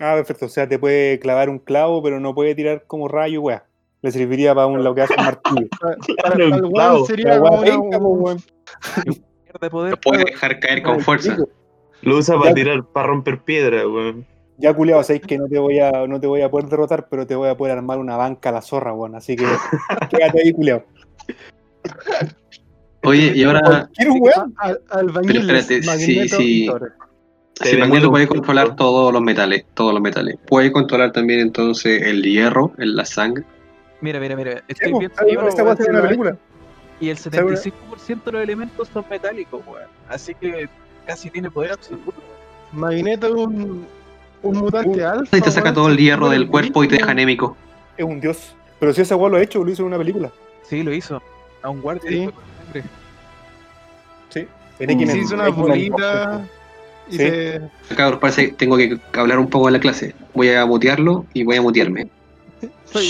Ah, 0.00 0.14
perfecto. 0.14 0.46
O 0.46 0.48
sea, 0.48 0.66
te 0.68 0.78
puede 0.78 1.18
clavar 1.18 1.50
un 1.50 1.58
clavo, 1.58 2.02
pero 2.02 2.18
no 2.20 2.34
puede 2.34 2.54
tirar 2.54 2.84
como 2.86 3.08
rayo, 3.08 3.42
weá. 3.42 3.64
Le 4.00 4.10
serviría 4.12 4.54
para 4.54 4.68
un, 4.68 4.82
lo 4.82 4.94
que 4.94 5.02
hace 5.02 5.14
un 5.18 5.24
martillo. 5.24 5.68
Para, 5.80 5.96
para- 5.96 6.30
para 6.32 6.44
el 6.44 6.52
un 6.52 6.60
weón 6.60 6.72
clavo. 6.72 7.04
sería 7.06 7.38
como 7.40 8.12
weá. 8.12 8.36
Pierde 9.44 9.70
poder. 9.70 9.90
Lo 9.90 10.00
puede 10.00 10.24
dejar 10.24 10.60
caer 10.60 10.82
con 10.82 11.00
fuerza. 11.00 11.36
Lo 12.02 12.16
usa 12.16 12.38
para 12.38 12.54
tirar, 12.54 12.84
para 12.86 13.08
romper 13.08 13.40
piedra, 13.42 13.86
weón. 13.88 14.24
Ya 14.58 14.74
culiado, 14.74 15.02
sabéis 15.04 15.22
que 15.22 15.38
no 15.38 15.46
te 15.46 15.58
voy 15.58 15.78
a, 15.78 16.06
no 16.06 16.20
te 16.20 16.26
voy 16.26 16.42
a 16.42 16.50
poder 16.50 16.68
derrotar, 16.68 17.06
pero 17.08 17.26
te 17.26 17.34
voy 17.36 17.48
a 17.48 17.56
poder 17.56 17.76
armar 17.78 17.98
una 17.98 18.16
banca 18.16 18.48
a 18.48 18.52
la 18.52 18.60
zorra, 18.62 18.92
weón. 18.92 19.14
Así 19.14 19.36
que 19.36 19.44
quédate 20.10 20.42
ahí, 20.42 20.52
culiado. 20.52 20.84
Oye, 23.04 23.32
y 23.34 23.44
ahora, 23.44 23.88
¿Quieres 23.94 24.14
un 24.14 24.20
weón? 24.22 24.54
Al- 24.58 24.80
albañiles, 24.90 25.46
Pero 25.46 25.58
espérate, 25.58 25.86
Magneto 25.86 26.36
sí, 26.36 26.66
sí. 26.66 26.70
Si 27.62 27.76
Magneto 27.76 28.10
puede 28.10 28.28
controlar 28.28 28.76
todos 28.76 29.12
los 29.12 29.22
metales, 29.22 29.64
todos 29.74 29.92
los 29.92 30.02
metales. 30.02 30.36
Puede 30.46 30.70
controlar 30.70 31.12
también 31.12 31.40
entonces 31.40 32.02
el 32.02 32.22
hierro 32.22 32.72
en 32.78 32.94
la 32.96 33.04
sangre. 33.04 33.44
Mira, 34.00 34.20
mira, 34.20 34.36
mira. 34.36 34.62
Estoy 34.68 34.92
viendo 34.92 35.10
una 35.88 36.02
película. 36.02 36.36
y 37.00 37.08
el 37.10 37.16
75% 37.18 38.24
de 38.24 38.32
los 38.32 38.42
elementos 38.42 38.88
son 38.88 39.04
metálicos, 39.10 39.60
weón. 39.66 39.88
Así 40.08 40.34
que 40.34 40.68
casi 41.06 41.30
tiene 41.30 41.50
poder 41.50 41.72
absoluto. 41.72 42.14
Magneto 42.72 43.26
es 43.28 43.32
un, 43.34 43.86
un 44.42 44.58
mutante 44.58 45.04
alfa. 45.04 45.36
Y 45.36 45.40
te 45.40 45.50
saca 45.50 45.72
todo 45.72 45.88
el 45.88 45.96
hierro 45.96 46.28
del 46.28 46.48
cuerpo 46.48 46.84
y 46.84 46.88
te 46.88 46.96
deja 46.96 47.10
anémico. 47.10 47.56
Es 47.96 48.04
un 48.04 48.20
dios. 48.20 48.54
Pero 48.78 48.92
si 48.92 49.02
ese 49.02 49.14
weón 49.14 49.32
lo 49.32 49.38
ha 49.38 49.42
hecho, 49.42 49.64
lo 49.64 49.70
hizo 49.70 49.82
en 49.82 49.88
una 49.88 49.98
película. 49.98 50.30
Sí, 50.62 50.82
lo 50.82 50.92
hizo. 50.92 51.20
A 51.62 51.70
un 51.70 51.80
guardia 51.80 52.08
Sí. 52.08 52.28
Sí. 54.30 54.46
En 54.78 55.08
Se 55.08 55.18
hizo 55.18 55.34
una 55.34 55.48
bolita 55.48 56.46
y 57.08 57.12
Sí. 57.12 57.18
se. 57.18 57.60
Cabros, 57.96 58.20
parece 58.20 58.48
que 58.48 58.52
tengo 58.52 58.76
que 58.76 58.98
hablar 59.14 59.38
un 59.38 59.48
poco 59.48 59.66
de 59.66 59.72
la 59.72 59.80
clase. 59.80 60.14
Voy 60.34 60.50
a 60.50 60.64
mutearlo 60.66 61.24
y 61.32 61.42
voy 61.42 61.56
a 61.56 61.62
mutearme. 61.62 62.08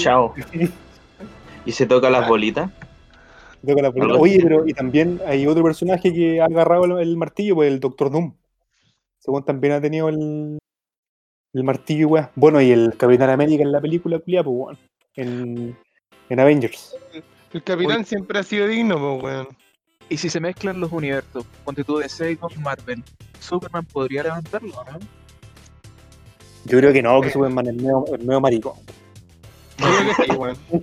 Chao. 0.02 0.34
¿Y 1.66 1.72
se 1.72 1.86
toca 1.86 2.08
las 2.08 2.26
bolitas? 2.26 2.70
Toca 3.66 3.82
la 3.82 3.90
película. 3.90 4.14
Algo 4.14 4.24
Oye, 4.24 4.40
pero 4.42 4.66
y 4.66 4.72
también 4.72 5.20
hay 5.26 5.46
otro 5.46 5.62
personaje 5.64 6.12
que 6.14 6.40
ha 6.40 6.46
agarrado 6.46 6.84
el, 6.84 6.98
el 7.08 7.16
martillo, 7.16 7.56
pues 7.56 7.70
el 7.70 7.80
Doctor 7.80 8.10
Doom. 8.10 8.34
Según 9.18 9.44
también 9.44 9.74
ha 9.74 9.80
tenido 9.80 10.08
el, 10.08 10.58
el 11.54 11.64
martillo, 11.64 12.08
weón. 12.08 12.28
Bueno, 12.34 12.60
y 12.60 12.70
el 12.70 12.96
Capitán 12.96 13.30
América 13.30 13.62
en 13.62 13.72
la 13.72 13.80
película, 13.80 14.18
culia, 14.18 14.42
pues, 14.42 14.56
weón. 14.56 14.78
En, 15.16 15.76
en 16.28 16.40
Avengers. 16.40 16.94
El 17.52 17.62
capitán 17.62 17.96
Oye. 17.98 18.04
siempre 18.04 18.38
ha 18.38 18.42
sido 18.42 18.66
digno, 18.66 18.98
pues, 18.98 19.22
weón. 19.22 19.48
Y 20.10 20.16
si 20.16 20.30
se 20.30 20.40
mezclan 20.40 20.80
los 20.80 20.92
universos, 20.92 21.44
ponte 21.64 21.84
tú 21.84 21.98
DC 21.98 22.36
con 22.38 22.50
Marvel, 22.62 23.02
Superman 23.40 23.84
podría 23.86 24.22
levantarlo, 24.22 24.68
¿no? 24.90 24.98
Yo 26.64 26.78
creo 26.78 26.92
que 26.92 27.02
no, 27.02 27.20
que 27.20 27.30
Superman 27.30 27.66
es 27.68 27.74
medio, 27.74 28.04
es 28.14 28.24
medio 28.24 28.40
marico. 28.40 28.76
Yo 29.78 29.86
creo 29.86 30.16
que 30.16 30.24
sí, 30.24 30.30
weón. 30.32 30.56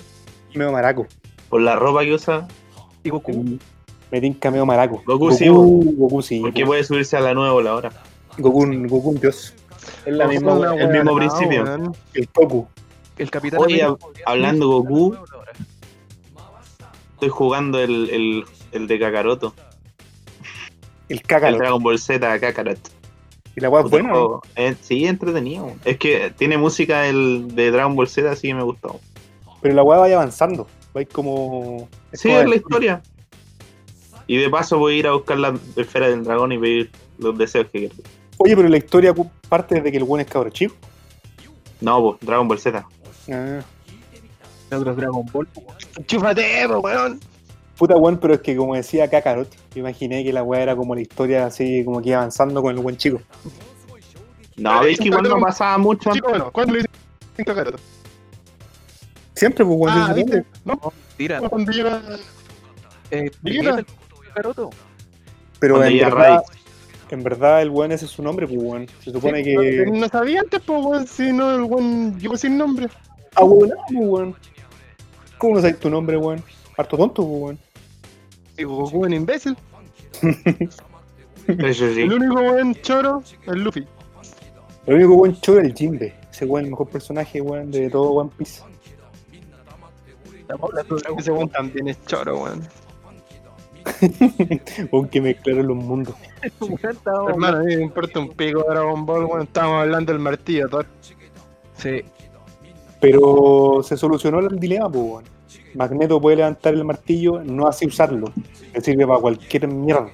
Medio 0.56 0.72
maraco. 0.72 1.06
Por 1.50 1.62
la 1.62 1.76
ropa 1.76 2.02
que 2.04 2.14
usa, 2.14 2.48
Y 3.04 3.10
Goku, 3.10 3.60
Me 4.10 4.22
tinca 4.22 4.50
medio 4.50 4.66
maraco. 4.66 5.04
Goku 5.06 5.32
sí, 5.34 5.50
Goku 5.50 6.22
sí. 6.22 6.40
porque 6.40 6.62
po. 6.62 6.68
puede 6.68 6.84
subirse 6.86 7.18
a 7.18 7.20
la 7.20 7.34
nueva. 7.34 7.92
Goku, 8.38 8.62
un- 8.62 8.88
Goku 8.88 9.10
un 9.10 9.20
dios. 9.20 9.54
Es 10.06 10.14
la 10.14 10.28
misma, 10.28 10.56
la 10.56 10.76
el 10.76 10.90
mismo 10.90 11.16
principio. 11.16 11.64
weón. 11.64 11.96
el 12.14 12.30
Goku. 12.34 12.68
el 13.18 13.32
Capitán 13.32 13.62
Oye, 13.62 13.88
hablando 14.26 14.68
Goku. 14.68 15.18
Estoy 17.14 17.30
jugando 17.30 17.80
el, 17.80 18.10
el, 18.10 18.46
el 18.72 18.88
de 18.88 19.00
Kakaroto. 19.00 19.54
El 21.08 21.18
El 21.18 21.22
cácaro. 21.22 21.58
Dragon 21.58 21.82
Ball 21.82 22.00
Z 22.00 22.40
Kakarot. 22.40 22.80
Y 23.56 23.62
la 23.62 23.70
weá 23.70 23.84
es 23.84 23.90
buena, 23.90 24.10
¿no? 24.10 24.16
juego. 24.16 24.42
Eh, 24.56 24.76
sí, 24.82 25.06
entretenido. 25.06 25.72
Es 25.86 25.98
que 25.98 26.34
tiene 26.38 26.58
música 26.58 27.08
el 27.08 27.56
de 27.56 27.72
Dragon 27.72 27.96
Ball 27.96 28.08
Z, 28.08 28.30
así 28.30 28.50
que 28.50 28.54
me 28.54 28.64
gustó. 28.64 29.00
Pero 29.62 29.76
la 29.76 29.84
weá 29.84 30.00
vaya 30.00 30.16
avanzando. 30.16 30.68
Va 30.96 31.00
a 31.00 31.02
ir 31.02 31.08
como. 31.08 31.88
Sí, 32.12 32.28
como 32.28 32.42
es 32.42 32.50
la 32.50 32.56
historia. 32.56 33.02
Y 34.28 34.38
de 34.38 34.50
paso 34.50 34.78
voy 34.78 34.96
a 34.96 34.98
ir 34.98 35.08
a 35.08 35.14
buscar 35.14 35.38
la 35.38 35.58
esfera 35.76 36.10
del 36.10 36.24
dragón 36.24 36.52
y 36.52 36.58
pedir 36.58 36.92
los 37.18 37.38
deseos 37.38 37.68
que 37.72 37.80
quiero. 37.88 37.96
Oye, 38.38 38.56
pero 38.56 38.68
la 38.68 38.78
historia 38.78 39.14
parte 39.58 39.76
desde 39.76 39.92
que 39.92 39.98
el 39.98 40.04
buen 40.04 40.22
es 40.22 40.28
cabro 40.28 40.50
chico. 40.50 40.76
No, 41.82 42.02
pues, 42.02 42.18
Dragon 42.22 42.48
Ball 42.48 42.60
Z. 42.60 42.86
Ah. 43.32 43.62
Dragon 44.70 45.26
Ball. 45.32 45.48
Chúfate, 46.08 46.68
weón. 46.68 47.20
Puta 47.78 47.96
weón, 47.96 48.18
pero 48.18 48.36
es 48.36 48.42
que 48.42 48.56
como 48.56 48.76
decía 48.76 49.10
Kakarot, 49.10 49.50
imaginé 49.76 50.24
que 50.24 50.32
la 50.32 50.44
weá 50.44 50.62
era 50.62 50.76
como 50.76 50.96
la 50.96 51.02
historia 51.02 51.46
así, 51.46 51.84
como 51.84 52.02
que 52.02 52.10
iba 52.10 52.20
avanzando 52.20 52.62
con 52.62 52.76
el 52.76 52.82
buen 52.82 52.98
chico. 52.98 53.22
No, 54.58 54.84
es 54.84 54.98
que 54.98 55.06
igual 55.06 55.24
no 55.24 55.40
pasaba 55.40 55.78
mucho. 55.78 56.12
Chico, 56.14 56.30
bueno, 56.30 56.52
¿cuándo 56.52 56.74
le 56.74 56.80
dicen 56.80 57.46
Kakaroto? 57.46 57.78
Siempre, 59.34 59.66
pues 59.66 59.78
weón. 59.78 59.94
Ah. 59.94 60.16
No, 60.64 60.94
Tira, 61.18 61.42
cuando 61.42 61.72
llega. 61.72 62.02
eh. 63.12 63.32
Pero 65.60 65.76
Cuando 65.76 65.86
en 65.88 66.00
verdad. 66.00 66.44
En 67.10 67.24
verdad 67.24 67.62
el 67.62 67.70
weón 67.70 67.92
ese 67.92 68.06
es 68.06 68.12
su 68.12 68.24
nombre, 68.24 68.48
pues 68.48 68.60
weón. 68.62 68.88
Se 69.04 69.12
supone 69.12 69.44
Sí, 69.44 69.44
que. 69.44 69.86
No, 69.86 69.94
no 69.94 70.08
sabía 70.08 70.42
antes, 70.42 70.62
pues, 70.66 70.84
weón, 70.84 71.08
si 71.08 71.32
no, 71.32 71.56
el 71.56 71.64
weón 71.64 72.20
llegó 72.20 72.38
sin 72.38 72.58
nombre. 72.58 72.88
Ah, 73.36 73.44
weón, 73.44 73.72
ah, 73.72 73.84
pues, 73.88 74.00
weón. 74.02 74.36
¿Cómo 75.38 75.56
no 75.56 75.62
sabes 75.62 75.80
tu 75.80 75.90
nombre, 75.90 76.18
weón? 76.18 76.44
Harto 76.78 76.98
tonto, 76.98 77.24
pues 77.28 77.42
weón. 77.42 77.60
Y 78.58 78.64
Goku 78.64 78.86
es 78.86 79.08
un 79.08 79.14
imbécil. 79.14 79.58
Eso 81.48 81.94
sí. 81.94 82.02
El 82.02 82.14
único 82.14 82.36
weón 82.36 82.74
choro 82.76 83.22
es 83.46 83.56
Luffy. 83.56 83.86
El 84.86 84.96
único 84.96 85.16
buen 85.16 85.40
choro 85.42 85.60
es 85.62 85.68
el 85.68 85.74
Jinbe. 85.74 86.14
Ese 86.32 86.46
weón 86.46 86.66
el 86.66 86.72
mejor 86.72 86.90
personaje, 86.90 87.42
weón, 87.42 87.72
de 87.72 87.90
todo 87.90 88.12
One 88.12 88.32
Piece. 88.38 88.62
Ese 91.18 91.32
weón 91.32 91.50
también 91.50 91.88
es 91.88 92.04
choro, 92.06 92.44
weón. 92.44 92.68
Weón 94.92 95.08
que 95.10 95.22
mezclaron 95.22 95.68
los 95.68 95.78
mundos. 95.78 96.16
Hermano, 97.28 97.58
a 97.58 97.62
mí 97.62 97.76
me 97.76 97.84
importa 97.84 98.20
un 98.20 98.30
pico 98.30 98.64
de 98.64 98.70
Dragon 98.70 99.06
Ball, 99.06 99.26
weón. 99.26 99.42
Estábamos 99.44 99.82
hablando 99.82 100.12
del 100.12 100.22
martillo, 100.22 100.68
Thor. 100.70 100.86
Sí, 101.78 102.04
Pero 103.00 103.82
se 103.84 103.98
solucionó 103.98 104.40
el 104.40 104.60
dilema, 104.60 104.90
pues. 104.90 105.26
Magneto 105.76 106.22
puede 106.22 106.38
levantar 106.38 106.74
el 106.74 106.86
martillo, 106.86 107.44
no 107.44 107.68
así 107.68 107.86
usarlo. 107.86 108.32
Le 108.74 108.82
sirve 108.82 109.06
para 109.06 109.20
cualquier 109.20 109.68
mierda. 109.68 110.10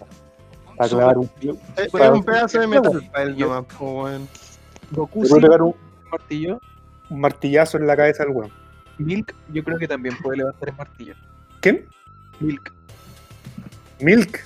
Para 0.76 0.90
clavar 0.90 1.18
un. 1.18 1.30
Es, 1.78 1.94
es 1.94 1.94
un 1.94 2.24
pedazo 2.24 2.60
de 2.60 2.68
metal 2.68 3.10
para 3.12 3.24
él 3.24 3.38
nomás, 3.38 3.66
pues, 3.66 3.80
weón. 3.82 4.28
Goku 4.92 5.24
sí, 5.24 5.30
puede 5.30 5.42
pegar 5.44 5.62
un, 5.62 5.76
martillo. 6.12 6.60
un 7.10 7.22
martillazo 7.22 7.78
en 7.78 7.88
la 7.88 7.96
cabeza 7.96 8.24
del 8.24 8.34
weón. 8.34 8.52
Milk, 8.98 9.36
yo 9.54 9.64
creo 9.64 9.78
que 9.78 9.88
también 9.88 10.16
puede 10.22 10.38
levantar 10.40 10.70
el 10.70 10.76
martillo. 10.76 11.16
¿Quién? 11.62 11.86
Milk. 12.40 12.74
Milk. 14.02 14.46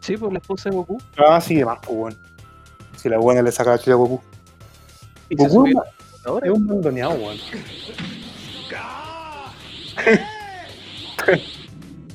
Sí, 0.00 0.16
pues 0.16 0.32
la 0.32 0.38
esposa 0.38 0.70
de 0.70 0.76
Goku. 0.76 0.98
Ah, 1.16 1.40
sí, 1.40 1.64
más, 1.64 1.78
pues, 1.82 1.96
weón. 1.98 2.18
Si 2.96 3.08
la 3.08 3.18
buena 3.18 3.42
le 3.42 3.50
saca 3.52 3.70
la 3.70 3.78
chile 3.78 3.94
a 3.94 3.96
Goku. 3.96 4.20
Y 5.28 5.36
Goku 5.36 5.66
es 6.42 6.50
un 6.50 6.66
mandoneado, 6.66 7.14
weón. 7.14 7.36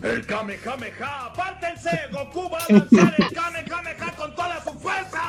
El 0.03 0.25
Kamehameha, 0.25 1.25
apártense, 1.27 1.89
Goku 2.11 2.49
va 2.49 2.59
a 2.59 2.71
lanzar 2.71 3.15
el 3.17 3.29
Kamehameha 3.33 4.15
con 4.15 4.35
toda 4.35 4.63
su 4.63 4.71
fuerza. 4.71 5.21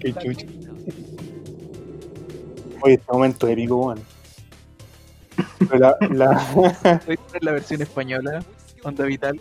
Qué 0.00 0.12
chucha. 0.12 0.46
Oye, 2.82 2.94
este 2.94 3.12
momento 3.12 3.48
épico, 3.48 3.76
weón. 3.76 4.02
La, 5.72 5.96
la... 6.10 6.46
Voy 6.54 6.66
a 6.66 7.00
poner 7.00 7.42
la 7.42 7.52
versión 7.52 7.82
española, 7.82 8.44
Onda 8.82 9.04
Vital. 9.04 9.40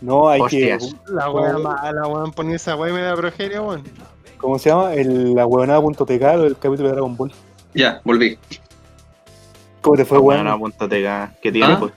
No, 0.00 0.28
hay 0.28 0.40
Hostias. 0.40 0.94
que. 1.06 1.12
La 1.12 1.30
wea 1.30 1.58
mala, 1.58 2.06
weón. 2.06 2.32
Poner 2.32 2.56
esa 2.56 2.76
wea 2.76 2.90
y 2.90 2.94
me 2.94 3.00
da 3.02 3.14
progeria, 3.16 3.60
weón. 3.62 3.82
¿Cómo 4.38 4.58
se 4.58 4.70
llama? 4.70 4.94
El, 4.94 5.34
la 5.34 5.46
huevonada.tk 5.46 6.06
del 6.08 6.56
capítulo 6.56 6.88
de 6.88 6.94
Dragon 6.94 7.16
Ball. 7.16 7.32
Ya, 7.74 8.00
volví. 8.04 8.38
¿Cómo 9.82 9.96
te 9.96 10.04
fue, 10.04 10.18
Bueno, 10.18 10.56
weón? 10.56 10.72
acá. 10.78 11.32
¿Qué 11.42 11.52
tiene, 11.52 11.72
Ah. 11.74 11.78
pues? 11.78 11.92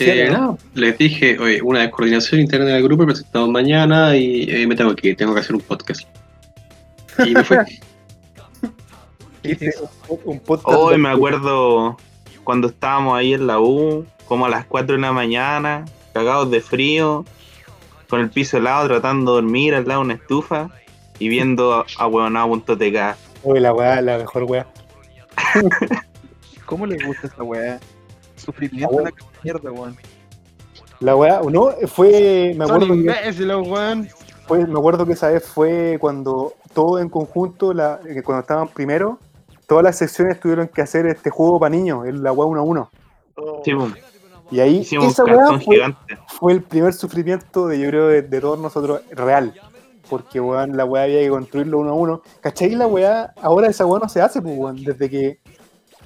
Eh, 0.00 0.36
les 0.74 0.98
dije, 0.98 1.38
oye, 1.38 1.62
una 1.62 1.80
descoordinación 1.80 2.40
interna 2.40 2.66
del 2.66 2.82
grupo, 2.82 3.04
presentamos 3.06 3.48
mañana 3.50 4.16
y 4.16 4.50
eh, 4.50 4.66
me 4.66 4.74
tengo 4.74 4.94
que 4.96 5.08
ir, 5.10 5.16
tengo 5.16 5.32
que 5.32 5.40
hacer 5.40 5.54
un 5.54 5.60
podcast. 5.62 6.02
Y 7.24 7.32
me. 7.34 7.42
Hiciste 9.44 9.74
un- 10.08 10.18
un 10.24 10.40
podcast. 10.40 10.76
Hoy 10.76 10.98
me 10.98 11.08
acuerdo 11.10 11.96
cuando 12.42 12.66
estábamos 12.68 13.16
ahí 13.16 13.34
en 13.34 13.46
la 13.46 13.60
U, 13.60 14.04
como 14.26 14.46
a 14.46 14.48
las 14.48 14.66
4 14.66 14.96
de 14.96 15.02
la 15.02 15.12
mañana, 15.12 15.84
cagados 16.16 16.50
de 16.50 16.60
frío, 16.60 17.24
con 18.08 18.20
el 18.20 18.30
piso 18.30 18.56
helado, 18.58 18.86
tratando 18.88 19.36
de 19.36 19.42
dormir 19.42 19.74
al 19.74 19.86
lado 19.86 20.00
de 20.00 20.04
una 20.06 20.14
estufa 20.14 20.70
y 21.18 21.28
viendo 21.28 21.84
a, 21.98 22.06
huevonao.tk. 22.06 23.16
Oye, 23.42 23.60
la 23.60 23.72
weá, 23.72 24.00
la 24.00 24.18
mejor 24.18 24.44
weá. 24.44 24.66
¿Cómo 26.66 26.86
les 26.86 27.04
gusta 27.06 27.26
esa 27.28 27.42
weá? 27.42 27.78
Sufrimiento 28.36 28.90
Ah, 28.92 28.96
de 28.98 29.04
la 29.04 29.10
mierda, 29.42 29.70
weón. 29.72 29.96
La 31.00 31.14
weá, 31.16 31.40
no, 31.50 31.70
fue. 31.88 32.54
Me 32.56 32.66
Son 32.66 32.76
acuerdo, 32.76 32.86
que, 32.94 33.00
imbéciles, 33.00 33.56
weón. 33.68 34.08
fue, 34.46 34.66
me 34.66 34.78
acuerdo 34.78 35.06
que 35.06 35.12
esa 35.12 35.28
vez 35.30 35.44
fue 35.46 35.96
cuando 36.00 36.54
todos 36.74 37.00
en 37.00 37.08
conjunto, 37.08 37.72
la, 37.72 38.00
que 38.02 38.22
cuando 38.22 38.40
estaban 38.42 38.68
primero, 38.68 39.18
todas 39.66 39.84
las 39.84 39.96
secciones 39.98 40.40
tuvieron 40.40 40.68
que 40.68 40.82
hacer 40.82 41.06
este 41.06 41.30
juego 41.30 41.58
para 41.60 41.70
niños, 41.70 42.06
el- 42.06 42.22
la 42.22 42.32
weá 42.32 42.46
1 42.46 42.60
a 42.60 42.64
1. 42.64 42.90
Sí, 43.64 43.72
Y 44.50 44.60
ahí, 44.60 44.76
hicimos 44.78 45.06
esa 45.08 45.24
weá 45.24 45.58
fue, 46.26 46.52
el 46.52 46.62
primer 46.62 46.92
sufrimiento 46.92 47.66
de 47.66 47.80
yo 47.80 47.88
creo 47.88 48.06
de, 48.08 48.22
de 48.22 48.40
todos 48.40 48.58
nosotros 48.58 49.00
real. 49.10 49.54
Porque 50.08 50.38
weón, 50.40 50.76
la 50.76 50.84
weá 50.84 51.02
había 51.04 51.20
que 51.20 51.28
construirlo 51.30 51.78
uno 51.80 51.90
a 51.90 51.94
uno. 51.94 52.22
¿Cachai? 52.40 52.76
La 52.76 52.86
weá, 52.86 53.32
ahora 53.42 53.66
esa 53.68 53.84
weá 53.86 53.98
no 54.00 54.08
se 54.08 54.20
hace, 54.20 54.40
pues 54.40 54.56
weón. 54.56 54.82
Desde 54.84 55.10
que 55.10 55.38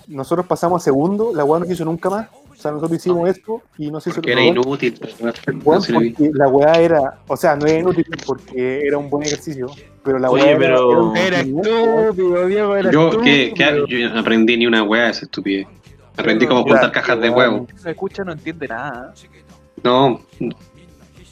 nosotros 0.09 0.46
pasamos 0.46 0.81
a 0.81 0.85
segundo, 0.85 1.33
la 1.35 1.44
weá 1.44 1.61
no 1.61 1.66
se 1.66 1.74
hizo 1.74 1.85
nunca 1.85 2.09
más. 2.09 2.29
O 2.50 2.62
sea, 2.62 2.70
nosotros 2.72 2.98
hicimos 2.98 3.29
esto 3.29 3.62
y 3.79 3.90
no 3.90 4.00
se 4.00 4.11
hizo 4.11 4.16
Porque 4.20 4.33
era 4.33 4.40
weón, 4.42 4.57
inútil. 4.57 4.98
no 5.20 5.31
weón, 5.64 5.83
porque 5.92 6.31
la 6.35 6.48
weá 6.48 6.72
era, 6.81 7.18
o 7.26 7.37
sea, 7.37 7.57
no 7.57 7.66
era 7.66 7.79
inútil 7.79 8.07
porque 8.26 8.87
era 8.87 8.96
un 8.98 9.09
buen 9.11 9.24
ejercicio. 9.26 9.68
Pero 10.03 10.18
la 10.18 10.31
Oye, 10.31 10.42
weá 10.44 10.50
era- 10.53 10.59
pero- 10.76 11.14
era 11.14 11.26
Era 11.26 11.37
sufrimiento, 11.38 12.00
estúpido, 12.00 12.46
Diego, 12.46 12.76
era 12.76 12.90
Yo, 12.90 13.09
estúpido. 13.09 13.22
¿qué, 13.24 13.53
qué- 13.55 13.85
yo 13.88 14.09
no 14.11 14.20
aprendí 14.20 14.57
ni 14.57 14.66
una 14.66 14.83
weá 14.83 15.05
de 15.05 15.11
esa 15.11 15.24
estupidez. 15.26 15.66
Aprendí 16.20 16.46
cómo 16.46 16.62
juntar 16.62 16.92
cajas 16.92 17.20
de 17.20 17.30
weón. 17.30 17.54
huevo. 17.54 17.66
Si 17.76 17.85
no 17.85 17.90
escucha, 17.90 18.24
no 18.24 18.33
entiende 18.33 18.68
nada. 18.68 19.14
No, 19.83 20.20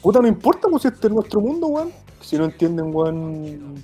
Puta, 0.01 0.19
no 0.21 0.27
importa, 0.27 0.67
pues 0.69 0.83
si 0.83 0.87
este 0.87 1.07
es 1.07 1.13
nuestro 1.13 1.41
mundo, 1.41 1.67
weón. 1.67 1.91
Si 2.21 2.37
no 2.37 2.45
entienden, 2.45 2.93
weón. 2.93 3.83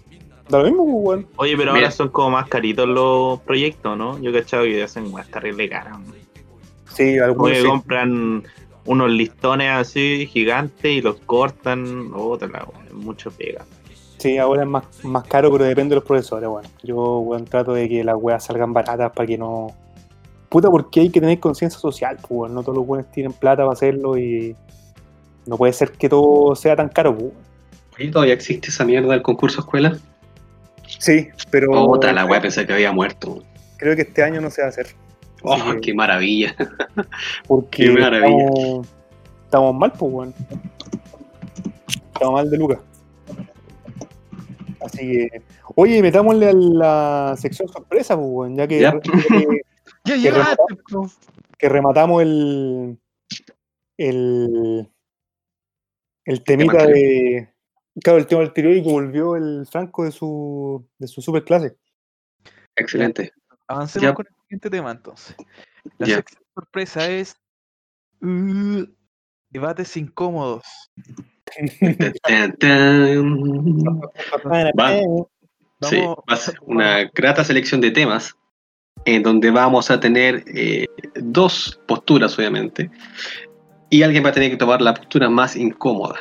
Da 0.50 0.60
lo 0.60 0.66
mismo, 0.66 0.86
pues, 0.86 1.06
weón. 1.06 1.28
Oye, 1.38 1.58
pero 1.58 1.74
Mira. 1.74 1.86
ahora 1.86 1.92
son 1.92 2.10
como 2.10 2.32
más 2.32 2.48
caritos 2.48 2.88
los 2.88 3.42
proyectos, 3.42 3.98
¿no? 3.98 4.18
Yo 4.20 4.30
he 4.30 4.34
cachado 4.34 4.64
que 4.64 4.82
hacen 4.84 5.14
weas 5.14 5.28
terrible 5.28 5.68
caras. 5.70 6.00
¿no? 6.00 6.14
Sí, 6.94 7.18
algunos 7.20 7.58
sí. 7.58 7.66
compran 7.66 8.44
unos 8.86 9.10
listones 9.10 9.72
así 9.72 10.28
gigantes 10.32 10.92
y 10.92 11.02
los 11.02 11.18
cortan. 11.26 12.12
Otra 12.16 12.48
la 12.48 12.64
wea, 12.64 12.94
mucho 12.94 13.32
pega. 13.32 13.66
Sí, 14.18 14.38
ahora 14.38 14.64
es 14.64 14.70
más, 14.70 14.86
más 15.04 15.24
caro, 15.26 15.52
pero 15.52 15.66
depende 15.66 15.90
de 15.90 15.96
los 15.96 16.06
profesores, 16.06 16.48
bueno. 16.48 16.70
Yo, 16.84 17.20
weón, 17.20 17.46
trato 17.46 17.74
de 17.74 17.90
que 17.90 18.04
las 18.04 18.16
weas 18.16 18.46
salgan 18.46 18.74
baratas 18.74 19.12
para 19.12 19.28
que 19.28 19.38
no... 19.38 19.68
Puta, 20.56 20.72
porque 20.72 21.02
hay 21.02 21.10
que 21.10 21.20
tener 21.20 21.38
conciencia 21.42 21.78
social, 21.78 22.18
pues. 22.26 22.50
No 22.50 22.62
todos 22.64 22.78
los 22.78 22.88
buenos 22.88 23.12
tienen 23.12 23.34
plata 23.34 23.64
para 23.64 23.74
hacerlo 23.74 24.18
y... 24.18 24.56
No 25.46 25.58
puede 25.58 25.74
ser 25.74 25.92
que 25.92 26.08
todo 26.08 26.56
sea 26.56 26.78
tan 26.78 26.88
caro, 26.88 27.14
pues. 27.14 27.34
Oye, 28.00 28.10
¿todavía 28.10 28.36
existe 28.36 28.70
esa 28.70 28.86
mierda 28.86 29.10
del 29.12 29.22
concurso 29.22 29.60
escuela? 29.60 29.98
Sí, 30.98 31.28
pero... 31.52 31.74
Puta, 31.88 32.14
la 32.14 32.26
weá 32.26 32.40
pensé 32.40 32.66
que 32.66 32.72
había 32.72 32.94
muerto. 32.94 33.44
Creo 33.76 33.98
que 33.98 34.04
este 34.04 34.24
año 34.24 34.40
no 34.40 34.50
se 34.50 34.62
va 34.62 34.68
a 34.68 34.70
hacer. 34.70 34.88
Oh, 35.44 35.58
que- 35.74 35.82
qué 35.82 35.94
maravilla. 35.94 36.56
Porque 37.50 37.88
qué 37.88 37.92
maravilla. 37.92 38.46
Estamos, 38.46 38.88
estamos 39.44 39.76
mal, 39.76 39.92
pues, 39.92 40.14
weón. 40.14 40.34
Estamos 42.14 42.34
mal 42.34 42.50
de 42.50 42.58
Lucas. 42.58 42.80
Así 44.80 45.00
que... 45.00 45.42
Oye, 45.76 46.02
metámosle 46.02 46.48
a 46.48 46.54
la 46.54 47.36
sección 47.38 47.68
sorpresa, 47.68 48.16
pues, 48.16 48.30
weón. 48.30 48.56
Ya 48.56 48.66
que... 48.66 48.80
Ya. 48.80 48.94
ya 49.04 49.38
que- 49.38 49.75
Ya 50.06 50.16
que 50.16 50.22
llegaste, 50.22 50.76
po. 50.92 51.10
que 51.58 51.70
rematamos 51.70 52.22
el 52.22 53.00
el 53.98 54.90
el 56.26 56.44
temita 56.44 56.86
de 56.88 57.50
claro 58.04 58.20
el 58.20 58.28
tema 58.28 58.44
y 58.44 58.52
que 58.84 58.90
volvió 58.90 59.36
el 59.36 59.66
Franco 59.70 60.04
de 60.06 60.12
su 60.12 60.88
de 60.98 61.08
su 61.08 61.22
superclase 61.22 61.78
Excelente. 62.76 63.32
Avancemos 63.68 64.04
Ya. 64.04 64.14
con 64.14 64.26
el 64.28 64.36
siguiente 64.44 64.70
tema 64.70 64.92
entonces. 64.92 65.36
La 65.98 66.08
Ya. 66.08 66.16
sección 66.18 66.44
sorpresa 66.54 67.10
es 67.10 67.36
uh, 68.22 68.84
debates 69.50 69.96
incómodos. 69.96 70.64
Va. 74.78 74.92
Sí, 75.90 76.00
Vamos- 76.02 76.18
va 76.30 76.34
a 76.34 76.38
ser 76.38 76.56
una 76.62 77.04
grata 77.14 77.44
selección 77.44 77.82
de 77.82 77.92
temas 77.92 78.36
en 79.06 79.24
donde 79.24 79.52
vamos 79.52 79.90
a 79.92 80.00
tener 80.00 80.44
eh, 80.48 80.88
dos 81.16 81.80
posturas, 81.88 82.38
obviamente, 82.38 82.90
y 83.90 84.02
alguien 84.04 84.24
va 84.26 84.30
a 84.30 84.34
tener 84.34 84.50
que 84.52 84.58
tomar 84.58 84.82
la 84.82 84.94
postura 84.94 85.30
más 85.30 85.56
incómoda 85.56 86.16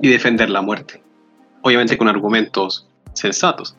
y 0.00 0.08
defender 0.08 0.50
la 0.50 0.60
muerte. 0.62 1.02
Obviamente 1.62 1.96
con 1.98 2.08
argumentos 2.08 2.86
sensatos 3.14 3.74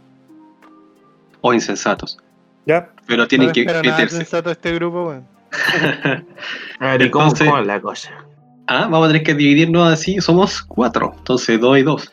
o 1.41 1.53
insensatos, 1.53 2.17
ya 2.65 2.89
pero 3.05 3.27
tienen 3.27 3.47
no 3.49 3.53
que 3.53 3.63
meterse. 3.65 4.17
sensato 4.17 4.49
este 4.51 4.73
grupo, 4.73 5.05
weón. 5.07 5.27
A 6.79 6.85
ver, 6.91 7.01
¿y 7.03 7.09
cómo, 7.11 7.25
Entonces- 7.25 7.47
cómo 7.47 7.61
es 7.61 7.67
la 7.67 7.79
cosa? 7.79 8.11
ah, 8.67 8.87
vamos 8.89 9.05
a 9.05 9.07
tener 9.09 9.23
que 9.23 9.33
dividirnos 9.35 9.87
así, 9.93 10.19
somos 10.19 10.61
cuatro, 10.63 11.13
entonces 11.17 11.59
dos 11.61 11.77
y 11.77 11.83
dos. 11.83 12.11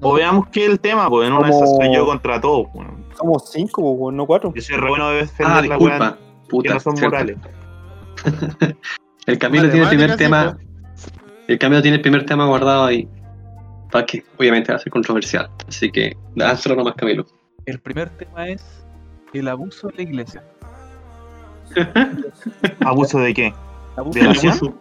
O 0.00 0.14
veamos 0.14 0.48
qué 0.48 0.64
es 0.64 0.70
el 0.70 0.80
tema, 0.80 1.08
pues 1.08 1.28
en 1.28 1.34
una 1.34 1.46
de 1.48 1.54
esas 1.54 1.68
soy 1.68 1.78
Como- 1.86 1.94
yo 1.94 2.06
contra 2.06 2.40
todos. 2.40 2.66
pues. 2.74 2.88
Somos 3.18 3.50
cinco 3.50 3.82
weón, 3.82 4.16
no 4.16 4.26
cuatro 4.26 4.52
Yo 4.54 4.62
soy 4.62 4.76
re 4.76 4.88
bueno 4.88 5.10
de 5.10 5.16
defender 5.18 5.46
Ah, 5.56 5.62
la 5.62 5.76
wea 5.76 5.76
disculpa. 5.78 6.16
que 6.16 6.48
Puta, 6.48 6.74
no 6.74 6.80
son 6.80 6.96
cierto. 6.96 7.16
morales. 7.16 7.36
El 9.26 9.38
Camilo 9.38 9.68
tiene 9.68 9.82
el 9.82 9.88
primer 9.90 10.16
tema. 10.16 10.56
El 11.48 11.58
Camilo 11.58 11.82
tiene 11.82 11.96
el 11.96 12.00
primer 12.02 12.24
tema 12.24 12.46
guardado 12.46 12.86
ahí. 12.86 13.06
Para 13.90 14.06
que 14.06 14.24
obviamente 14.38 14.72
va 14.72 14.76
a 14.76 14.78
ser 14.80 14.90
controversial. 14.90 15.50
Así 15.68 15.90
que 15.90 16.16
lánzalo 16.34 16.76
nomás, 16.76 16.94
Camilo. 16.94 17.26
El 17.66 17.78
primer 17.80 18.08
tema 18.10 18.48
es 18.48 18.64
el 19.34 19.48
abuso 19.48 19.88
de 19.88 19.96
la 19.96 20.02
iglesia. 20.02 20.42
¿Abuso 22.84 23.18
de 23.18 23.34
qué? 23.34 23.54
Abuso 23.96 24.18
de 24.18 24.24
la 24.24 24.30
iglesia. 24.32 24.72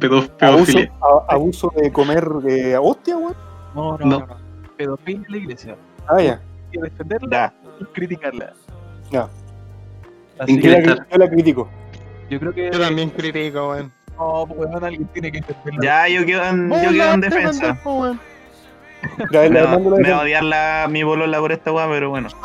Pedo- 0.00 0.18
abuso, 0.18 0.36
pedofilia. 0.38 0.92
a- 1.00 1.34
abuso 1.34 1.72
de 1.76 1.92
comer 1.92 2.24
de 2.42 2.76
hostia 2.78 3.16
weón 3.16 3.34
No, 3.74 3.98
no, 3.98 4.06
No. 4.06 4.18
no. 4.20 4.26
no. 4.26 4.36
Pedofilia 4.76 5.22
en 5.26 5.32
la 5.32 5.36
iglesia. 5.38 5.76
ah 6.08 6.20
ya 6.22 6.32
Hay 6.34 6.38
que 6.72 6.80
defenderla 6.82 7.28
Ya. 7.30 7.54
Criticarla. 7.92 8.52
Ya. 9.10 9.28
Así 10.38 10.60
que 10.60 10.68
la, 10.68 11.06
yo 11.10 11.18
la 11.18 11.28
critico 11.30 11.68
yo 12.28 12.40
creo 12.40 12.52
que 12.52 12.70
Yo 12.72 12.80
también 12.80 13.10
critico, 13.10 13.68
weón. 13.70 13.92
no, 14.18 14.46
pues 14.48 14.58
weón, 14.68 14.84
alguien 14.84 15.06
tiene 15.08 15.30
que 15.32 15.40
defenderla. 15.40 15.80
Ya, 15.82 16.08
yo 16.08 16.26
quedo 16.26 16.44
en, 16.44 16.70
yo 16.70 16.90
quedo 16.90 17.12
en 17.14 17.20
defensa. 17.20 17.78
Me 19.30 19.48
la 19.50 19.64
va, 19.64 19.78
me 19.78 20.10
va 20.10 20.16
a 20.18 20.22
odiar 20.22 20.42
la, 20.42 20.86
mi 20.90 21.02
bolola 21.04 21.38
por 21.38 21.52
esta 21.52 21.70
weá, 21.72 21.88
pero 21.88 22.10
bueno. 22.10 22.28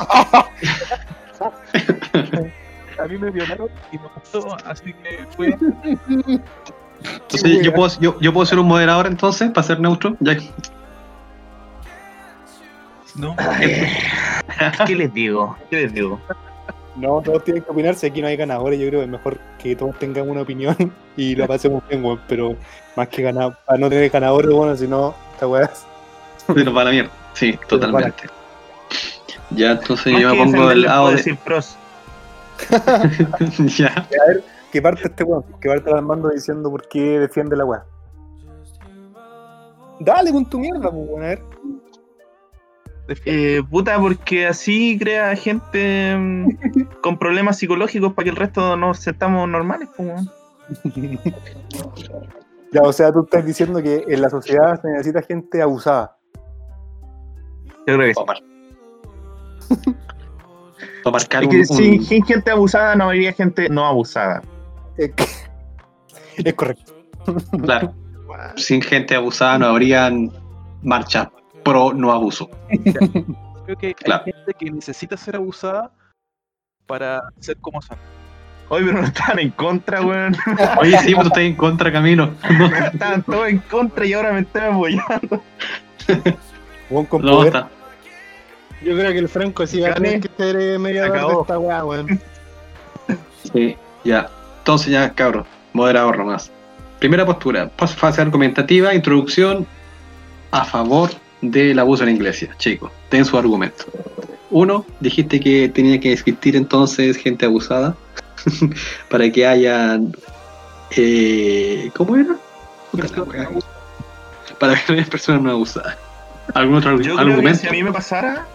A 2.99 3.07
mí 3.07 3.17
me 3.17 3.31
violaron 3.31 3.69
y 3.91 3.97
me 3.97 4.03
gustó, 4.13 4.55
así 4.65 4.93
que 4.93 5.25
fue. 5.35 5.57
Entonces, 7.03 7.63
yo 7.63 7.73
puedo, 7.73 7.99
yo, 7.99 8.19
yo 8.19 8.31
puedo 8.31 8.45
ser 8.45 8.59
un 8.59 8.67
moderador 8.67 9.07
entonces, 9.07 9.49
para 9.49 9.65
ser 9.65 9.79
neutro. 9.79 10.15
Ya 10.19 10.37
que- 10.37 10.51
No, 13.15 13.35
¿Qué 14.87 14.95
les 14.95 15.13
digo? 15.13 15.57
¿Qué 15.69 15.81
les 15.81 15.93
digo? 15.93 16.19
No, 16.95 17.21
todos 17.21 17.43
tienen 17.43 17.63
que 17.63 17.71
opinar. 17.71 17.95
Si 17.95 18.05
aquí 18.05 18.21
no 18.21 18.27
hay 18.27 18.37
ganadores, 18.37 18.79
yo 18.79 18.87
creo 18.87 18.99
que 18.99 19.05
es 19.05 19.11
mejor 19.11 19.37
que 19.57 19.75
todos 19.75 19.97
tengamos 19.99 20.29
una 20.29 20.41
opinión 20.41 20.75
y 21.17 21.35
lo 21.35 21.47
pasemos 21.47 21.83
bien, 21.89 22.03
weón. 22.03 22.21
Pero 22.27 22.55
más 22.95 23.07
que 23.07 23.21
ganar, 23.21 23.57
para 23.65 23.79
no 23.79 23.89
tener 23.89 24.09
ganadores, 24.09 24.51
bueno, 24.51 24.75
si 24.75 24.87
no, 24.87 25.15
esta 25.33 25.47
weá. 25.47 25.71
Se 26.45 26.63
nos 26.63 26.75
va 26.75 26.81
a 26.81 26.85
la 26.85 26.91
mierda. 26.91 27.11
Sí, 27.33 27.57
totalmente. 27.67 28.29
Ya, 29.51 29.71
entonces 29.71 30.13
Más 30.13 30.21
yo 30.21 30.29
me 30.29 30.37
pongo 30.37 30.69
del 30.69 30.81
lado 30.83 31.09
de. 31.09 31.15
decir 31.15 31.37
pros. 31.37 31.77
ya. 33.77 34.07
Que 34.71 34.81
parte 34.81 35.01
este 35.05 35.23
weón, 35.23 35.43
que 35.59 35.67
parte 35.67 35.91
Armando 35.91 36.29
diciendo 36.29 36.69
por 36.69 36.87
qué 36.87 37.19
defiende 37.19 37.55
la 37.55 37.65
weá. 37.65 37.83
Dale 39.99 40.31
con 40.31 40.49
tu 40.49 40.59
mierda, 40.59 40.89
pues, 40.89 41.09
weón, 41.09 41.23
a 41.23 41.27
ver. 41.27 41.43
Eh, 43.25 43.61
puta, 43.69 43.99
porque 43.99 44.47
así 44.47 44.97
crea 44.99 45.35
gente 45.35 46.15
mm, 46.17 46.47
con 47.01 47.17
problemas 47.17 47.57
psicológicos 47.57 48.13
para 48.13 48.23
que 48.25 48.29
el 48.29 48.35
resto 48.35 48.77
nos 48.77 48.99
sentamos 48.99 49.47
normales, 49.49 49.89
pues. 49.97 50.21
Ya, 52.71 52.81
o 52.83 52.93
sea, 52.93 53.11
tú 53.11 53.23
estás 53.23 53.45
diciendo 53.45 53.81
que 53.83 54.05
en 54.07 54.21
la 54.21 54.29
sociedad 54.29 54.81
se 54.81 54.89
necesita 54.89 55.21
gente 55.23 55.61
abusada. 55.61 56.15
Yo 57.87 57.97
creo 57.97 57.99
que 57.99 58.13
sí. 58.13 58.21
Para 61.03 61.11
marcar 61.11 61.43
Es 61.43 61.49
que 61.49 61.57
un- 61.57 61.65
sin, 61.65 62.03
sin 62.05 62.25
gente 62.25 62.51
abusada 62.51 62.95
no 62.95 63.05
habría 63.05 63.33
gente 63.33 63.67
no 63.69 63.85
abusada. 63.85 64.41
Es 64.97 65.11
correcto. 66.55 66.93
Claro, 67.63 67.93
sin 68.55 68.81
gente 68.81 69.15
abusada 69.15 69.57
no 69.59 69.65
habrían 69.67 70.31
marchas 70.81 71.27
pro 71.63 71.93
no 71.93 72.11
abuso. 72.11 72.49
Creo 73.65 73.77
que 73.77 73.93
Claro. 73.95 74.23
hay 74.25 74.33
gente 74.33 74.53
que 74.59 74.71
necesita 74.71 75.15
ser 75.17 75.35
abusada 75.35 75.91
para 76.87 77.21
ser 77.39 77.57
como 77.57 77.81
son. 77.81 77.97
Hoy, 78.69 78.83
pero 78.85 79.01
no 79.01 79.07
estaban 79.07 79.39
en 79.39 79.51
contra, 79.51 80.01
weón. 80.01 80.35
Oye, 80.79 80.97
sí, 80.99 81.07
pero 81.11 81.21
tú 81.23 81.27
estás 81.27 81.43
en 81.43 81.55
contra, 81.55 81.91
Camilo. 81.91 82.31
Estaban 82.93 83.21
todos 83.23 83.47
en 83.49 83.59
contra 83.59 84.05
y 84.05 84.13
ahora 84.13 84.31
me 84.33 84.39
están 84.41 84.73
apoyando. 84.73 85.43
No, 86.89 87.03
poder. 87.05 87.47
está. 87.47 87.69
Yo 88.83 88.95
creo 88.97 89.11
que 89.11 89.19
el 89.19 89.29
Franco 89.29 89.67
sí 89.67 89.79
va 89.81 89.89
a 89.89 89.91
Gané. 89.91 90.09
tener 90.19 90.21
que 90.29 90.43
ser 90.43 90.55
eh, 90.59 90.79
mediador 90.79 91.35
de 91.35 91.41
esta 91.41 91.59
weá, 91.59 91.85
weón. 91.85 92.19
Sí, 93.53 93.75
ya. 94.03 94.29
Entonces 94.59 94.87
ya, 94.91 95.11
cabros, 95.13 95.47
moderador 95.73 96.17
nomás. 96.17 96.51
Primera 96.99 97.25
postura, 97.25 97.69
fase 97.77 98.21
argumentativa, 98.21 98.93
introducción 98.93 99.65
a 100.51 100.63
favor 100.65 101.09
del 101.41 101.77
abuso 101.79 102.03
en 102.03 102.09
la 102.09 102.15
iglesia. 102.15 102.53
Chicos, 102.57 102.91
ten 103.09 103.25
su 103.25 103.37
argumento. 103.37 103.85
Uno, 104.49 104.85
dijiste 104.99 105.39
que 105.39 105.69
tenía 105.69 105.99
que 105.99 106.11
existir 106.13 106.55
entonces 106.55 107.17
gente 107.17 107.45
abusada 107.45 107.95
para 109.09 109.29
que 109.31 109.45
hayan... 109.47 110.13
Eh, 110.97 111.89
¿Cómo 111.95 112.17
era? 112.17 112.35
Para 114.59 114.75
que 114.75 114.81
no 114.93 114.99
haya 114.99 115.09
personas 115.09 115.41
no 115.41 115.51
abusadas. 115.51 115.97
¿Algún 116.53 116.75
otro 116.77 116.91
Yo 116.99 117.15
creo 117.15 117.15
que 117.15 117.21
argumento? 117.31 117.59
si 117.61 117.67
a 117.67 117.71
mí 117.71 117.83
me 117.83 117.91
pasara, 117.93 118.45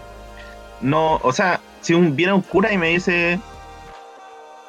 no, 0.81 1.15
o 1.23 1.33
sea, 1.33 1.59
si 1.81 1.93
un, 1.93 2.15
viene 2.15 2.33
un 2.33 2.41
cura 2.41 2.71
y 2.71 2.77
me 2.77 2.89
dice, 2.89 3.39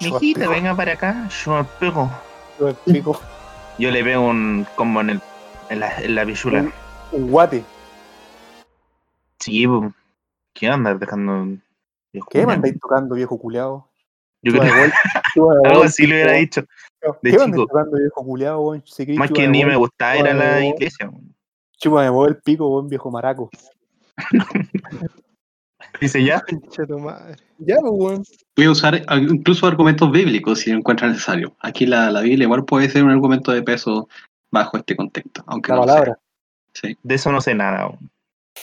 mijita, 0.00 0.40
pego". 0.40 0.52
venga 0.52 0.74
para 0.74 0.92
acá, 0.94 1.28
yo 1.44 1.52
me 1.56 1.64
pego. 1.78 2.10
Yo 2.58 2.68
explico. 2.70 3.20
Yo 3.78 3.90
le 3.90 4.02
pego 4.02 4.22
un 4.22 4.66
combo 4.74 5.00
en, 5.02 5.10
el, 5.10 5.20
en, 5.68 5.80
la, 5.80 5.98
en 6.00 6.14
la 6.14 6.24
pichula. 6.24 6.60
Un- 6.60 6.72
Un 7.12 7.30
guate. 7.30 7.62
Sí, 9.40 9.66
po. 9.66 9.92
¿qué 10.54 10.68
andas 10.68 10.98
dejando? 10.98 11.58
viejo 12.12 12.28
¿Qué 12.30 12.46
me 12.46 12.54
andáis 12.54 12.78
tocando, 12.80 13.14
viejo 13.14 13.38
culeado? 13.38 13.88
Yo 14.42 14.52
creo 14.52 14.62
algo 15.64 15.82
así 15.84 16.06
le 16.06 16.14
hubiera 16.14 16.32
dicho. 16.32 16.62
de 17.22 17.30
¿Qué 17.30 17.36
me 17.36 17.44
andáis 17.44 17.62
chico. 17.62 17.66
tocando, 17.66 17.96
viejo 17.98 18.24
culeado, 18.24 18.82
Más 19.16 19.30
que 19.30 19.48
ni 19.48 19.64
me 19.64 19.76
gustaba 19.76 20.16
ir 20.18 20.26
a 20.28 20.34
la 20.34 20.64
iglesia. 20.64 21.08
weón. 21.08 21.34
Chúpame 21.80 22.10
vos 22.10 22.28
el 22.28 22.36
pico, 22.38 22.68
weón, 22.68 22.88
viejo 22.88 23.10
maraco. 23.10 23.50
Dice 26.00 26.22
ya. 26.24 26.42
Ya, 27.58 27.76
pues, 27.80 27.92
weón. 27.92 28.22
Voy 28.56 28.66
a 28.66 28.70
usar 28.70 29.02
incluso 29.20 29.66
argumentos 29.66 30.10
bíblicos 30.10 30.60
si 30.60 30.70
lo 30.70 30.78
encuentran 30.78 31.10
necesario. 31.12 31.56
Aquí 31.60 31.86
la, 31.86 32.10
la 32.10 32.20
Biblia 32.20 32.44
igual 32.44 32.64
puede 32.64 32.88
ser 32.88 33.04
un 33.04 33.10
argumento 33.10 33.52
de 33.52 33.62
peso 33.62 34.08
bajo 34.50 34.76
este 34.76 34.96
contexto, 34.96 35.42
aunque 35.46 35.70
La 35.72 35.76
no 35.76 35.82
lo 35.82 35.86
sea. 35.86 35.94
palabra. 35.94 36.18
Sí. 36.74 36.96
de 37.02 37.14
eso 37.14 37.32
no 37.32 37.40
sé 37.40 37.54
nada. 37.54 37.86
Bueno, 37.86 37.98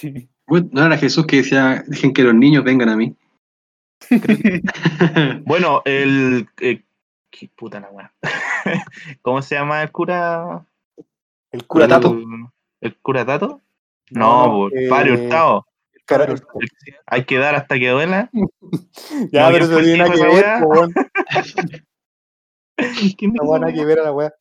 no 0.48 0.86
era 0.86 0.98
Jesús 0.98 1.26
que 1.26 1.38
decía, 1.38 1.84
dejen 1.88 2.14
que 2.14 2.24
los 2.24 2.36
niños 2.36 2.64
vengan 2.64 2.90
a 2.90 2.96
mí. 2.96 3.16
Bueno, 5.46 5.82
el. 5.86 6.48
eh, 6.62 6.84
qué 7.32 7.50
puta 7.56 7.80
la 7.80 7.90
weá. 7.90 8.14
¿Cómo 9.22 9.42
se 9.42 9.56
llama 9.56 9.82
el 9.84 9.92
cura? 9.92 10.66
El 11.52 11.66
cura 11.66 11.86
El- 11.86 11.90
tato. 11.90 12.18
¿El 12.82 12.98
cura 12.98 13.26
tato? 13.26 13.62
No, 14.12 14.46
po, 14.46 14.70
eh, 14.70 14.88
Padre 14.90 15.14
Hurtado. 15.14 15.66
Hay 17.08 17.26
que 17.26 17.38
dar 17.40 17.56
hasta 17.56 17.80
que 17.80 17.90
duela. 17.90 18.30
Ya, 19.32 19.50
No, 19.50 19.54
pero 19.54 19.68
¿quién 19.68 20.02
eso 20.02 20.06
tiene 20.06 20.12
que 20.12 20.24
ver. 20.26 20.46
¿Quién 23.18 23.34
No 23.34 23.74
que 23.74 23.86
ver 23.86 24.00
a 24.00 24.04
la 24.04 24.12
weá. 24.12 24.34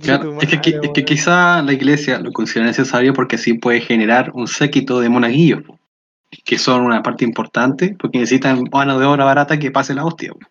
Claro, 0.00 0.40
es, 0.40 0.60
que, 0.60 0.80
que 0.94 1.04
quizá 1.04 1.62
la 1.62 1.72
iglesia 1.72 2.18
lo 2.18 2.32
considera 2.32 2.66
necesario 2.66 3.12
porque 3.12 3.36
así 3.36 3.54
puede 3.54 3.80
generar 3.80 4.30
un 4.34 4.46
séquito 4.46 5.00
de 5.00 5.08
monaguillos, 5.08 5.62
po, 5.62 5.78
que 6.44 6.58
son 6.58 6.82
una 6.82 7.02
parte 7.02 7.24
importante 7.24 7.96
porque 7.98 8.18
necesitan 8.18 8.64
mano 8.72 8.98
de 8.98 9.06
obra 9.06 9.24
barata 9.24 9.58
que 9.58 9.70
pase 9.70 9.94
la 9.94 10.04
hostia. 10.04 10.32
po. 10.32 10.46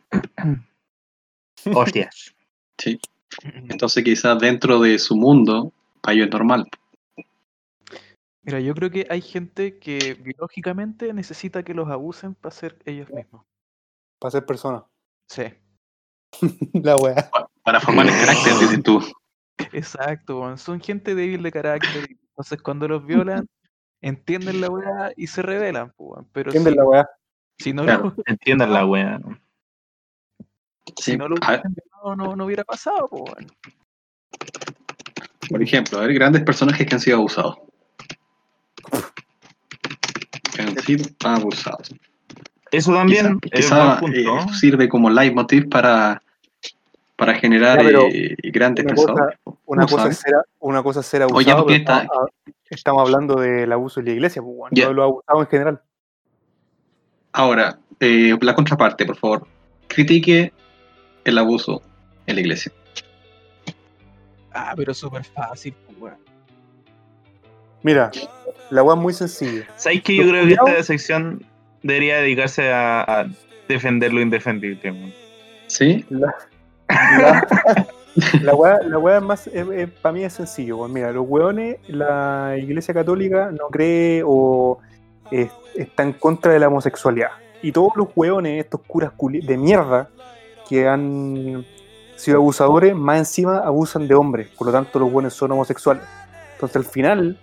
Hostias. 1.79 2.35
Sí. 2.77 2.99
Entonces 3.69 4.03
quizás 4.03 4.39
dentro 4.39 4.79
de 4.79 4.99
su 4.99 5.15
mundo, 5.15 5.73
para 6.01 6.13
ellos 6.13 6.27
es 6.27 6.33
normal. 6.33 6.67
Mira, 8.43 8.59
yo 8.61 8.73
creo 8.73 8.89
que 8.89 9.05
hay 9.09 9.21
gente 9.21 9.77
que 9.77 10.13
biológicamente 10.13 11.13
necesita 11.13 11.63
que 11.63 11.73
los 11.73 11.89
abusen 11.89 12.33
para 12.33 12.55
ser 12.55 12.77
ellos 12.85 13.09
mismos. 13.09 13.45
Para 14.19 14.31
ser 14.31 14.45
persona. 14.45 14.85
Sí, 15.27 15.43
La 16.73 16.95
weá. 16.95 17.29
Para 17.67 17.81
formar 17.81 18.05
el 18.07 18.13
carácter, 18.13 18.53
dices 18.61 18.81
tú. 18.81 19.03
exacto. 19.73 20.39
weón. 20.39 20.57
Son 20.57 20.79
gente 20.79 21.13
débil 21.15 21.43
de 21.43 21.51
carácter. 21.51 22.07
Entonces, 22.29 22.61
cuando 22.61 22.87
los 22.87 23.05
violan, 23.05 23.45
entienden 23.99 24.61
la 24.61 24.69
weá 24.69 25.11
y 25.17 25.27
se 25.27 25.41
rebelan. 25.41 25.91
weón. 25.97 26.29
Pero 26.31 26.49
¿Entiendes 26.51 26.71
si, 26.71 26.77
la 26.77 26.85
weá? 26.85 27.09
si 27.59 27.73
no 27.73 27.83
Claro. 27.83 28.03
lo, 28.15 28.23
Entiendan 28.25 28.71
la 28.71 28.85
weá. 28.85 29.19
si 30.95 31.11
Sí. 31.11 31.17
no 31.17 31.27
lo 31.27 31.35
violado, 31.35 32.15
no, 32.15 32.37
no 32.37 32.45
hubiera 32.45 32.63
pasado. 32.63 33.09
po, 33.09 33.25
weón. 33.25 33.47
por 35.49 35.61
ejemplo, 35.61 35.97
a 35.97 36.03
ver, 36.03 36.13
grandes 36.13 36.43
personajes 36.43 36.87
que 36.87 36.95
han 36.95 37.01
sido 37.01 37.17
abusados. 37.17 37.57
Que 40.55 40.61
han 40.61 40.77
sido 40.83 41.03
abusados. 41.25 41.93
Eso 42.71 42.93
también 42.93 43.37
Quizá, 43.41 43.55
es 43.59 43.65
quizá, 43.65 43.93
un 43.95 43.99
buen 43.99 44.13
eh, 44.15 44.53
sirve 44.53 44.87
como 44.87 45.09
leitmotiv 45.09 45.67
para, 45.67 46.21
para 47.17 47.33
generar 47.33 47.79
Ya, 47.79 47.83
pero 47.83 48.01
eh, 48.03 48.35
grandes 48.43 48.85
una 48.85 48.95
cosa-. 48.95 49.39
Una 49.65 49.83
cosa, 49.83 49.97
sabe. 49.97 50.09
es 50.11 50.19
ser, 50.19 50.33
una 50.59 50.83
cosa 50.83 50.99
es 51.01 51.05
ser 51.07 51.23
abusado, 51.23 51.39
Oye, 51.39 51.53
¿por 51.53 51.65
qué 51.67 51.73
pero 51.73 51.77
está- 51.79 52.01
estamos, 52.03 52.29
estamos 52.69 53.01
hablando 53.01 53.35
del 53.41 53.71
abuso 53.73 53.99
en 53.99 54.05
la 54.05 54.11
iglesia, 54.13 54.41
pues, 54.41 54.71
no 54.71 54.87
de 54.87 54.93
los 54.93 55.03
abusados 55.03 55.41
en 55.41 55.47
general. 55.49 55.81
Ahora, 57.33 57.79
eh, 57.99 58.37
la 58.39 58.55
contraparte, 58.55 59.05
por 59.05 59.17
favor. 59.17 59.47
Critique 59.87 60.53
el 61.25 61.37
abuso 61.37 61.81
en 62.25 62.35
la 62.35 62.41
iglesia. 62.41 62.71
Ah, 64.53 64.73
pero 64.75 64.93
súper 64.93 65.23
fácil. 65.23 65.73
po, 65.73 66.05
weón. 66.05 66.17
Mira, 67.83 68.11
la 68.69 68.83
weá 68.83 68.95
es 68.95 69.01
muy 69.01 69.13
sencilla. 69.13 69.65
¿Sabes 69.75 70.01
que 70.01 70.15
yo 70.15 70.27
creo 70.27 70.45
que 70.45 70.53
esta 70.53 70.83
sección 70.83 71.45
debería 71.83 72.17
dedicarse 72.17 72.71
a, 72.71 73.27
defender 73.67 74.13
lo 74.13 74.21
indefendible? 74.21 75.13
¿Sí? 75.67 76.05
La, 76.09 76.33
la, 76.89 77.47
la 78.41 78.55
weá, 78.55 78.79
la 78.83 78.97
weá 78.97 79.19
más, 79.19 79.49
para 80.01 80.13
mí 80.13 80.23
es 80.23 80.33
sencillo. 80.33 80.77
weón. 80.77 80.93
Mira, 80.93 81.11
los 81.11 81.25
weones, 81.27 81.77
la 81.87 82.55
iglesia 82.57 82.93
católica 82.93 83.51
no 83.51 83.67
cree 83.69 84.23
o 84.25 84.79
es- 85.31 85.51
está 85.75 86.03
en 86.03 86.13
contra 86.13 86.51
de 86.53 86.59
la 86.59 86.67
homosexualidad. 86.67 87.31
Y 87.61 87.71
todos 87.71 87.91
los 87.95 88.07
weones, 88.15 88.63
estos 88.63 88.81
curas 88.87 89.11
de 89.19 89.57
mierda, 89.57 90.09
que 90.69 90.87
han 90.87 91.65
sido 92.15 92.37
abusadores, 92.37 92.95
más 92.95 93.17
encima 93.19 93.59
abusan 93.59 94.07
de 94.07 94.15
hombres. 94.15 94.47
Por 94.49 94.67
lo 94.67 94.73
tanto, 94.73 94.99
los 94.99 95.11
weones 95.11 95.33
son 95.33 95.51
homosexuales. 95.51 96.03
Entonces, 96.53 96.75
al 96.77 96.85
final, 96.85 97.39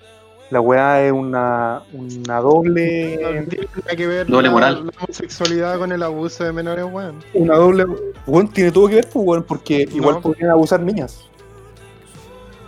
la 0.54 0.60
weá 0.60 1.04
es 1.04 1.10
una, 1.12 1.82
una 1.92 2.38
doble 2.40 3.18
No 3.20 3.48
tiene 3.50 3.66
nada 3.84 3.96
que 3.96 4.06
ver 4.06 4.26
Doble 4.28 4.46
la, 4.46 4.52
moral. 4.54 4.86
la 4.86 4.92
homosexualidad 5.04 5.78
con 5.78 5.90
el 5.90 6.00
abuso 6.02 6.44
de 6.44 6.52
menores, 6.52 6.84
weón. 6.84 7.18
una 7.34 7.56
doble. 7.56 7.86
Bueno, 8.24 8.48
tiene 8.52 8.70
todo 8.70 8.86
que 8.88 8.94
ver, 8.94 9.08
pues, 9.12 9.26
weón, 9.26 9.42
porque 9.42 9.88
igual 9.92 10.20
podrían 10.20 10.50
abusar 10.50 10.80
niñas. 10.80 11.28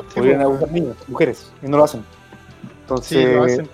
Sí, 0.08 0.14
Podrían 0.16 0.38
pues, 0.38 0.46
abusar 0.46 0.72
niñas, 0.72 0.96
mujeres, 1.06 1.52
y 1.62 1.68
no 1.68 1.76
lo 1.76 1.84
hacen. 1.84 2.00
sí, 3.02 3.18
Entonces, 3.20 3.34
lo 3.36 3.44
hacen. 3.44 3.68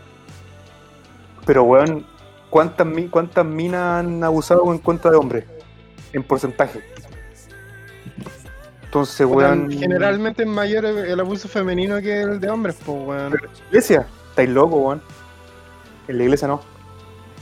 pero 1.46 1.64
weón, 1.64 2.04
¿cuántas, 2.50 2.86
¿cuántas 3.10 3.46
minas 3.46 4.00
han 4.04 4.22
abusado 4.24 4.70
en 4.72 4.78
contra 4.78 5.10
de 5.10 5.16
hombres? 5.16 5.44
En 6.12 6.22
porcentaje. 6.22 6.80
Entonces, 8.92 9.26
weón. 9.26 9.70
Generalmente 9.70 10.42
es 10.42 10.48
mayor 10.50 10.84
el, 10.84 11.18
abuso 11.18 11.48
femenino 11.48 11.98
que 12.02 12.20
el 12.20 12.38
de 12.38 12.50
hombres, 12.50 12.76
pues, 12.84 12.98
weón. 13.02 13.32
iglesia, 13.70 14.06
estáis 14.28 14.50
locos, 14.50 14.78
weón. 14.84 15.02
En 16.08 16.18
la 16.18 16.24
iglesia 16.24 16.46
no. 16.46 16.60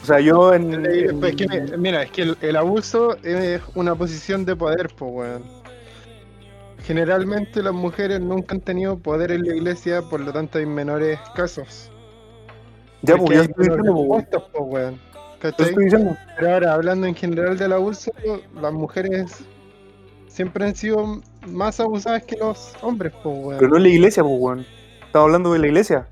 O 0.00 0.06
sea, 0.06 0.20
yo 0.20 0.54
en. 0.54 0.80
Pues, 1.18 1.32
en- 1.32 1.66
que, 1.66 1.76
mira, 1.76 2.04
es 2.04 2.12
que 2.12 2.22
el, 2.22 2.38
el 2.40 2.54
abuso 2.54 3.16
es 3.24 3.60
una 3.74 3.96
posición 3.96 4.44
de 4.44 4.54
poder, 4.54 4.90
pues, 4.96 5.10
weón. 5.12 5.42
Generalmente 6.84 7.64
las 7.64 7.74
mujeres 7.74 8.20
nunca 8.20 8.54
han 8.54 8.60
tenido 8.60 8.96
poder 8.96 9.32
en 9.32 9.42
la 9.42 9.56
iglesia, 9.56 10.02
por 10.02 10.20
lo 10.20 10.32
tanto 10.32 10.58
hay 10.58 10.66
menores 10.66 11.18
casos. 11.34 11.90
ya, 13.02 13.16
pues, 13.16 13.38
yo 13.38 13.42
estoy 13.42 13.66
diciendo, 13.66 13.92
pues, 13.92 14.06
puestos, 14.06 14.42
pues, 14.52 14.64
weón. 14.68 15.00
estoy 15.42 15.84
diciendo. 15.84 16.16
Pero 16.36 16.54
ahora, 16.54 16.74
hablando 16.74 17.08
en 17.08 17.14
general 17.16 17.58
del 17.58 17.72
abuso, 17.72 18.12
las 18.54 18.72
mujeres 18.72 19.42
siempre 20.28 20.64
han 20.64 20.76
sido 20.76 21.20
más 21.46 21.80
abusadas 21.80 22.22
que 22.24 22.36
los 22.36 22.72
hombres, 22.82 23.12
weón. 23.24 23.56
Pero 23.58 23.70
no 23.70 23.76
en 23.76 23.82
la 23.84 23.88
iglesia, 23.88 24.22
pues, 24.22 24.34
weón. 24.38 24.66
Estamos 25.06 25.26
hablando 25.26 25.52
de 25.52 25.58
la 25.58 25.66
iglesia. 25.66 26.06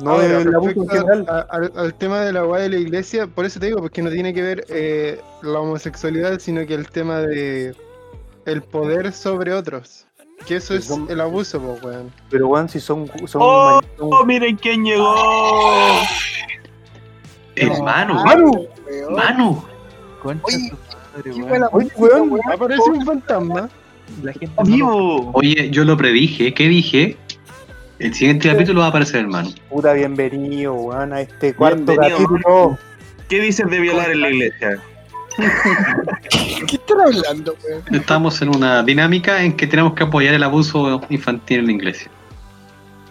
No 0.00 0.10
Ahora, 0.10 0.24
del 0.24 0.54
abuso 0.54 0.70
en 0.70 0.76
respecto 0.88 1.06
general. 1.06 1.26
a- 1.28 1.46
al, 1.56 1.72
al 1.74 1.94
tema 1.94 2.20
de 2.20 2.32
la 2.34 2.44
weá 2.44 2.60
de 2.62 2.68
la 2.68 2.76
iglesia, 2.76 3.26
por 3.26 3.46
eso 3.46 3.58
te 3.58 3.66
digo, 3.66 3.80
porque 3.80 4.02
no 4.02 4.10
tiene 4.10 4.34
que 4.34 4.42
ver 4.42 4.64
eh, 4.68 5.20
la 5.42 5.60
homosexualidad, 5.60 6.38
sino 6.38 6.66
que 6.66 6.74
el 6.74 6.88
tema 6.90 7.20
de 7.20 7.74
el 8.44 8.62
poder 8.62 9.12
sobre 9.12 9.54
otros. 9.54 10.06
Que 10.46 10.56
eso 10.56 10.74
es 10.74 10.84
Son- 10.84 11.06
el 11.08 11.18
abuso, 11.22 11.58
pues, 11.60 11.82
weón. 11.82 12.12
Pero, 12.28 12.48
weón, 12.48 12.68
si 12.68 12.78
son. 12.78 13.06
son, 13.26 13.40
Oh, 13.42 13.80
son- 13.98 14.26
miren 14.26 14.56
quién 14.56 14.84
llegó. 14.84 15.14
Hermano, 17.54 18.22
Manu. 18.22 18.66
Manu. 19.12 19.64
Concha 20.22 20.44
Oye, 20.46 20.70
tu 20.70 20.76
madre, 20.76 21.22
¿Qué 21.22 21.30
weón. 21.30 21.48
fue 21.48 21.58
la 21.58 21.68
Oye, 21.72 21.90
weón. 21.96 22.40
Aparece 22.52 22.90
un 22.90 23.06
fantasma. 23.06 23.70
La 24.22 24.32
gente 24.32 24.54
no 24.56 24.62
lo- 24.64 24.66
Vivo. 24.76 25.30
Oye, 25.34 25.70
yo 25.70 25.84
lo 25.84 25.96
predije. 25.96 26.54
¿Qué 26.54 26.68
dije? 26.68 27.16
El 27.98 28.14
siguiente 28.14 28.48
capítulo 28.50 28.80
va 28.80 28.86
a 28.86 28.88
aparecer 28.90 29.20
hermano. 29.20 29.50
puta, 29.70 29.92
bienvenido, 29.94 30.74
weón, 30.74 31.12
a 31.14 31.22
este 31.22 31.54
cuarto 31.54 31.78
Bienvenido. 31.84 32.18
capítulo. 32.18 32.78
¿Qué 33.28 33.40
dices 33.40 33.68
de 33.70 33.80
violar 33.80 34.10
en 34.10 34.20
la 34.20 34.30
iglesia? 34.30 34.78
¿Qué 36.66 36.76
están 36.76 37.00
hablando, 37.00 37.56
weón? 37.64 37.82
Estamos 37.94 38.40
en 38.42 38.54
una 38.54 38.82
dinámica 38.82 39.42
en 39.42 39.56
que 39.56 39.66
tenemos 39.66 39.94
que 39.94 40.04
apoyar 40.04 40.34
el 40.34 40.42
abuso 40.42 41.00
infantil 41.08 41.60
en 41.60 41.66
la 41.66 41.72
iglesia. 41.72 42.10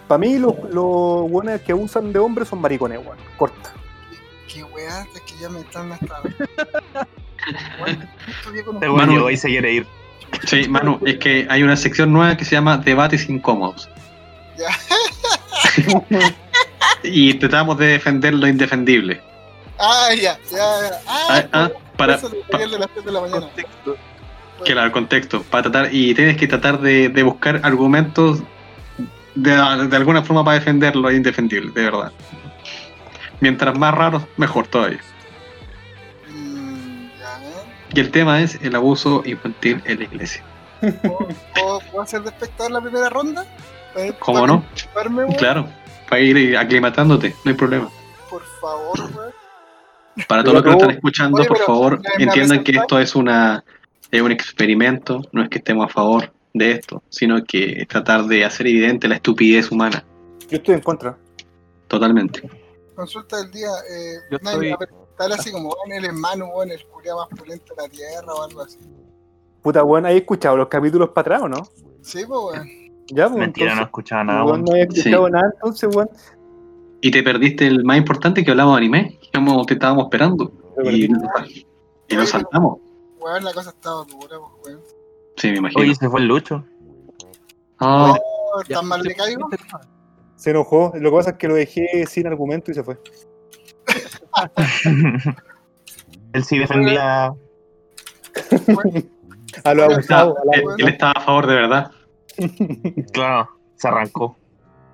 Para 0.07 0.19
mí, 0.19 0.37
los, 0.37 0.53
los 0.71 1.29
weones 1.31 1.61
que 1.61 1.71
abusan 1.71 2.13
de 2.13 2.19
hombres 2.19 2.47
son 2.47 2.61
maricones, 2.61 2.99
weón. 3.03 3.17
Corta. 3.37 3.73
Qué 4.51 4.63
weá, 4.63 5.01
es 5.15 5.21
que 5.21 5.33
ya 5.41 5.49
me 5.49 5.59
están 5.61 5.91
hasta. 5.91 6.21
Weón, 7.83 7.99
justo 8.25 8.51
vi 8.51 8.61
con 8.63 8.75
un- 8.77 8.83
Este 8.83 8.87
weón 8.87 8.97
Manu. 8.97 9.11
llegó 9.13 9.29
y 9.31 9.37
se 9.37 9.47
quiere 9.49 9.73
ir. 9.73 9.85
Sí, 10.45 10.67
Manu, 10.67 10.99
es 11.05 11.17
que 11.17 11.47
hay 11.49 11.63
una 11.63 11.75
sección 11.75 12.11
nueva 12.13 12.37
que 12.37 12.45
se 12.45 12.51
llama 12.51 12.77
Debates 12.77 13.29
Incómodos. 13.29 13.89
Ya. 14.57 14.69
y 17.03 17.33
tratamos 17.35 17.77
de 17.77 17.87
defender 17.87 18.33
lo 18.33 18.47
indefendible. 18.47 19.21
Ah, 19.79 20.09
ya, 20.13 20.37
ya, 20.49 20.57
ya. 20.57 21.01
Ah, 21.07 21.27
Ah, 21.29 21.45
ah, 21.53 21.69
para, 21.97 22.15
eso 22.15 22.29
de 22.29 22.43
ayer 22.53 22.69
de 22.69 22.79
las 22.79 22.89
3 22.89 23.05
de 23.05 23.11
la 23.11 23.21
mañana. 23.21 23.41
Contexto. 23.41 23.97
que 24.63 24.71
el 24.71 24.91
contexto, 24.91 25.43
para 25.43 25.63
tratar, 25.63 25.93
y 25.93 26.13
tienes 26.13 26.37
que 26.37 26.47
tratar 26.47 26.79
de, 26.79 27.09
de 27.09 27.23
buscar 27.23 27.59
argumentos 27.63 28.41
de, 29.35 29.51
de 29.51 29.95
alguna 29.95 30.23
forma 30.23 30.43
para 30.43 30.59
defender 30.59 30.95
lo 30.95 31.11
indefendible, 31.11 31.71
de 31.73 31.83
verdad. 31.83 32.11
Mientras 33.41 33.77
más 33.77 33.93
raros, 33.93 34.23
mejor 34.37 34.67
todavía. 34.67 35.01
Y 37.95 37.99
el 38.01 38.11
tema 38.11 38.41
es 38.41 38.59
el 38.61 38.75
abuso 38.75 39.23
infantil 39.25 39.81
en 39.85 39.99
la 39.99 40.03
iglesia. 40.05 40.43
¿Puedo, 40.81 41.17
puedo- 41.53 41.79
puedo 41.91 42.01
hacer 42.01 42.21
de 42.21 42.29
espectador 42.29 42.71
la 42.73 42.81
primera 42.81 43.09
ronda? 43.09 43.45
¿Cómo 44.19 44.41
para 44.93 45.09
no? 45.09 45.35
Claro, 45.37 45.69
para 46.09 46.21
ir 46.21 46.57
aclimatándote, 46.57 47.33
no 47.45 47.51
hay 47.51 47.57
problema. 47.57 47.89
Por 48.29 48.43
favor, 48.59 48.99
weón. 49.15 49.31
Para 50.27 50.43
todos 50.43 50.55
los 50.55 50.63
que 50.63 50.69
nos 50.69 50.77
están 50.81 50.95
escuchando, 50.95 51.37
Oye, 51.39 51.47
por 51.47 51.57
favor, 51.59 51.99
¿me- 52.01 52.09
me 52.17 52.23
entiendan 52.25 52.63
que 52.63 52.71
esto 52.73 52.99
es 52.99 53.15
una 53.15 53.63
es 54.11 54.21
un 54.21 54.31
experimento, 54.31 55.21
no 55.31 55.41
es 55.43 55.49
que 55.49 55.57
estemos 55.57 55.85
a 55.89 55.89
favor 55.89 56.31
de 56.53 56.71
esto, 56.71 57.03
sino 57.09 57.43
que 57.43 57.81
es 57.81 57.87
tratar 57.87 58.25
de 58.25 58.45
hacer 58.45 58.67
evidente 58.67 59.07
la 59.09 59.15
estupidez 59.15 59.71
humana, 59.71 60.05
Yo 60.49 60.57
estoy 60.57 60.75
en 60.75 60.81
contra. 60.81 61.17
totalmente. 61.87 62.49
Consulta 62.95 63.37
del 63.37 63.51
día. 63.51 63.67
Eh, 63.89 64.15
Yo 64.31 64.37
nadie 64.41 64.71
estoy- 64.71 64.87
preguntar 65.15 65.39
así 65.39 65.51
como, 65.51 65.69
weón, 65.69 65.91
el 65.93 66.05
hermano, 66.05 66.45
weón, 66.47 66.71
el 66.71 66.85
curia 66.87 67.15
más 67.15 67.27
pulento 67.29 67.73
de 67.75 67.83
la 67.83 67.89
tierra 67.89 68.33
o 68.33 68.43
algo 68.43 68.61
así. 68.61 68.79
Puta, 69.61 69.83
weón, 69.83 70.05
¿hay 70.05 70.17
escuchado 70.17 70.57
los 70.57 70.67
capítulos 70.67 71.09
para 71.09 71.21
atrás 71.35 71.41
o 71.43 71.49
no? 71.49 71.67
Sí, 72.01 72.23
pues, 72.27 72.39
weón. 72.39 72.67
Ya, 73.07 73.27
pues. 73.27 73.39
Mentira, 73.39 73.67
no 73.67 73.71
entonces, 73.73 73.85
escuchaba 73.87 74.23
nada, 74.23 74.43
weón, 74.43 74.51
weón. 74.51 74.63
no 74.65 74.71
había 74.71 74.83
escuchado 74.83 75.25
Sí. 75.25 75.31
nada, 75.31 75.51
entonces, 75.53 75.95
weón. 75.95 76.09
Y 77.01 77.11
te 77.11 77.23
perdiste 77.23 77.67
el 77.67 77.83
más 77.83 77.97
importante 77.97 78.43
que 78.43 78.51
hablamos 78.51 78.73
de 78.75 78.77
anime, 78.77 79.19
que 79.21 79.39
te 79.67 79.73
estábamos 79.73 80.05
esperando. 80.05 80.51
Y, 80.83 81.05
y 81.05 82.15
lo 82.15 82.25
saltamos. 82.25 82.79
Weón, 83.19 83.43
la 83.43 83.53
cosa 83.53 83.69
estaba 83.69 84.03
dura, 84.05 84.37
pues, 84.61 84.75
weón. 84.75 84.81
Sí, 85.37 85.51
me 85.51 85.57
imagino. 85.57 85.81
Oye, 85.81 85.95
se 85.95 86.09
fue 86.09 86.21
el 86.21 86.27
Lucho. 86.27 86.63
Ah, 87.79 88.15
Oh, 88.57 88.61
Ya, 88.69 88.77
¿Tan 88.77 88.87
mal 88.87 89.01
le 89.01 89.13
caigo? 89.13 89.49
Se 90.37 90.51
enojó. 90.51 90.93
Lo 90.95 91.09
que 91.11 91.15
pasa 91.17 91.29
es 91.31 91.35
que 91.37 91.47
lo 91.49 91.55
dejé 91.55 92.05
sin 92.07 92.25
argumento 92.25 92.71
y 92.71 92.73
se 92.73 92.83
fue. 92.83 92.97
Él 96.33 96.43
sí 96.43 96.57
defendía. 96.59 97.25
A 99.63 99.73
lo 99.73 99.83
Bueno, 99.85 99.93
abusado. 99.93 100.35
a 100.37 100.45
la- 100.45 100.57
él, 100.57 100.63
él 100.79 100.87
estaba 100.89 101.11
a 101.15 101.21
favor 101.21 101.47
de 101.47 101.55
verdad. 101.55 101.91
Claro, 103.13 103.49
se 103.77 103.87
arrancó. 103.87 104.35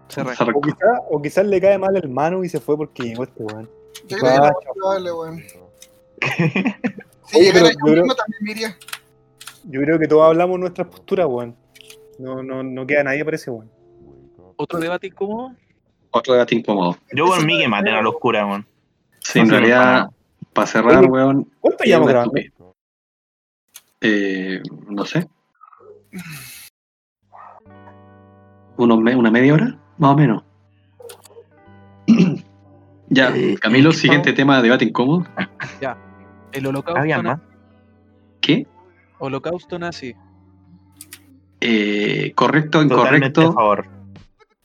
Se 0.08 0.22
arrancó. 0.22 0.38
Se 0.38 0.44
arrancó. 0.44 0.70
O 1.10 1.22
quizás 1.22 1.46
le 1.46 1.60
cae 1.60 1.78
mal 1.78 1.96
el 1.96 2.10
mano 2.10 2.44
y 2.44 2.50
se 2.50 2.60
fue 2.60 2.78
porque 2.78 3.04
llegó 3.04 3.24
este 3.24 3.44
weón. 3.44 3.70
Yo 4.08 4.18
creo 4.18 4.34
que 4.44 4.52
probable, 4.76 5.12
weón. 5.12 5.44
Oye, 7.34 7.46
llegara 7.46 7.54
pero 7.54 7.66
yo 7.66 7.72
yo 7.80 7.86
mismo 7.94 8.04
creo- 8.04 8.16
también 8.16 8.44
me 8.44 8.52
iría. 8.52 8.78
Yo 9.64 9.82
creo 9.82 10.00
que 10.00 10.08
todos 10.08 10.24
hablamos 10.28 10.60
nuestras 10.60 10.88
posturas, 10.88 11.28
weón. 11.28 11.56
No, 12.20 12.44
no, 12.44 12.62
no 12.62 12.86
queda 12.86 13.04
nadie, 13.04 13.26
parece, 13.26 13.50
weón. 13.50 13.72
Otro 14.58 14.80
debate 14.80 15.08
incómodo. 15.08 15.56
Otro 16.12 16.34
debate 16.34 16.54
incómodo. 16.56 16.98
Yo 17.14 17.26
por 17.26 17.44
mí 17.46 17.58
que 17.60 17.68
maten 17.68 17.96
a 17.96 18.02
los 18.02 18.16
curas, 18.20 18.46
weón. 18.46 18.68
Sí, 19.24 19.40
No 19.40 19.46
en 19.46 19.50
realidad, 19.52 20.10
para 20.54 20.68
cerrar, 20.68 20.98
Oye, 21.00 21.08
weón, 21.08 21.50
¿Cuánto 21.60 21.84
llevamos 21.84 22.10
una 22.10 22.12
grabando? 22.12 22.42
Eh, 24.02 24.62
no 24.90 25.06
sé. 25.06 25.30
¿Una 28.78 29.32
media 29.32 29.54
hora? 29.54 29.78
Más 29.98 30.12
o 30.12 30.16
menos. 30.16 30.44
ya, 33.10 33.30
Eh, 33.36 33.56
Camilo, 33.62 33.92
¿qué 33.92 33.98
siguiente 33.98 34.34
tema 34.34 34.58
de 34.58 34.64
debate 34.64 34.86
incómodo. 34.86 35.26
El 36.52 36.68
holocausto, 36.68 37.00
Había 37.00 37.18
na- 37.22 37.24
más. 37.36 37.40
¿Qué? 38.42 38.68
holocausto 39.20 39.78
nazi. 39.80 40.16
Eh, 41.62 42.34
correcto, 42.36 42.86
Totalmente 42.88 43.40
a 43.40 43.44
incorrecto. 43.44 43.54
favor. 43.54 43.86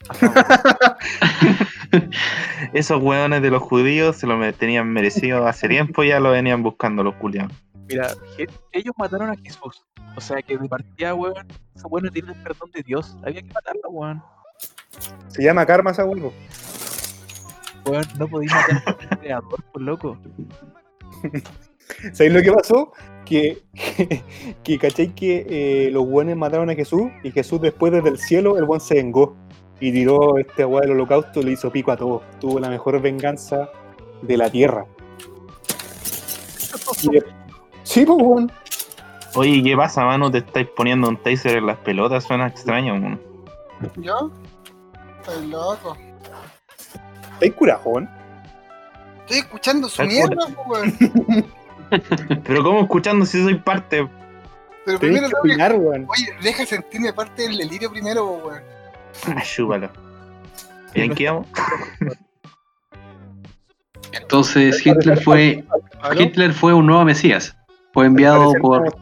Esos 2.72 3.02
hueones 3.02 3.42
de 3.42 3.50
los 3.50 3.62
judíos 3.62 4.16
se 4.16 4.26
lo 4.26 4.52
tenían 4.54 4.92
merecido 4.92 5.46
hace 5.46 5.68
tiempo, 5.68 6.02
ya 6.04 6.20
lo 6.20 6.30
venían 6.30 6.62
buscando 6.62 7.02
los 7.02 7.14
culiados. 7.16 7.52
Mira, 7.88 8.10
ellos 8.72 8.94
mataron 8.96 9.30
a 9.30 9.36
Jesús. 9.36 9.84
O 10.16 10.20
sea 10.20 10.40
que 10.42 10.56
de 10.56 10.68
partida, 10.68 11.14
weón, 11.14 11.46
esos 11.74 11.90
weones 11.90 12.12
tienen 12.12 12.34
el 12.34 12.42
perdón 12.42 12.70
de 12.72 12.82
Dios. 12.82 13.16
Había 13.22 13.42
que 13.42 13.52
matarlo, 13.52 13.90
weón. 13.90 14.22
Se 15.28 15.42
llama 15.42 15.66
karma 15.66 15.90
esa 15.90 16.04
weón. 16.04 16.32
Weón, 17.84 18.04
no 18.18 18.26
podía 18.26 18.54
matar 18.54 18.96
al 19.10 19.18
creador, 19.20 19.62
por 19.72 19.82
loco. 19.82 20.18
¿Sabéis 22.12 22.32
lo 22.32 22.42
que 22.42 22.52
pasó? 22.52 22.92
Que, 23.24 23.62
que, 23.74 24.22
que 24.64 24.78
¿cachai? 24.78 25.14
Que 25.14 25.46
eh, 25.48 25.90
los 25.90 26.06
buenos 26.06 26.36
mataron 26.36 26.70
a 26.70 26.74
Jesús 26.74 27.10
y 27.22 27.30
Jesús 27.30 27.60
después 27.60 27.92
desde 27.92 28.08
el 28.08 28.18
cielo, 28.18 28.58
el 28.58 28.64
buen 28.64 28.80
se 28.80 28.94
vengó 28.94 29.36
y 29.80 29.92
tiró 29.92 30.38
este 30.38 30.62
agua 30.62 30.80
del 30.82 30.92
holocausto 30.92 31.40
y 31.40 31.44
le 31.44 31.52
hizo 31.52 31.70
pico 31.70 31.92
a 31.92 31.96
todos. 31.96 32.22
Tuvo 32.40 32.58
la 32.60 32.68
mejor 32.68 33.00
venganza 33.00 33.68
de 34.22 34.36
la 34.36 34.50
tierra. 34.50 34.86
De- 37.10 37.24
Sí, 37.82 38.04
pues, 38.04 38.18
weón. 38.20 38.52
Oye, 39.36 39.62
¿qué 39.62 39.76
pasa, 39.76 40.04
mano? 40.04 40.30
Te 40.30 40.38
estáis 40.38 40.66
poniendo 40.74 41.08
un 41.08 41.16
taser 41.16 41.58
en 41.58 41.66
las 41.66 41.78
pelotas, 41.78 42.24
suena 42.24 42.46
extraño, 42.48 42.94
weón. 42.94 43.20
¿Yo? 43.96 44.30
Estoy 45.20 45.46
loco. 45.48 45.96
¿Estáis 47.34 47.52
curajón? 47.54 48.08
Estoy 49.20 49.38
escuchando 49.38 49.88
su 49.88 50.02
mierda, 50.02 50.46
po, 50.54 50.62
weón. 50.62 50.96
Pero 52.44 52.64
¿cómo 52.64 52.80
escuchando 52.80 53.24
si 53.26 53.42
soy 53.42 53.54
parte? 53.56 54.08
Pero 54.84 54.98
primero 54.98 55.28
que. 55.28 55.36
Oye, 56.08 56.34
deja 56.42 56.64
sentirme 56.66 57.12
parte 57.12 57.42
del 57.42 57.58
delirio 57.58 57.90
primero, 57.90 58.26
po, 58.26 58.48
weón. 58.48 58.62
Chúpalo. 59.42 59.90
¿Y 60.94 61.02
en 61.02 61.14
qué 61.14 61.30
vamos? 61.30 61.46
Entonces 64.12 64.84
Hitler 64.84 65.20
fue 65.20 65.64
¿Aló? 66.00 66.20
Hitler 66.20 66.52
fue 66.52 66.72
un 66.72 66.86
nuevo 66.86 67.04
Mesías. 67.04 67.56
Fue 67.92 68.06
enviado 68.06 68.52
por 68.60 68.94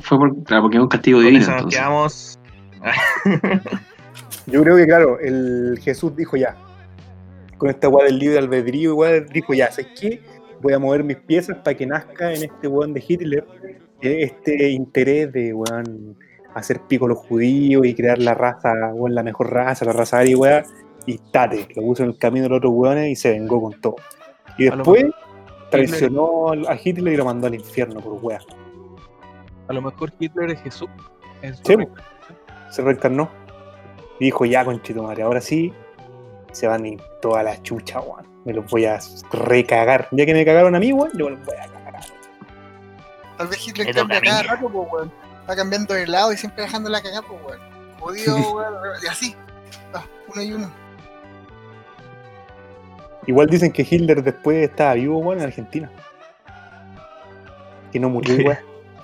fue 0.00 0.18
por 0.18 0.44
claro, 0.44 0.62
porque 0.62 0.76
es 0.76 0.82
un 0.82 0.88
castigo 0.88 1.20
divino. 1.20 1.40
eso 1.40 1.50
nos 1.50 1.60
Entonces. 1.62 1.78
quedamos. 1.78 2.38
Yo 4.46 4.62
creo 4.62 4.76
que, 4.76 4.86
claro, 4.86 5.20
el 5.20 5.78
Jesús 5.82 6.16
dijo 6.16 6.36
ya. 6.36 6.56
Con 7.58 7.68
esta 7.68 7.88
weá 7.88 8.06
del 8.06 8.18
libre 8.18 8.38
albedrío, 8.38 8.90
igual 8.90 9.26
dijo 9.26 9.52
ya, 9.52 9.70
¿sabes 9.70 9.88
qué? 9.98 10.22
Voy 10.62 10.72
a 10.72 10.78
mover 10.78 11.04
mis 11.04 11.18
piezas 11.18 11.58
para 11.58 11.76
que 11.76 11.86
nazca 11.86 12.32
en 12.32 12.44
este 12.44 12.68
weón 12.68 12.94
de 12.94 13.04
Hitler 13.06 13.46
eh, 14.00 14.22
este 14.22 14.70
interés 14.70 15.32
de 15.32 15.52
weón 15.52 16.16
hacer 16.54 16.80
pico 16.82 17.06
a 17.06 17.08
los 17.08 17.18
judíos 17.18 17.86
y 17.86 17.94
crear 17.94 18.18
la 18.18 18.34
raza, 18.34 18.72
weón, 18.94 19.14
la 19.14 19.22
mejor 19.22 19.52
raza, 19.52 19.84
la 19.84 19.92
raza 19.92 20.18
aria, 20.18 20.36
weón. 20.36 20.64
Y 21.06 21.18
tate, 21.18 21.66
lo 21.76 21.82
puso 21.82 22.02
en 22.02 22.10
el 22.10 22.18
camino 22.18 22.44
de 22.44 22.48
los 22.50 22.58
otros 22.58 22.72
weones 22.74 23.08
y 23.10 23.16
se 23.16 23.30
vengó 23.30 23.60
con 23.62 23.80
todo. 23.80 23.96
Y 24.58 24.68
A 24.68 24.76
después 24.76 25.04
traicionó 25.70 26.50
al- 26.50 26.66
a 26.68 26.78
Hitler 26.82 27.14
y 27.14 27.16
lo 27.16 27.24
mandó 27.24 27.46
al 27.46 27.54
infierno 27.54 28.00
por 28.00 28.14
weá. 28.22 28.38
A 29.68 29.72
lo 29.72 29.82
mejor 29.82 30.12
Hitler 30.18 30.50
es 30.50 30.60
Jesús. 30.62 30.88
En 31.42 31.54
su 31.56 31.62
Sí, 31.64 31.76
se 32.70 32.82
reencarnó. 32.82 33.30
Y 34.18 34.26
dijo, 34.26 34.44
ya, 34.44 34.64
conchito 34.64 35.02
madre, 35.02 35.22
ahora 35.22 35.40
sí 35.40 35.72
se 36.52 36.66
van 36.66 36.84
a 36.84 36.88
ir 36.88 37.00
toda 37.22 37.42
la 37.42 37.60
chucha, 37.62 38.00
weón. 38.00 38.26
Me 38.44 38.52
los 38.52 38.68
voy 38.70 38.84
a 38.84 38.98
recagar. 39.32 40.08
Ya 40.10 40.26
que 40.26 40.34
me 40.34 40.44
cagaron 40.44 40.74
a 40.74 40.80
mí, 40.80 40.92
weón, 40.92 41.10
yo 41.16 41.26
me 41.26 41.30
los 41.36 41.46
voy 41.46 41.54
a 41.56 41.66
cagar. 41.66 42.00
Tal 43.38 43.46
vez 43.48 43.66
Hitler 43.68 43.94
cambia 43.94 44.20
cada 44.20 44.42
rato, 44.42 44.68
pues, 44.68 44.88
weón. 44.92 45.12
Va 45.48 45.56
cambiando 45.56 45.94
de 45.94 46.06
lado 46.06 46.32
y 46.32 46.36
siempre 46.36 46.62
dejando 46.64 46.88
la 46.88 47.00
cagada, 47.00 47.22
pues, 47.22 47.40
weón. 47.42 47.60
Jodido, 47.98 48.36
weón. 48.52 48.74
Y 49.02 49.06
así. 49.06 49.36
Va, 49.94 50.04
uno 50.32 50.42
y 50.42 50.52
uno. 50.52 50.72
Igual 53.26 53.48
dicen 53.48 53.72
que 53.72 53.86
Hitler 53.88 54.22
después 54.22 54.68
estaba 54.68 54.94
vivo, 54.94 55.18
weón, 55.18 55.38
en 55.38 55.44
Argentina. 55.44 55.90
Que 57.92 57.98
no 57.98 58.08
murió, 58.08 58.36
weón. 58.36 58.58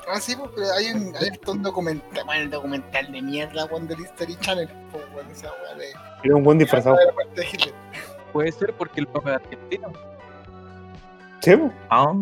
Ah, 0.08 0.20
sí, 0.20 0.36
pues, 0.36 0.50
pero 0.54 0.72
hay 0.72 0.92
un, 0.92 1.16
hay 1.16 1.30
un 1.48 1.62
documental, 1.62 2.24
bueno, 2.24 2.42
el 2.42 2.50
documental 2.50 3.10
de 3.10 3.22
mierda, 3.22 3.64
weón, 3.64 3.88
del 3.88 4.00
History 4.00 4.36
Channel, 4.36 4.68
pues, 4.92 5.04
weón, 5.14 5.30
esa 5.30 5.48
de, 5.76 5.92
Era 6.22 6.36
un 6.36 6.44
buen 6.44 6.58
disfrazado. 6.58 6.96
de 6.96 7.06
la 7.06 7.12
muerte 7.12 7.40
de 7.40 7.46
Hitler. 7.46 7.74
Puede 8.32 8.52
ser 8.52 8.72
porque 8.74 9.00
el 9.00 9.08
Papa 9.08 9.30
es 9.30 9.36
argentino. 9.36 9.92
Sí. 11.40 11.52
Ah, 11.90 12.12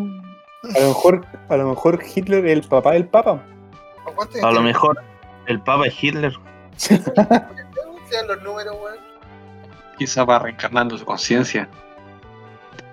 a 0.75 0.81
lo 0.81 0.89
mejor, 0.89 1.27
a 1.49 1.57
lo 1.57 1.69
mejor 1.69 2.03
Hitler 2.03 2.47
es 2.47 2.53
el 2.53 2.63
papá 2.63 2.93
del 2.93 3.07
papa. 3.07 3.43
¿O 4.07 4.13
cuánto 4.15 4.47
a 4.47 4.53
lo 4.53 4.61
mejor 4.63 4.99
el 5.47 5.61
Papa 5.61 5.87
es 5.87 6.03
Hitler. 6.03 6.33
sean 6.77 8.29
los 8.29 8.43
números, 8.43 8.75
weón? 8.83 8.97
Quizá 9.99 10.25
va 10.25 10.39
reencarnando 10.39 10.97
su 10.99 11.05
conciencia. 11.05 11.69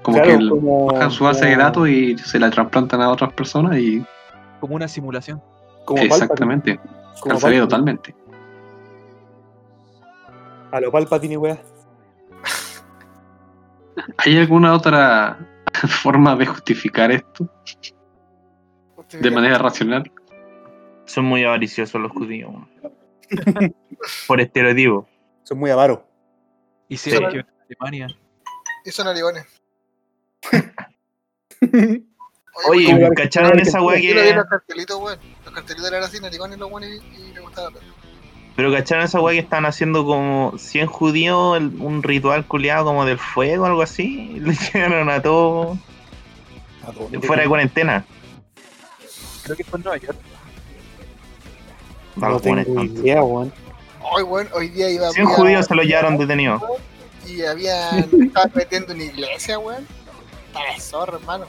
Como 0.02 0.18
Claro, 0.22 0.38
que 0.40 0.50
como- 0.50 0.88
bajan 0.94 1.12
su 1.12 1.24
base 1.24 1.46
de 1.46 1.54
como- 1.54 1.64
datos 1.64 1.88
y 1.90 2.18
se 2.18 2.40
la 2.40 2.50
trasplantan 2.50 3.02
a 3.02 3.10
otras 3.10 3.34
personas 3.34 3.78
y 3.78 4.06
Como 4.60 4.76
una 4.76 4.88
simulación. 4.88 5.42
Como 5.86 6.02
exactamente, 6.02 6.80
totalmente. 7.24 8.16
A 10.72 10.80
lo 10.80 10.92
Palpatine, 10.92 11.38
weón. 11.38 11.60
¿Hay 14.18 14.38
alguna 14.38 14.74
otra 14.74 15.38
forma 16.02 16.36
de 16.36 16.46
justificar 16.46 17.12
esto 17.12 17.48
de 19.12 19.32
manera 19.32 19.58
racional? 19.58 20.10
Son 21.12 21.26
muy 21.26 21.44
avariciosos 21.44 22.00
los 22.02 22.12
judíos. 22.12 22.52
Por 24.28 24.40
estereotipo. 24.42 25.08
Son 25.44 25.58
muy 25.60 25.70
avaros. 25.70 26.00
Y 26.88 26.98
si 26.98 27.10
Sí. 27.12 27.18
hay 27.18 27.22
que 27.30 27.38
ver 27.38 27.46
en 27.70 27.76
Alemania. 27.80 28.08
Y 28.86 28.92
son 28.92 29.08
aligones. 29.08 29.46
Oye, 32.68 32.86
¿cómo 32.86 33.02
va- 33.02 33.10
¿cacharon 33.16 33.60
esa 33.60 33.82
weá 33.82 34.00
que.? 34.00 34.34
los 34.34 34.46
cartelitos, 34.46 35.00
weón. 35.00 35.20
Los 35.46 35.54
cartelitos 35.54 35.88
eran 35.92 36.04
así, 36.04 36.20
narigones 36.20 36.58
los 36.60 36.70
buenos 36.70 36.90
y, 36.90 37.22
y 37.22 37.34
le 37.34 37.40
gustaba. 37.42 37.70
Pero 38.56 38.72
¿cacharon 38.72 39.04
esa 39.06 39.20
weá 39.22 39.34
que 39.34 39.40
están 39.40 39.66
haciendo 39.66 40.06
como 40.06 40.54
100 40.58 40.88
judíos 40.88 41.58
el- 41.58 41.76
un 41.82 42.04
ritual 42.04 42.46
culiado 42.48 42.86
como 42.86 43.06
del 43.06 43.18
fuego 43.18 43.64
o 43.64 43.68
algo 43.68 43.82
así? 43.82 44.32
Y 44.36 44.40
lo 44.42 44.52
llegaron 44.52 45.10
a 45.10 45.22
todos 45.22 45.78
fuera 47.24 47.44
de 47.44 47.50
cuarentena. 47.50 48.06
Creo 49.44 49.56
que 49.56 49.64
fue 49.64 49.78
en 49.80 49.84
Nueva 49.84 49.98
York. 49.98 50.18
No 52.16 52.40
buenos 52.40 52.42
tengo 52.66 52.84
idea, 52.84 53.24
weón. 53.24 53.54
Hoy, 54.04 54.24
weón, 54.24 54.50
hoy 54.54 54.70
día 54.70 54.90
iba 54.90 55.10
100 55.12 55.26
fui 55.26 55.34
a- 55.34 55.38
judíos 55.38 55.66
se 55.66 55.76
los 55.76 55.86
llevaron 55.86 56.18
detenidos. 56.18 56.62
Y 57.28 57.44
había. 57.44 57.90
Estaban 58.00 58.52
metiendo 58.56 58.94
una 58.94 59.04
iglesia, 59.04 59.60
weón. 59.60 59.86
Estaba 60.48 60.80
zorro, 60.80 61.18
hermano. 61.18 61.46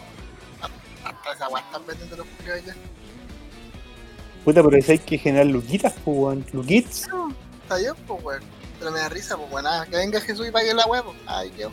Hasta 1.05 1.33
esa 1.35 1.49
weá 1.49 1.63
están 1.63 1.83
metiendo 1.87 2.17
los 2.17 2.27
judíos 2.39 2.59
allá. 2.63 2.75
Puta, 4.45 4.63
pero 4.63 4.77
hay 4.89 4.99
que 4.99 5.19
generar 5.19 5.47
luquitas, 5.47 5.95
pues, 6.05 6.17
weón. 6.17 6.45
Luquits. 6.53 7.09
Está 7.63 7.77
bien, 7.77 7.95
pues, 8.07 8.23
weón. 8.25 8.43
Pero 8.79 8.91
me 8.93 8.99
da 9.01 9.09
risa, 9.09 9.37
pues, 9.37 9.51
weón. 9.51 9.67
Ah, 9.67 9.87
que 9.91 9.97
venga 9.97 10.21
Jesús 10.21 10.47
y 10.47 10.51
pague 10.51 10.73
la 10.75 10.87
weá, 10.87 11.03
pues. 11.03 11.17
Ay, 11.27 11.51
qué 11.57 11.67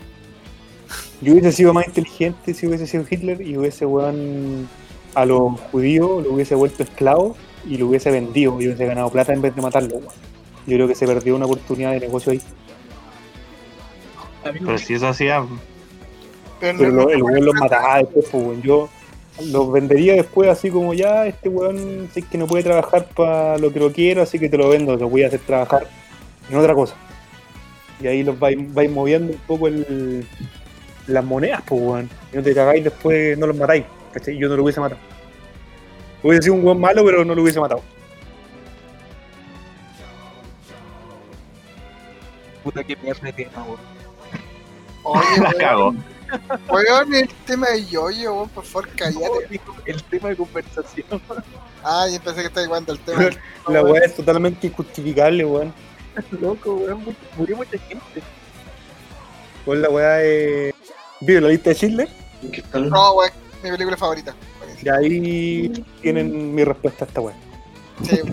Yo 1.22 1.34
hubiese 1.34 1.52
sido 1.52 1.74
más 1.74 1.88
inteligente 1.88 2.54
si 2.54 2.66
hubiese 2.68 2.88
sido 2.88 3.06
Hitler 3.10 3.42
y 3.42 3.58
hubiese, 3.58 3.86
weón, 3.86 4.68
a 5.14 5.26
los 5.26 5.60
judíos 5.72 6.24
lo 6.24 6.34
hubiese 6.34 6.56
vuelto 6.56 6.84
esclavos 6.84 7.36
y 7.68 7.78
lo 7.78 7.88
hubiese 7.88 8.12
vendido 8.12 8.54
y 8.62 8.68
hubiese 8.68 8.86
ganado 8.86 9.10
plata 9.10 9.34
en 9.34 9.42
vez 9.42 9.56
de 9.56 9.62
matarlo, 9.62 9.96
weón. 9.98 10.14
Yo 10.68 10.76
creo 10.76 10.88
que 10.88 10.96
se 10.96 11.06
perdió 11.08 11.36
una 11.36 11.46
oportunidad 11.46 11.92
de 11.92 12.00
negocio 12.02 12.32
ahí. 12.32 12.42
Pero 14.44 14.78
si 14.78 14.94
eso 14.94 15.08
hacía. 15.08 15.44
Pero 16.60 16.90
lo- 16.90 17.10
el 17.10 17.22
weón 17.24 17.46
los 17.46 17.56
mataba 17.56 17.98
después, 17.98 18.26
pues, 18.32 18.44
weón. 18.44 18.62
Yo 18.62 18.90
los 19.52 19.72
vendería 19.72 20.14
después 20.16 20.50
así 20.50 20.70
como 20.70 20.94
ya, 20.94 21.26
este 21.26 21.48
weón 21.50 22.10
sé 22.14 22.22
que 22.24 22.38
no 22.38 22.46
puede 22.48 22.64
trabajar 22.64 23.08
para 23.16 23.58
lo 23.58 23.72
que 23.72 23.80
lo 23.80 23.92
quiero, 23.92 24.22
así 24.22 24.38
que 24.38 24.50
te 24.50 24.58
lo 24.58 24.70
vendo, 24.70 24.96
lo 24.98 25.08
voy 25.10 25.24
a 25.24 25.28
hacer 25.28 25.40
trabajar 25.40 25.88
en 26.50 26.58
otra 26.58 26.74
cosa. 26.74 26.96
Y 28.02 28.08
ahí 28.08 28.24
los 28.24 28.38
vais, 28.40 28.58
vais 28.74 28.92
moviendo 28.92 29.34
un 29.34 29.40
poco 29.40 29.68
el, 29.68 30.26
las 31.08 31.24
monedas, 31.24 31.62
pues 31.66 31.82
weón. 31.82 32.10
Y 32.34 32.38
no 32.38 32.44
te 32.44 32.54
cagáis 32.54 32.84
después, 32.84 33.38
no 33.38 33.48
los 33.48 33.56
matáis. 33.56 33.86
¿cachai? 34.14 34.38
Yo 34.38 34.50
no 34.50 34.56
lo 34.58 34.64
hubiese 34.64 34.80
matado. 34.80 35.00
Hubiese 36.24 36.44
sido 36.44 36.56
un 36.56 36.66
weón 36.66 36.80
malo, 36.80 37.04
pero 37.06 37.24
no 37.26 37.34
lo 37.36 37.42
hubiese 37.44 37.60
matado. 37.60 37.82
puta 42.64 42.84
que 42.84 42.96
mierda 42.98 43.22
de 43.22 43.34
tema, 43.34 43.64
weón. 43.64 43.80
Oye, 45.04 45.42
La 45.42 45.54
cago. 45.54 45.94
weón, 46.70 47.14
el 47.16 47.28
tema 47.46 47.68
de 47.70 47.86
yo-yo, 47.86 48.34
weón, 48.34 48.50
por 48.50 48.66
favor, 48.66 48.90
callate. 48.90 49.48
Dijo 49.50 49.74
El 49.86 50.04
tema 50.04 50.30
de 50.30 50.36
conversación. 50.36 51.22
Ah, 51.84 52.06
yo 52.12 52.20
pensé 52.22 52.42
que 52.42 52.48
estaba 52.48 52.66
igual 52.66 52.84
el 52.88 53.00
tema. 53.00 53.30
La 53.70 53.82
weá 53.84 54.04
es 54.06 54.16
totalmente 54.16 54.68
injustificable, 54.68 55.46
weón. 55.46 55.74
Loco, 56.42 56.76
weón. 56.76 57.04
mu- 57.06 57.14
Murió 57.38 57.56
mucha 57.58 57.78
gente. 57.78 58.22
Weón, 59.66 59.82
la 59.82 59.90
weá 59.90 60.22
es. 60.24 60.74
¿Vio 61.22 61.40
la 61.42 61.50
lista 61.50 61.70
de 61.70 61.76
Schindler? 61.76 62.10
No, 62.74 63.14
weón, 63.14 63.32
mi 63.64 63.72
película 63.72 63.96
favorita. 63.98 64.36
Y 64.82 64.90
ahí 64.90 65.86
tienen 66.02 66.56
mi 66.56 66.64
respuesta 66.64 67.06
a 67.06 67.08
esta 67.08 67.22
weá. 67.22 67.36
Sí. 68.04 68.20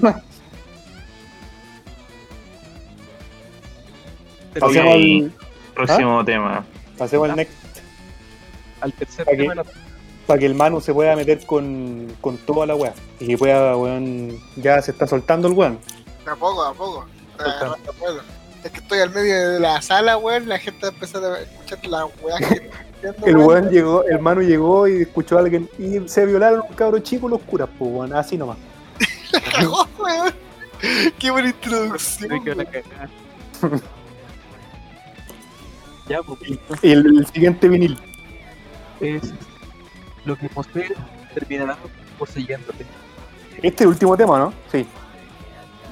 Pasemos 4.59 4.95
al, 4.95 5.33
Próximo 5.75 6.25
tema. 6.25 6.65
pasemos 6.97 7.29
al 7.29 7.37
next. 7.37 7.53
al 8.81 8.91
tercer 8.95 9.27
¿Para 9.27 9.37
tema 9.37 9.55
la 9.55 9.65
para 10.27 10.41
que 10.41 10.47
el 10.47 10.55
Manu 10.55 10.81
se 10.81 10.93
pueda 10.93 11.15
meter 11.15 11.45
con, 11.47 12.13
con 12.21 12.37
toda 12.39 12.67
la 12.67 12.75
weá. 12.75 12.93
Y 13.21 13.29
que 13.29 13.39
pueda, 13.39 13.77
weón, 13.77 14.41
ya 14.57 14.83
se 14.83 14.91
está 14.91 15.07
soltando 15.07 15.47
el 15.49 15.55
weón. 15.55 15.79
de 16.25 16.31
a 16.31 16.35
poco, 16.35 16.65
a 16.65 16.75
poco. 16.75 17.07
Ah. 17.39 17.77
Es 18.65 18.71
que 18.73 18.79
estoy 18.79 18.99
al 18.99 19.11
medio 19.11 19.53
de 19.53 19.61
la 19.61 19.81
sala, 19.81 20.17
weón, 20.17 20.49
la 20.49 20.59
gente 20.59 20.87
a 20.87 20.89
empezar 20.89 21.23
a 21.23 21.41
escuchar 21.41 21.87
la 21.87 22.07
weá 22.07 22.39
que 22.39 22.71
El 23.25 23.37
weón. 23.37 23.69
llegó, 23.71 24.05
el 24.05 24.19
Manu 24.21 24.43
llegó 24.43 24.89
y 24.89 25.03
escuchó 25.03 25.37
a 25.37 25.41
alguien 25.41 25.69
y 25.79 26.09
se 26.09 26.27
violaron 26.27 26.63
un 26.69 26.75
cabro 26.75 26.99
chico 26.99 27.29
los 27.29 27.41
curas, 27.43 27.69
pues 27.79 27.91
weón, 27.91 28.13
así 28.15 28.37
nomás. 28.37 28.59
La 29.33 29.41
cagó, 29.53 29.87
weón. 29.99 30.35
Qué 31.19 31.31
buena 31.31 31.49
introducción. 31.49 32.31
Ya, 36.09 36.23
pues, 36.23 36.39
Y 36.83 36.93
el, 36.93 37.05
el 37.19 37.27
siguiente 37.27 37.69
vinil. 37.69 37.99
es 39.01 39.33
lo 40.25 40.37
que 40.37 40.49
posee 40.49 40.95
terminará 41.35 41.77
poseyéndote. 42.17 42.87
Este 43.57 43.69
es 43.69 43.81
el 43.81 43.89
último 43.89 44.17
tema, 44.17 44.39
¿no? 44.39 44.53
Sí. 44.71 44.87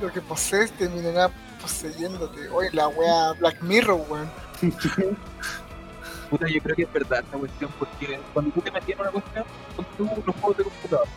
Lo 0.01 0.13
que 0.13 0.21
posees 0.21 0.71
terminará 0.73 1.31
poseyéndote. 1.61 2.49
Oye, 2.51 2.71
la 2.73 2.89
weá 2.89 3.33
Black 3.41 3.61
Mirror, 3.63 4.01
weón. 4.09 4.31
Yo 6.41 6.63
creo 6.63 6.77
que 6.77 6.83
es 6.83 6.93
verdad 6.93 7.21
esta 7.21 7.39
cuestión, 7.39 7.71
porque 7.79 8.19
cuando 8.33 8.51
tú 8.53 8.61
te 8.61 8.71
metías 8.71 8.99
en 8.99 9.03
una 9.03 9.11
cuestión, 9.13 9.45
con 9.77 9.85
tú 9.97 10.23
los 10.27 10.37
juegos 10.37 10.57
de 10.57 10.65
computador, 10.65 11.09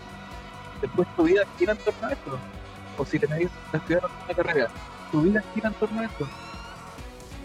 después 0.82 1.07
tu 1.15 1.24
vida 1.24 1.43
gira 1.57 1.74
en 1.74 1.78
torno 1.80 2.07
a 2.07 2.11
esto. 2.11 2.39
O 2.97 3.05
si 3.05 3.20
te 3.20 3.28
metes 3.28 3.49
a 3.74 3.78
estudiar 3.78 4.03
una 4.05 4.36
carrera, 4.36 4.68
tu 5.11 5.22
vida 5.22 5.43
gira 5.53 5.70
en 5.70 5.74
torno 5.76 6.01
a 6.01 6.05
esto. 6.05 6.28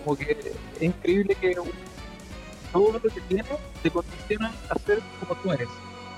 Como 0.05 0.17
que 0.17 0.55
es 0.77 0.83
increíble 0.83 1.35
que 1.35 1.57
todo 2.73 2.93
lo 2.93 3.01
que 3.01 3.21
tiene 3.29 3.45
te 3.83 3.91
condiciona 3.91 4.53
a 4.69 4.79
ser 4.79 5.01
como 5.21 5.41
tú 5.41 5.53
eres. 5.53 5.69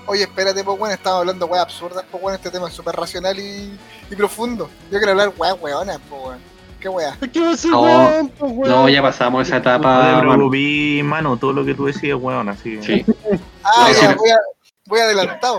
Oye, 0.07 0.23
espérate, 0.23 0.63
pues 0.63 0.77
bueno, 0.77 0.93
estamos 0.93 1.19
hablando 1.21 1.47
weas 1.47 1.63
absurdas, 1.63 2.05
pues 2.11 2.35
este 2.35 2.51
tema 2.51 2.67
es 2.67 2.73
súper 2.73 2.95
racional 2.95 3.37
y, 3.39 3.77
profundo. 4.15 4.69
Yo 4.91 4.99
quiero 4.99 5.11
hablar 5.11 5.33
weas 5.37 5.57
weonas, 5.59 5.99
pues. 6.09 6.37
¿Qué 6.85 6.89
wea? 6.89 7.17
Es 7.19 7.29
que 7.29 7.39
va 7.39 7.49
a 7.49 7.57
ser 7.57 7.71
No, 7.71 7.81
weón, 7.81 8.29
pues, 8.37 8.51
weón. 8.53 8.69
No, 8.69 8.89
ya 8.89 9.01
pasamos 9.01 9.47
esa 9.47 9.55
No 9.55 9.61
etapa. 9.61 10.05
te 10.05 10.11
mano. 10.17 10.33
preocupes, 10.35 11.03
mano, 11.03 11.37
todo 11.37 11.51
lo 11.51 11.65
que 11.65 11.73
tú 11.73 11.85
decías, 11.87 12.15
weón, 12.21 12.47
así. 12.47 12.77
Sí. 12.83 13.03
Ah, 13.63 13.87
No, 13.87 13.87
ya, 13.87 13.93
sí. 13.95 14.15
voy, 14.19 14.29
a, 14.29 14.37
voy 14.85 14.99
adelantado. 14.99 15.57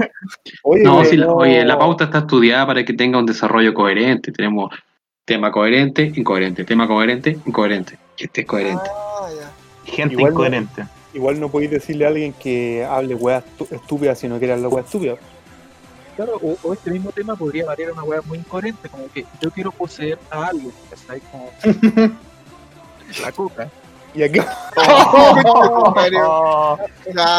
Oye, 0.63 0.85
No, 0.85 1.05
sí, 1.05 1.17
la- 1.17 1.27
no- 1.27 1.35
oye, 1.35 1.65
la 1.65 1.77
pauta 1.81 2.05
está 2.05 2.19
estudiada 2.19 2.65
para 2.65 2.85
que 2.85 2.93
tenga 2.93 3.19
un 3.19 3.27
desarrollo 3.27 3.75
coherente. 3.75 4.31
Tenemos 4.31 4.71
tema 5.25 5.51
coherente, 5.51 6.13
incoherente, 6.15 6.63
tema 6.65 6.87
coherente, 6.87 7.37
incoherente. 7.45 7.99
Que 8.17 8.27
esté 8.27 8.47
coherente. 8.47 8.85
Ah, 8.89 9.27
ya. 9.37 9.93
Gente 9.93 10.15
Igual 10.15 10.27
no- 10.27 10.31
incoherente. 10.35 10.85
Igual 11.13 11.41
no 11.41 11.49
podéis 11.49 11.73
decirle 11.73 12.05
a 12.05 12.09
alguien 12.09 12.35
que 12.35 12.85
hable 12.89 13.17
weas 13.17 13.43
estu- 13.59 13.73
estúpidas 13.75 14.17
si 14.21 14.29
no 14.29 14.39
quiere 14.39 14.53
hablar 14.53 14.73
weas 14.73 14.87
estúpidas. 14.87 15.19
Claro, 16.17 16.39
o, 16.43 16.57
o 16.63 16.73
este 16.73 16.91
mismo 16.91 17.13
tema 17.13 17.37
podría 17.37 17.67
variar 17.67 17.93
una 17.93 18.03
weá 18.03 18.21
muy 18.23 18.39
incoherente, 18.39 18.89
como 18.89 19.07
que 19.13 19.25
yo 19.41 19.51
quiero 19.51 19.71
poseer 19.71 20.19
a 20.31 20.47
alguien, 20.47 20.73
¿cachai? 20.91 21.21
Como 21.31 21.51
la 23.23 23.33
coca. 23.33 23.69
Y 24.15 24.23
aquí, 24.23 24.41
Oh, 24.79 25.95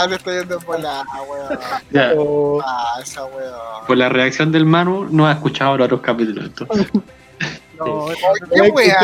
le 0.09 0.15
estoy 0.15 0.39
yendo 0.39 0.59
por 0.59 0.79
la 0.79 1.03
weón. 1.27 1.59
Ya, 1.89 2.11
oh, 2.17 2.61
Ah, 2.63 2.99
esa 3.01 3.25
weón. 3.25 3.51
por 3.87 3.97
la 3.97 4.09
reacción 4.09 4.51
del 4.51 4.65
Manu, 4.65 5.05
no 5.09 5.25
ha 5.27 5.31
escuchado 5.31 5.75
los 5.77 5.85
otros 5.85 6.01
capítulos. 6.01 6.45
entonces. 6.45 6.87
No, 7.79 7.85
no 8.09 8.13
¿Qué 8.53 8.61
wea? 8.71 8.97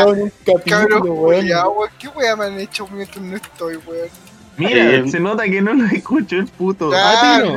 Cabrón, 0.65 1.01
culiao, 1.01 1.71
weón. 1.71 1.89
¿Qué 1.97 2.07
wea 2.09 2.35
me 2.35 2.45
han 2.45 2.59
hecho 2.59 2.87
mientras 2.91 3.23
no 3.23 3.35
estoy, 3.35 3.77
weón? 3.87 4.09
Mira, 4.57 5.03
Sí. 5.03 5.09
se 5.11 5.19
nota 5.19 5.43
que 5.45 5.61
no 5.63 5.73
lo 5.73 5.85
escuchó 5.87 6.35
el 6.35 6.45
puto. 6.45 6.91
A 6.93 7.41
ti 7.41 7.49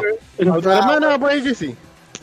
no. 0.46 0.54
A 0.54 0.60
tu 0.60 0.70
hermana 0.70 1.18
puede 1.18 1.42
que 1.42 1.54
sí. 1.54 1.76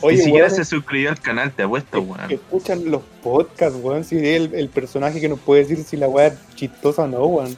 Oye, 0.04 0.16
Ni 0.18 0.22
siquiera 0.24 0.46
weón, 0.48 0.56
se 0.56 0.64
suscribió 0.66 1.08
al 1.10 1.18
canal, 1.18 1.50
te 1.50 1.62
apuesto, 1.62 1.90
que 1.92 1.98
weón. 1.98 2.30
escuchan 2.30 2.90
los 2.90 3.00
podcasts, 3.22 3.78
weón. 3.82 4.04
Si 4.04 4.16
es 4.18 4.22
el, 4.22 4.54
el 4.54 4.68
personaje 4.68 5.18
que 5.18 5.28
nos 5.30 5.40
puede 5.40 5.62
decir 5.62 5.82
si 5.82 5.96
la 5.96 6.08
wea 6.08 6.26
es 6.26 6.34
chistosa 6.54 7.02
o 7.04 7.06
no, 7.06 7.24
weón. 7.26 7.56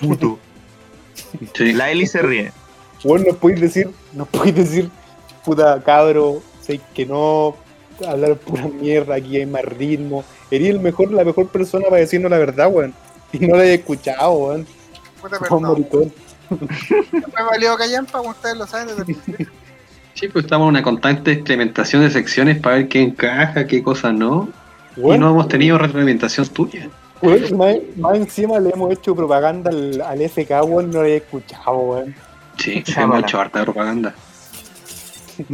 Puto. 0.00 0.38
Sí. 1.54 1.72
La 1.72 1.90
Eli 1.90 2.06
se 2.06 2.22
ríe. 2.22 2.52
Weón, 3.02 3.24
nos 3.24 3.36
podéis 3.36 3.60
decir, 3.60 3.90
nos 4.12 4.28
podéis 4.28 4.54
decir, 4.54 4.90
puta 5.44 5.82
cabro, 5.82 6.40
sé 6.60 6.80
que 6.94 7.04
no, 7.06 7.56
hablar 8.06 8.36
pura 8.36 8.68
mierda, 8.68 9.16
aquí 9.16 9.36
hay 9.36 9.46
más 9.46 9.64
ritmo. 9.64 10.24
Eres 10.50 10.70
el 10.70 10.78
mejor, 10.80 11.10
la 11.10 11.24
mejor 11.24 11.48
persona 11.48 11.86
para 11.86 11.96
decirnos 11.96 12.30
la 12.30 12.38
verdad, 12.38 12.70
weón. 12.70 12.94
Y 13.32 13.40
no 13.40 13.56
la 13.56 13.64
he 13.64 13.74
escuchado, 13.74 14.30
weón. 14.32 14.66
Puta, 15.20 15.38
Como 15.40 15.74
perdón. 15.74 16.12
Me 16.50 17.42
valió 17.50 17.76
callampa, 17.76 18.18
como 18.18 18.30
ustedes 18.30 18.56
lo 18.56 18.66
saben 18.68 18.86
desde 18.86 19.00
el 19.00 19.04
principio. 19.06 19.48
Sí, 20.18 20.26
pues 20.26 20.46
estamos 20.46 20.64
en 20.64 20.70
una 20.70 20.82
constante 20.82 21.30
implementación 21.30 22.02
de 22.02 22.10
secciones 22.10 22.58
para 22.58 22.76
ver 22.76 22.88
qué 22.88 23.00
encaja, 23.02 23.68
qué 23.68 23.84
cosa 23.84 24.12
no. 24.12 24.48
Y 24.96 25.16
no 25.16 25.30
hemos 25.30 25.46
tenido 25.46 25.78
retroalimentación 25.78 26.48
tuya. 26.48 26.88
más, 27.22 27.76
más 27.96 28.16
encima 28.16 28.58
le 28.58 28.70
hemos 28.70 28.90
hecho 28.92 29.14
propaganda 29.14 29.70
al, 29.70 30.00
al 30.00 30.20
FK, 30.28 30.50
weón, 30.64 30.90
no 30.90 31.02
la 31.02 31.08
he 31.08 31.16
escuchado, 31.18 31.78
weón. 31.78 32.14
Sí, 32.56 32.82
Chámala. 32.82 33.18
hemos 33.20 33.28
hecho 33.28 33.40
harta 33.40 33.62
propaganda. 33.62 34.12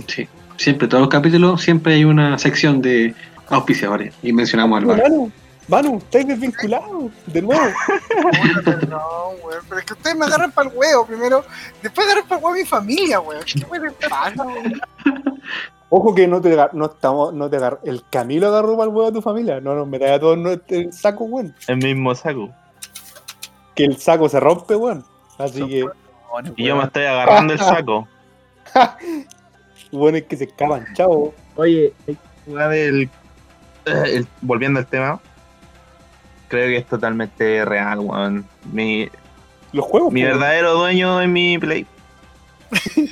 Sí. 0.06 0.26
Siempre, 0.56 0.88
todos 0.88 1.02
los 1.02 1.10
capítulos, 1.10 1.60
siempre 1.60 1.92
hay 1.94 2.04
una 2.06 2.38
sección 2.38 2.80
de 2.80 3.14
auspiciadores 3.48 4.14
y 4.22 4.32
mencionamos 4.32 4.78
al 4.78 4.86
bar. 4.86 5.02
Manu, 5.02 5.30
Manu, 5.68 5.96
estáis 5.98 6.26
desvinculados, 6.28 7.10
de 7.26 7.40
nuevo. 7.42 7.62
Perdón, 8.64 9.00
weón. 9.42 9.62
Pero 9.68 9.78
es 9.80 9.86
que 9.86 9.92
ustedes 9.94 10.16
me 10.16 10.26
agarran 10.26 10.52
para 10.52 10.68
el 10.68 10.76
huevo 10.76 11.06
primero. 11.06 11.44
Después 11.82 12.06
agarran 12.06 12.28
para 12.28 12.38
el 12.38 12.44
huevo 12.44 12.54
a 12.56 12.58
mi 12.60 12.66
familia, 12.66 13.20
weón. 13.20 13.42
¿Qué 13.44 13.64
weón 13.70 13.84
les 13.84 13.92
pasa, 14.10 14.42
weón? 14.44 14.80
Ojo 15.88 16.14
que 16.14 16.26
no 16.26 16.40
te 16.40 16.52
agar- 16.52 16.74
no 16.74 16.86
estamos, 16.86 17.32
no 17.32 17.48
te 17.48 17.56
agar- 17.56 17.78
el 17.84 18.02
Camilo 18.10 18.48
agarró 18.48 18.76
para 18.76 18.90
el 18.90 18.94
huevo 18.96 19.08
a 19.08 19.12
tu 19.12 19.22
familia. 19.22 19.60
No 19.60 19.74
nos 19.74 19.86
metáis 19.86 20.12
a 20.12 20.20
todos 20.20 20.36
en 20.38 20.62
el 20.68 20.92
saco, 20.92 21.24
weón. 21.24 21.54
El 21.68 21.76
mismo 21.78 22.14
saco. 22.14 22.50
Que 23.74 23.84
el 23.84 23.96
saco 23.98 24.28
se 24.28 24.40
rompe, 24.40 24.76
weón. 24.76 25.04
Así 25.38 25.66
que, 25.66 25.84
Y 26.56 26.64
yo 26.64 26.76
me 26.76 26.84
estoy 26.84 27.04
agarrando 27.04 27.52
el 27.54 27.58
saco. 27.60 28.06
bueno, 29.92 30.18
es 30.18 30.24
que 30.24 30.36
se 30.36 30.44
escapan, 30.44 30.86
chao. 30.94 31.32
Oye, 31.56 31.92
weá 32.46 32.68
del- 32.68 33.08
el- 33.86 34.26
volviendo 34.40 34.80
al 34.80 34.86
tema, 34.86 35.20
creo 36.48 36.68
que 36.68 36.76
es 36.78 36.86
totalmente 36.86 37.64
real, 37.64 38.00
weón. 38.00 38.46
Mi, 38.72 39.08
Los 39.72 39.84
juegos, 39.84 40.12
mi 40.12 40.22
verdadero 40.22 40.74
dueño 40.74 41.20
es 41.20 41.28
mi 41.28 41.58
Play. 41.58 41.86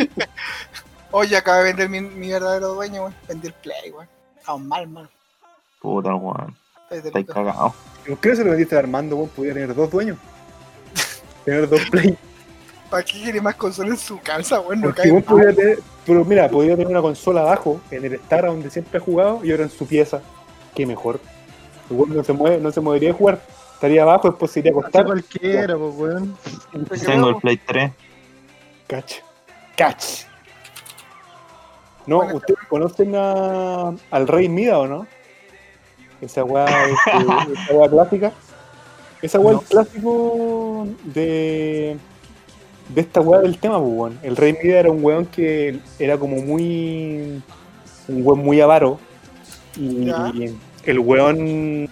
Oye, 1.11 1.37
acabo 1.37 1.59
de 1.59 1.65
vender 1.65 1.89
mi, 1.89 2.01
mi 2.01 2.29
verdadero 2.29 2.75
dueño, 2.75 3.03
weón. 3.03 3.15
Vendí 3.29 3.49
el 3.49 3.53
play, 3.55 3.91
weón. 3.91 4.09
Estamos 4.39 4.63
mal, 4.63 4.89
man. 4.89 5.09
Puta, 5.81 6.15
weón. 6.15 6.57
Estoy 6.91 7.25
cagado. 7.25 7.75
¿Por 8.07 8.19
qué 8.19 8.31
no 8.31 8.37
se 8.37 8.45
lo 8.45 8.51
vendiste 8.51 8.77
a 8.77 8.79
Armando, 8.81 9.17
weón? 9.17 9.29
Podía 9.31 9.53
tener 9.53 9.75
dos 9.75 9.91
dueños. 9.91 10.19
tener 11.45 11.69
dos 11.69 11.83
play. 11.91 12.17
¿Para 12.91 13.03
qué 13.05 13.23
quiere 13.23 13.41
más 13.41 13.55
consola 13.57 13.91
en 13.91 13.97
su 13.97 14.19
casa, 14.21 14.61
weón? 14.61 14.81
No 14.81 14.87
Porque 14.87 15.03
cae 15.03 15.11
weón 15.13 15.25
mal. 15.27 15.35
podía 15.35 15.55
tener, 15.55 15.79
pero 16.07 16.25
mira, 16.25 16.49
podía 16.49 16.73
tener 16.77 16.89
una 16.89 17.03
consola 17.03 17.43
abajo, 17.43 17.81
en 17.91 18.05
el 18.05 18.15
Star 18.15 18.47
donde 18.47 18.71
siempre 18.71 18.99
ha 18.99 19.01
jugado, 19.01 19.45
y 19.45 19.51
ahora 19.51 19.65
en 19.65 19.71
su 19.71 19.87
pieza. 19.87 20.21
Qué 20.75 20.87
mejor. 20.87 21.21
Weón 21.93 22.17
no 22.17 22.25
se 22.25 22.33
mueve, 22.33 22.59
no 22.59 22.71
se 22.73 22.81
movería 22.81 23.09
de 23.11 23.15
jugar. 23.15 23.41
Estaría 23.75 24.03
abajo, 24.03 24.29
después 24.31 24.51
se 24.51 24.61
iría 24.61 24.73
a 24.73 24.79
acostar. 24.79 25.05
cualquiera, 25.07 25.77
pues, 25.77 25.95
weón. 25.97 26.37
Tengo 27.05 27.29
el 27.31 27.37
Play 27.37 27.57
3. 27.67 27.91
Catch. 28.87 29.15
Catch. 29.77 30.05
No, 32.07 32.19
Bueno, 32.19 32.37
¿ustedes 32.37 32.59
conocen 32.69 33.15
a, 33.17 33.95
al 34.11 34.29
Rey 34.29 34.49
Mida 34.49 34.79
o 34.79 34.87
no? 34.87 35.07
Esa 36.21 36.45
weá, 36.45 36.67
este, 36.67 37.53
esa 37.65 37.75
weá 37.75 37.89
clásica. 37.89 38.33
Esa 39.21 39.39
weá 39.39 39.57
es 39.57 39.63
el 39.63 39.69
clásico 39.69 40.87
de, 41.05 41.97
de 42.89 43.01
esta 43.01 43.21
weá 43.21 43.41
del 43.41 43.59
tema, 43.59 43.79
pues, 43.79 43.91
weón. 43.93 44.19
El 44.23 44.37
Rey 44.37 44.57
Mida 44.63 44.81
era 44.81 44.91
un 44.91 45.03
weón 45.05 45.27
que 45.27 45.81
era 45.99 46.19
como 46.19 46.37
muy. 46.37 47.43
un 48.09 48.27
weón 48.27 48.41
muy 48.41 48.61
avaro. 48.61 48.99
Y 49.77 50.07
Ya. 50.07 50.33
El 50.85 50.99
weón 50.99 51.89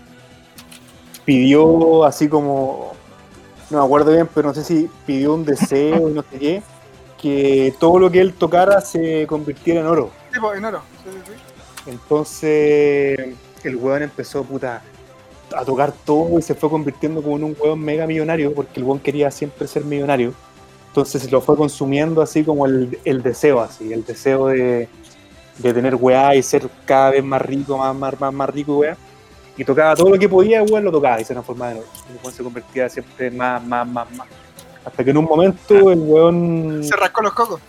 pidió 1.25 2.05
así 2.05 2.29
como. 2.29 2.93
No 3.71 3.79
me 3.79 3.85
acuerdo 3.85 4.13
bien, 4.13 4.29
pero 4.35 4.49
no 4.49 4.55
sé 4.55 4.65
si 4.65 4.91
pidió 5.07 5.35
un 5.35 5.45
deseo 5.45 6.11
y 6.11 6.13
no 6.13 6.25
sé 6.31 6.39
qué. 6.39 6.63
Que 7.21 7.75
todo 7.79 7.99
lo 7.99 8.11
que 8.11 8.21
él 8.21 8.33
tocara 8.33 8.81
se 8.81 9.27
convirtiera 9.27 9.81
en 9.81 9.87
oro. 9.87 10.11
Tipo, 10.33 10.53
en 10.55 10.65
oro. 10.65 10.83
Sí, 11.05 11.11
sí, 11.13 11.33
sí. 11.33 11.91
Entonces 11.91 13.37
el 13.63 13.77
weón 13.77 14.03
empezó 14.03 14.43
puta 14.43 14.83
a 15.55 15.65
tocar 15.65 15.93
todo 15.93 16.39
y 16.39 16.43
se 16.43 16.55
fue 16.55 16.71
convirtiendo 16.71 17.23
como 17.23 17.37
en 17.37 17.45
un 17.45 17.57
weón 17.61 17.81
mega 17.81 18.07
millonario 18.07 18.55
porque 18.55 18.81
el 18.81 18.85
weón 18.85 19.01
quería 19.01 19.31
siempre 19.31 19.67
ser 19.67 19.85
millonario. 19.85 20.33
Entonces 20.89 21.31
lo 21.31 21.41
fue 21.41 21.57
consumiendo 21.57 22.21
así 22.21 22.43
como 22.43 22.67
el, 22.67 22.99
el 23.05 23.23
deseo, 23.23 23.61
así, 23.61 23.93
el 23.93 24.05
deseo 24.05 24.49
de, 24.49 24.89
de 25.63 25.75
tener 25.75 25.95
weá 25.95 26.35
y 26.35 26.43
ser 26.43 26.69
cada 26.87 27.11
vez 27.11 27.25
más 27.25 27.43
rico, 27.43 27.77
más, 27.79 27.95
más, 27.95 28.19
más, 28.21 28.33
más 28.33 28.51
rico, 28.51 28.79
weá. 28.79 28.97
Y 29.57 29.65
tocaba 29.65 29.95
todo 29.95 30.11
lo 30.11 30.19
que 30.19 30.29
podía, 30.29 30.63
weón, 30.63 30.85
lo 30.85 30.93
tocaba 30.93 31.21
y 31.21 31.25
se 31.25 31.35
transformaba 31.35 31.73
en 31.73 31.79
oro. 31.79 31.87
El 32.11 32.17
weón 32.23 32.33
se 32.33 32.43
convertía 32.43 32.89
siempre 32.89 33.31
más, 33.31 33.63
más, 33.65 33.87
más, 33.87 34.11
más. 34.13 34.27
Hasta 34.85 35.05
que 35.05 35.11
en 35.11 35.19
un 35.19 35.25
momento 35.27 35.91
el 35.91 35.99
weón. 35.99 36.83
Se 36.83 36.97
rascó 36.97 37.23
los 37.23 37.33
cocos. 37.35 37.61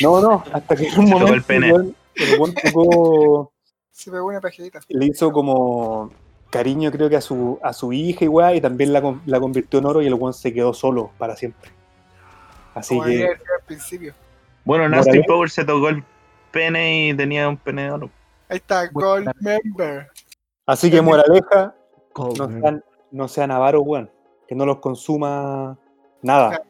No, 0.00 0.20
no, 0.20 0.42
hasta 0.52 0.74
que 0.76 0.88
en 0.88 0.98
un 0.98 1.06
Se 1.06 1.12
tocó 1.12 1.18
momento 1.26 1.34
el 1.34 1.42
pene. 1.42 1.66
el 1.68 1.72
weón, 1.74 1.94
el 2.16 2.38
weón 2.40 2.54
tocó 2.54 3.52
Se 3.92 4.10
pegó 4.10 4.26
una 4.26 4.40
pajedita. 4.40 4.80
le 4.88 5.06
hizo 5.06 5.32
como 5.32 6.10
cariño 6.50 6.90
creo 6.90 7.08
que 7.10 7.16
a 7.16 7.20
su, 7.20 7.58
a 7.62 7.72
su 7.72 7.92
hija 7.92 8.24
y 8.24 8.28
weá, 8.28 8.54
y 8.54 8.60
también 8.60 8.92
la, 8.92 9.02
con- 9.02 9.20
la 9.26 9.38
convirtió 9.40 9.78
en 9.80 9.86
oro 9.86 10.02
y 10.02 10.06
el 10.06 10.14
weón 10.14 10.32
se 10.34 10.52
quedó 10.52 10.72
solo 10.72 11.10
para 11.18 11.36
siempre. 11.36 11.70
Así 12.74 12.94
Como 12.96 13.06
que, 13.08 13.26
al 13.26 13.36
principio. 13.66 14.14
Bueno. 14.64 14.88
Nasty 14.88 15.22
Power 15.24 15.50
se 15.50 15.64
tocó 15.64 15.88
el 15.88 16.02
pene 16.50 17.08
y 17.08 17.14
tenía 17.14 17.48
un 17.48 17.56
pene 17.56 17.84
de 17.84 17.90
oro. 17.90 18.10
Ahí 18.48 18.56
está, 18.58 18.86
Gold 18.92 19.30
Member. 19.40 20.08
así 20.66 20.90
que 20.90 21.00
moraleja, 21.02 21.74
no 22.16 22.48
sean, 22.60 22.84
no 23.10 23.28
sean 23.28 23.50
avaros, 23.50 23.82
weón. 23.84 24.10
Que 24.46 24.54
no 24.54 24.64
los 24.64 24.78
consuma 24.78 25.76
nada. 26.22 26.62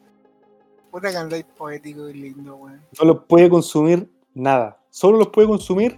Puta 0.91 1.11
que 1.11 1.17
andáis 1.17 1.45
poético 1.57 2.09
y 2.09 2.13
lindo, 2.13 2.55
weón. 2.55 2.81
No 2.99 3.05
los 3.05 3.23
puede 3.25 3.49
consumir 3.49 4.09
nada. 4.33 4.77
Solo 4.89 5.17
los 5.17 5.27
puede 5.29 5.47
consumir 5.47 5.97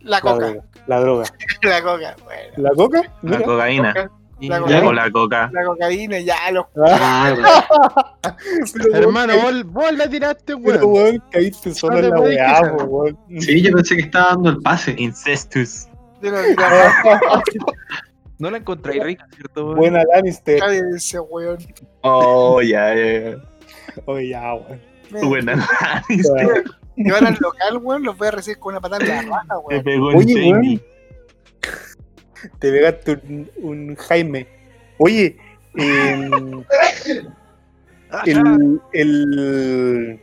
La 0.00 0.16
la 0.16 0.20
coca. 0.20 0.34
droga. 0.46 0.64
La 0.86 1.00
droga. 1.00 1.24
La 1.62 1.82
coca, 1.82 2.16
bueno. 2.24 2.52
¿La 2.56 2.70
coca? 2.74 3.02
La 3.22 3.42
cocaína. 3.42 3.94
Coca, 3.94 4.10
la 4.40 4.64
Ya 4.68 4.82
con 4.82 4.94
la 4.94 5.10
coca. 5.10 5.50
La 5.52 5.64
cocaína, 5.64 6.20
ya, 6.20 6.36
los 6.52 6.66
Ah, 6.86 7.34
weón, 7.34 8.94
Hermano, 8.94 9.32
vos, 9.42 9.64
vos 9.64 9.92
la 9.94 10.08
tiraste, 10.08 10.56
pero, 10.56 10.86
weón. 10.86 11.04
weón, 11.04 11.22
caíste 11.30 11.74
solo 11.74 11.98
en 11.98 12.10
la 12.10 12.20
weá, 12.20 12.60
weón. 12.84 13.18
Sí, 13.40 13.62
yo 13.62 13.72
pensé 13.72 13.96
que 13.96 14.02
estaba 14.02 14.28
dando 14.30 14.50
el 14.50 14.58
pase. 14.58 14.94
Incestus. 14.98 15.88
No 18.40 18.52
la 18.52 18.58
encontré 18.58 19.02
rica, 19.02 19.26
¿cierto? 19.34 19.64
weón? 19.66 19.76
Buena 19.78 20.04
Lannister. 20.14 20.60
Cállense, 20.60 21.18
weón. 21.18 21.58
Oh, 22.02 22.62
ya, 22.62 22.94
ya, 22.94 23.30
ya. 23.32 23.36
Oye, 24.04 24.28
ya, 24.28 24.54
weón. 24.54 24.80
Buen 25.28 25.48
análisis. 25.48 26.30
Si 26.94 27.10
van 27.10 27.26
al 27.26 27.36
local, 27.40 27.78
weón, 27.78 28.04
los 28.04 28.16
voy 28.16 28.28
a 28.28 28.30
recibir 28.32 28.58
con 28.60 28.74
una 28.74 28.80
patada 28.80 29.02
en 29.04 29.28
la 29.28 29.36
raja, 29.38 29.54
Me 29.68 29.98
weón. 29.98 30.16
Oye, 30.16 30.50
Jamie. 30.52 30.80
Te 32.58 32.70
pegaste 32.70 33.20
un, 33.28 33.50
un 33.56 33.96
Jaime. 33.96 34.46
Oye, 34.98 35.36
em, 35.74 36.64
el, 38.24 38.80
el, 38.92 40.20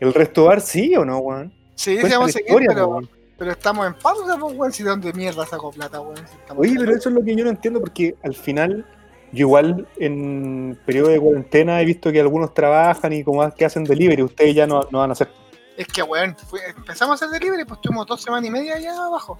el 0.00 0.14
resto 0.14 0.44
bar 0.44 0.60
sí 0.60 0.94
o 0.96 1.04
no, 1.04 1.18
weón? 1.18 1.52
Sí, 1.74 1.96
sí, 1.96 2.08
vamos 2.10 2.30
a 2.30 2.32
seguir, 2.32 2.64
pero, 2.68 2.88
weón. 2.88 3.10
pero 3.38 3.52
estamos 3.52 3.86
en 3.86 3.94
pausa, 3.94 4.36
pues, 4.38 4.54
weón. 4.54 4.72
Si 4.72 4.82
de 4.82 4.90
dónde 4.90 5.12
mierda 5.12 5.46
sacó 5.46 5.70
plata, 5.70 6.00
weón. 6.00 6.16
Si 6.16 6.36
Oye, 6.56 6.74
pero 6.78 6.94
eso 6.94 7.08
es 7.08 7.14
lo 7.14 7.24
que 7.24 7.34
yo 7.34 7.44
no 7.44 7.50
entiendo 7.50 7.80
porque 7.80 8.14
al 8.22 8.34
final, 8.34 8.84
yo 9.32 9.46
igual 9.46 9.88
en 9.96 10.78
periodo 10.84 11.08
de 11.08 11.20
cuarentena 11.20 11.80
he 11.80 11.84
visto 11.84 12.12
que 12.12 12.20
algunos 12.20 12.52
trabajan 12.54 13.12
y 13.12 13.24
como 13.24 13.50
que 13.54 13.64
hacen 13.64 13.84
delivery, 13.84 14.22
ustedes 14.22 14.54
ya 14.54 14.66
no, 14.66 14.86
no 14.90 14.98
van 14.98 15.10
a 15.10 15.12
hacer. 15.12 15.28
Es 15.76 15.86
que, 15.88 16.02
weón, 16.02 16.36
empezamos 16.76 17.20
a 17.20 17.26
hacer 17.26 17.40
delivery, 17.40 17.64
pues 17.64 17.78
estuvimos 17.78 18.06
dos 18.06 18.22
semanas 18.22 18.46
y 18.46 18.50
media 18.50 18.74
allá 18.76 18.94
abajo. 19.06 19.38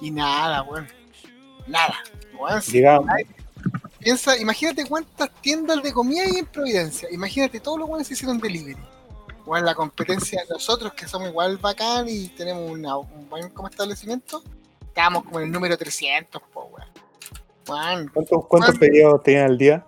Y 0.00 0.10
nada, 0.10 0.62
weón. 0.62 0.86
Nada. 1.66 1.94
Weón, 2.38 2.62
si 2.62 2.72
Llegamos. 2.72 3.08
piensa, 3.98 4.36
imagínate 4.38 4.86
cuántas 4.86 5.30
tiendas 5.40 5.82
de 5.82 5.92
comida 5.92 6.22
hay 6.24 6.38
en 6.38 6.46
Providencia. 6.46 7.08
Imagínate 7.10 7.60
todos 7.60 7.78
los 7.78 7.88
weones 7.88 8.08
que 8.08 8.14
hicieron 8.14 8.38
delivery. 8.38 8.80
Weón, 9.46 9.64
la 9.64 9.74
competencia 9.74 10.42
de 10.42 10.48
nosotros, 10.48 10.92
que 10.94 11.06
somos 11.06 11.28
igual 11.28 11.58
bacán 11.58 12.06
y 12.08 12.28
tenemos 12.28 12.70
una- 12.70 12.96
un 12.96 13.28
buen 13.28 13.50
como 13.50 13.68
establecimiento, 13.68 14.42
estábamos 14.86 15.24
como 15.24 15.38
en 15.40 15.46
el 15.46 15.52
número 15.52 15.76
300, 15.76 16.40
po, 16.52 16.64
weón. 16.64 16.88
Weón, 17.66 18.08
¿Cuántos, 18.12 18.46
cuántos 18.46 18.48
¿Cuánto? 18.48 18.80
pedidos 18.80 19.22
tenían 19.22 19.44
al 19.46 19.58
día? 19.58 19.86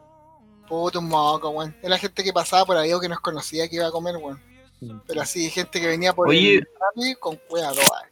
puto 0.69 0.99
un 0.99 1.07
moco, 1.09 1.51
weón. 1.51 1.77
Es 1.81 1.89
la 1.89 1.97
gente 1.99 2.25
que 2.25 2.33
pasaba 2.33 2.65
por 2.65 2.77
ahí 2.77 2.93
o 2.93 2.99
que 3.01 3.09
nos 3.09 3.21
conocía 3.21 3.69
que 3.69 3.77
iba 3.77 3.87
a 3.87 3.91
comer, 3.93 4.17
weón. 4.17 4.41
Mm. 4.81 4.99
Pero 5.07 5.23
así, 5.23 5.49
gente 5.49 5.81
que 5.81 5.87
venía 5.87 6.13
por 6.13 6.29
Oye. 6.29 6.57
el 6.97 7.19
con 7.19 7.37
cueva 7.49 7.71
toda. 7.73 8.11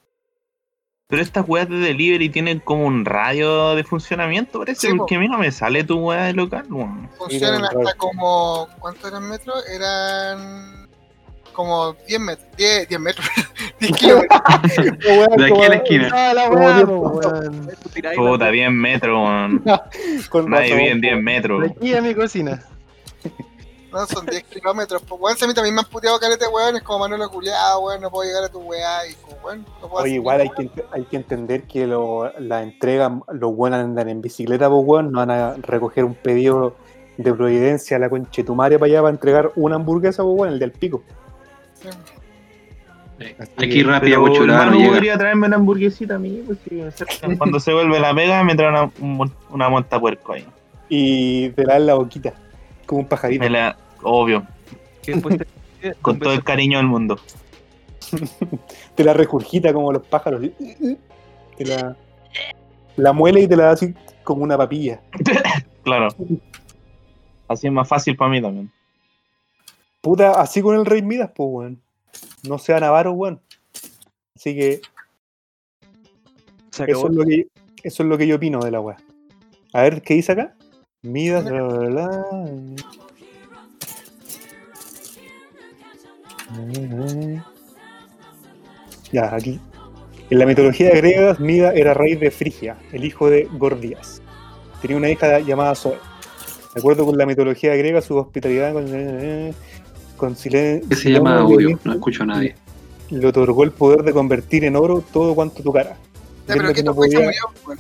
Pero 1.09 1.21
estas 1.21 1.45
weas 1.47 1.69
de 1.69 1.77
delivery 1.77 2.31
tienen 2.31 2.61
como 2.61 2.87
un 2.87 3.05
radio 3.05 3.75
de 3.75 3.85
funcionamiento, 3.85 4.61
parece. 4.61 4.89
Sí, 4.89 4.93
po. 4.93 4.99
porque 4.99 5.17
a 5.17 5.19
mí 5.19 5.29
no 5.29 5.39
me 5.39 5.53
sale 5.53 5.85
tu 5.85 5.99
wea 5.99 6.25
de 6.25 6.33
local, 6.33 6.65
weón. 6.71 7.11
Funcionan 7.19 7.65
hasta 7.65 7.95
como. 7.99 8.69
¿Cuántos 8.79 9.11
eran 9.11 9.29
metros? 9.29 9.63
Eran. 9.69 10.89
Como 11.53 11.93
10 12.09 12.21
metros. 12.21 12.49
10, 12.57 12.89
10 12.89 13.01
metros. 13.01 13.27
10 13.81 13.93
kilómetros. 13.93 14.41
De 15.37 15.45
aquí 15.45 15.63
a 15.63 15.69
la 15.69 15.75
esquina. 15.77 16.11
Ah, 16.13 16.35
la 16.35 16.49
po, 16.49 17.13
puntos. 17.13 17.33
weón. 17.33 17.71
Puta, 18.17 18.51
10 18.51 18.71
metros, 18.73 19.15
weón. 19.15 19.63
Nadie 20.51 20.75
vive 20.75 20.91
en 20.91 21.01
po. 21.01 21.07
10 21.07 21.23
metros. 21.23 21.61
De 21.61 21.67
aquí 21.69 21.95
a 21.95 22.01
mi 22.01 22.15
cocina. 22.15 22.65
No, 23.95 24.07
son 24.07 24.27
10 24.27 24.43
kilómetros. 24.45 25.03
Pues, 25.03 25.21
weón, 25.21 25.37
si 25.39 25.45
a 25.45 25.49
mí 25.49 25.55
también 25.55 25.75
me 25.75 25.81
han 25.83 25.87
puteado 25.87 26.19
calete, 26.19 26.47
weón. 26.49 26.77
Es 26.77 26.83
como 26.83 26.99
Manuel 27.01 27.29
culiado, 27.31 27.81
weón. 27.81 28.01
No 28.03 28.11
puedo 28.11 28.29
llegar 28.29 28.45
a 28.45 28.49
tu 28.49 28.59
weá. 28.59 29.07
Y 29.09 29.15
como, 29.15 29.37
weón, 29.45 29.65
no 29.81 29.89
puedo 29.89 30.05
Oye, 30.05 30.15
igual 30.15 30.41
hay 30.41 30.51
que, 30.51 30.71
hay 30.93 31.05
que 31.05 31.17
entender 31.17 31.63
que 31.63 31.87
lo- 31.87 32.31
la 32.41 32.63
entrega, 32.63 33.21
los 33.33 33.55
buenos 33.55 33.79
andan 33.81 34.09
en 34.09 34.21
bicicleta, 34.21 34.69
pues 34.69 34.83
weón, 34.85 35.13
no 35.13 35.21
van 35.21 35.31
a 35.31 35.55
recoger 35.55 36.05
un 36.05 36.15
pedido 36.15 36.75
de 37.17 37.33
Providencia 37.33 37.97
a 37.97 38.01
la 38.01 38.11
conchetumaria 38.11 38.77
para 38.79 38.91
allá 38.91 39.01
para 39.03 39.13
entregar 39.13 39.53
una 39.55 39.77
hamburguesa, 39.77 40.23
pues 40.25 40.35
weón, 40.37 40.53
el 40.55 40.59
del 40.59 40.73
pico. 40.73 41.03
Sí. 41.81 41.89
Aquí 43.57 43.69
que- 43.69 43.85
rápida, 43.85 44.17
Pero 44.21 44.35
chulada, 44.35 44.59
no 44.59 44.65
hermano, 44.65 44.79
llega. 44.81 44.91
podría 44.93 45.19
traerme 45.19 45.47
una 45.47 45.57
hamburguesita 45.57 46.17
a 46.17 46.19
mí, 46.19 46.43
pues, 46.45 46.59
sí. 46.69 46.83
Cuando 47.39 47.61
se 47.61 47.73
vuelve 47.73 48.01
la 48.01 48.13
pega, 48.13 48.43
me 48.43 48.57
trae 48.57 48.69
una, 48.71 49.31
una 49.51 49.69
monta 49.69 50.01
puerco 50.01 50.33
ahí. 50.33 50.45
Y 50.89 51.51
te 51.51 51.65
la 51.65 51.75
dan 51.75 51.87
la 51.87 51.95
boquita, 51.95 52.35
como 52.87 53.03
un 53.03 53.07
pajarito. 53.07 53.41
Me 53.45 53.51
la, 53.51 53.77
obvio, 54.05 54.47
que 55.03 55.13
después 55.15 55.39
te- 55.39 55.95
con 56.03 56.19
todo 56.19 56.33
el 56.33 56.45
cariño 56.45 56.79
del 56.79 56.87
mundo. 56.87 57.19
Te 58.95 59.03
la 59.03 59.13
regurgita 59.13 59.73
como 59.73 59.93
los 59.93 60.07
pájaros. 60.07 60.43
Te 61.57 61.65
la, 61.65 61.97
la 62.97 63.13
muele 63.13 63.41
y 63.41 63.49
te 63.49 63.57
la 63.57 63.65
da 63.65 63.71
así 63.73 63.95
como 64.23 64.45
una 64.45 64.57
papilla. 64.57 65.01
Claro. 65.85 66.09
Así 67.47 67.67
es 67.67 67.73
más 67.75 67.87
fácil 67.87 68.17
para 68.17 68.31
mí 68.31 68.41
también. 68.41 68.73
Puta, 70.01 70.41
así 70.41 70.63
con 70.63 70.75
el 70.77 70.87
Rey 70.87 71.03
Midas, 71.03 71.31
pues 71.37 71.47
weón. 71.53 71.83
No 72.49 72.57
sea 72.57 72.81
Navarro, 72.81 73.13
weón. 73.13 73.39
Así 74.35 74.55
que 74.55 74.81
Se 76.71 76.91
Eso 76.91 77.09
es, 77.09 77.15
lo 77.15 77.23
que, 77.25 77.49
eso 77.83 78.03
es 78.03 78.09
lo 78.09 78.17
que 78.17 78.27
yo 78.27 78.37
opino 78.37 78.61
de 78.61 78.71
la 78.71 78.81
weá. 78.81 78.97
A 79.75 79.83
ver, 79.83 80.01
¿qué 80.01 80.15
dice 80.15 80.33
acá? 80.33 80.55
Midas, 81.03 81.45
bla, 81.45 81.63
bla, 81.63 81.89
bla. 81.91 82.25
Ya, 89.13 89.35
aquí. 89.35 89.61
En 90.31 90.39
la 90.39 90.47
mitología 90.47 90.91
griega, 90.91 91.37
Mida 91.39 91.73
era 91.73 91.95
rey 91.95 92.15
de 92.17 92.31
Frigia, 92.31 92.77
el 92.93 93.05
hijo 93.05 93.29
de 93.31 93.49
Gordías. 93.53 94.23
Tenía 94.81 94.97
una 94.97 95.11
hija 95.11 95.39
llamada 95.41 95.75
Zoe. 95.75 95.99
De 96.75 96.81
acuerdo 96.81 97.05
con 97.05 97.17
la 97.17 97.27
mitología 97.27 97.75
griega, 97.77 98.01
su 98.01 98.17
hospitalidad 98.17 98.73
con, 98.73 98.87
con 100.17 100.37
silencio 100.37 100.89
¿Qué 100.89 100.97
se 100.97 101.11
llama 101.13 101.39
audio? 101.39 101.79
No 101.85 101.93
escucho 101.93 102.25
a 102.25 102.27
nadie. 102.27 102.55
le 103.11 103.27
otorgó 103.27 103.63
el 103.65 103.71
poder 103.71 104.03
de 104.03 104.13
convertir 104.13 104.65
en 104.65 104.75
oro 104.77 105.05
todo 105.13 105.35
cuanto 105.35 105.63
tocara. 105.63 105.97
Ya, 106.49 106.55
Viendo 106.55 106.69
¿qué 106.69 106.75
que 106.75 106.83
no 106.83 106.95
podía- 106.95 107.21
murió, 107.21 107.41
weón? 107.67 107.79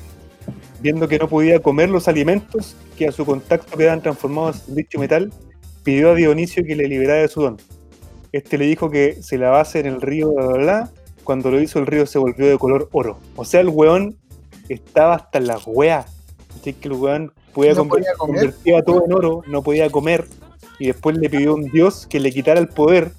Viendo 0.81 1.09
que 1.09 1.19
no 1.19 1.29
podía 1.29 1.61
comer 1.61 1.89
los 1.89 2.09
alimentos 2.09 2.77
que 2.97 3.09
a 3.09 3.13
su 3.13 3.25
contacto 3.25 3.77
quedaban 3.77 4.03
transformados 4.03 4.69
en 4.69 4.75
dicho 4.77 4.99
metal, 4.99 5.33
pidió 5.83 6.11
a 6.11 6.15
Dionisio 6.15 6.63
que 6.65 6.77
le 6.77 6.87
liberara 6.87 7.23
de 7.23 7.29
su 7.29 7.41
don. 7.41 7.57
Este 8.37 8.59
le 8.59 8.67
dijo 8.67 8.91
que 8.91 9.23
se 9.23 9.39
lavase 9.39 9.79
en 9.81 9.87
el 9.87 10.01
río 10.01 10.33
bla, 10.33 10.47
bla, 10.47 10.57
bla. 10.57 10.91
Cuando 11.23 11.51
lo 11.51 11.61
hizo, 11.61 11.79
el 11.79 11.87
río 11.87 12.05
se 12.07 12.19
volvió 12.19 12.47
de 12.49 12.59
color 12.59 12.89
oro. 12.93 13.19
O 13.37 13.45
sea, 13.45 13.61
el 13.61 13.69
weón 13.69 14.17
estaba 14.69 15.15
hasta 15.15 15.39
en 15.39 15.47
las 15.47 15.63
weas. 15.67 16.07
Así 16.61 16.73
que 16.73 16.89
el 16.89 16.95
weón 16.95 17.33
podía 17.53 17.75
No 17.75 17.85
conver- 17.85 17.89
podía 17.89 18.15
comer. 18.19 18.41
convertía 18.41 18.83
todo 18.83 19.05
en 19.07 19.13
oro, 19.13 19.43
no 19.47 19.63
podía 19.63 19.89
comer. 19.91 20.27
Y 20.79 20.89
después 20.89 21.17
le 21.17 21.31
pidió 21.31 21.53
a 21.53 21.55
un 21.55 21.65
dios 21.71 22.07
que 22.09 22.19
le 22.21 22.33
quitara 22.33 22.59
el 22.61 22.69
poder. 22.69 23.13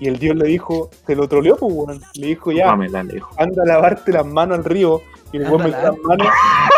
Y 0.00 0.08
el 0.08 0.18
dios 0.18 0.34
le 0.36 0.48
dijo, 0.48 0.90
te 1.06 1.14
lo 1.14 1.28
troleó, 1.28 1.56
pues, 1.56 1.72
weón. 1.74 2.00
Le 2.14 2.28
dijo, 2.28 2.50
ya, 2.50 2.66
Pámela, 2.66 3.02
le 3.04 3.14
dijo. 3.14 3.30
anda 3.36 3.62
a 3.62 3.66
lavarte 3.66 4.10
las 4.10 4.26
manos 4.26 4.58
al 4.58 4.64
río. 4.64 5.00
Y 5.32 5.36
el 5.36 5.44
weón 5.44 5.62
metió 5.64 5.82
las 5.82 5.98
manos. 5.98 6.26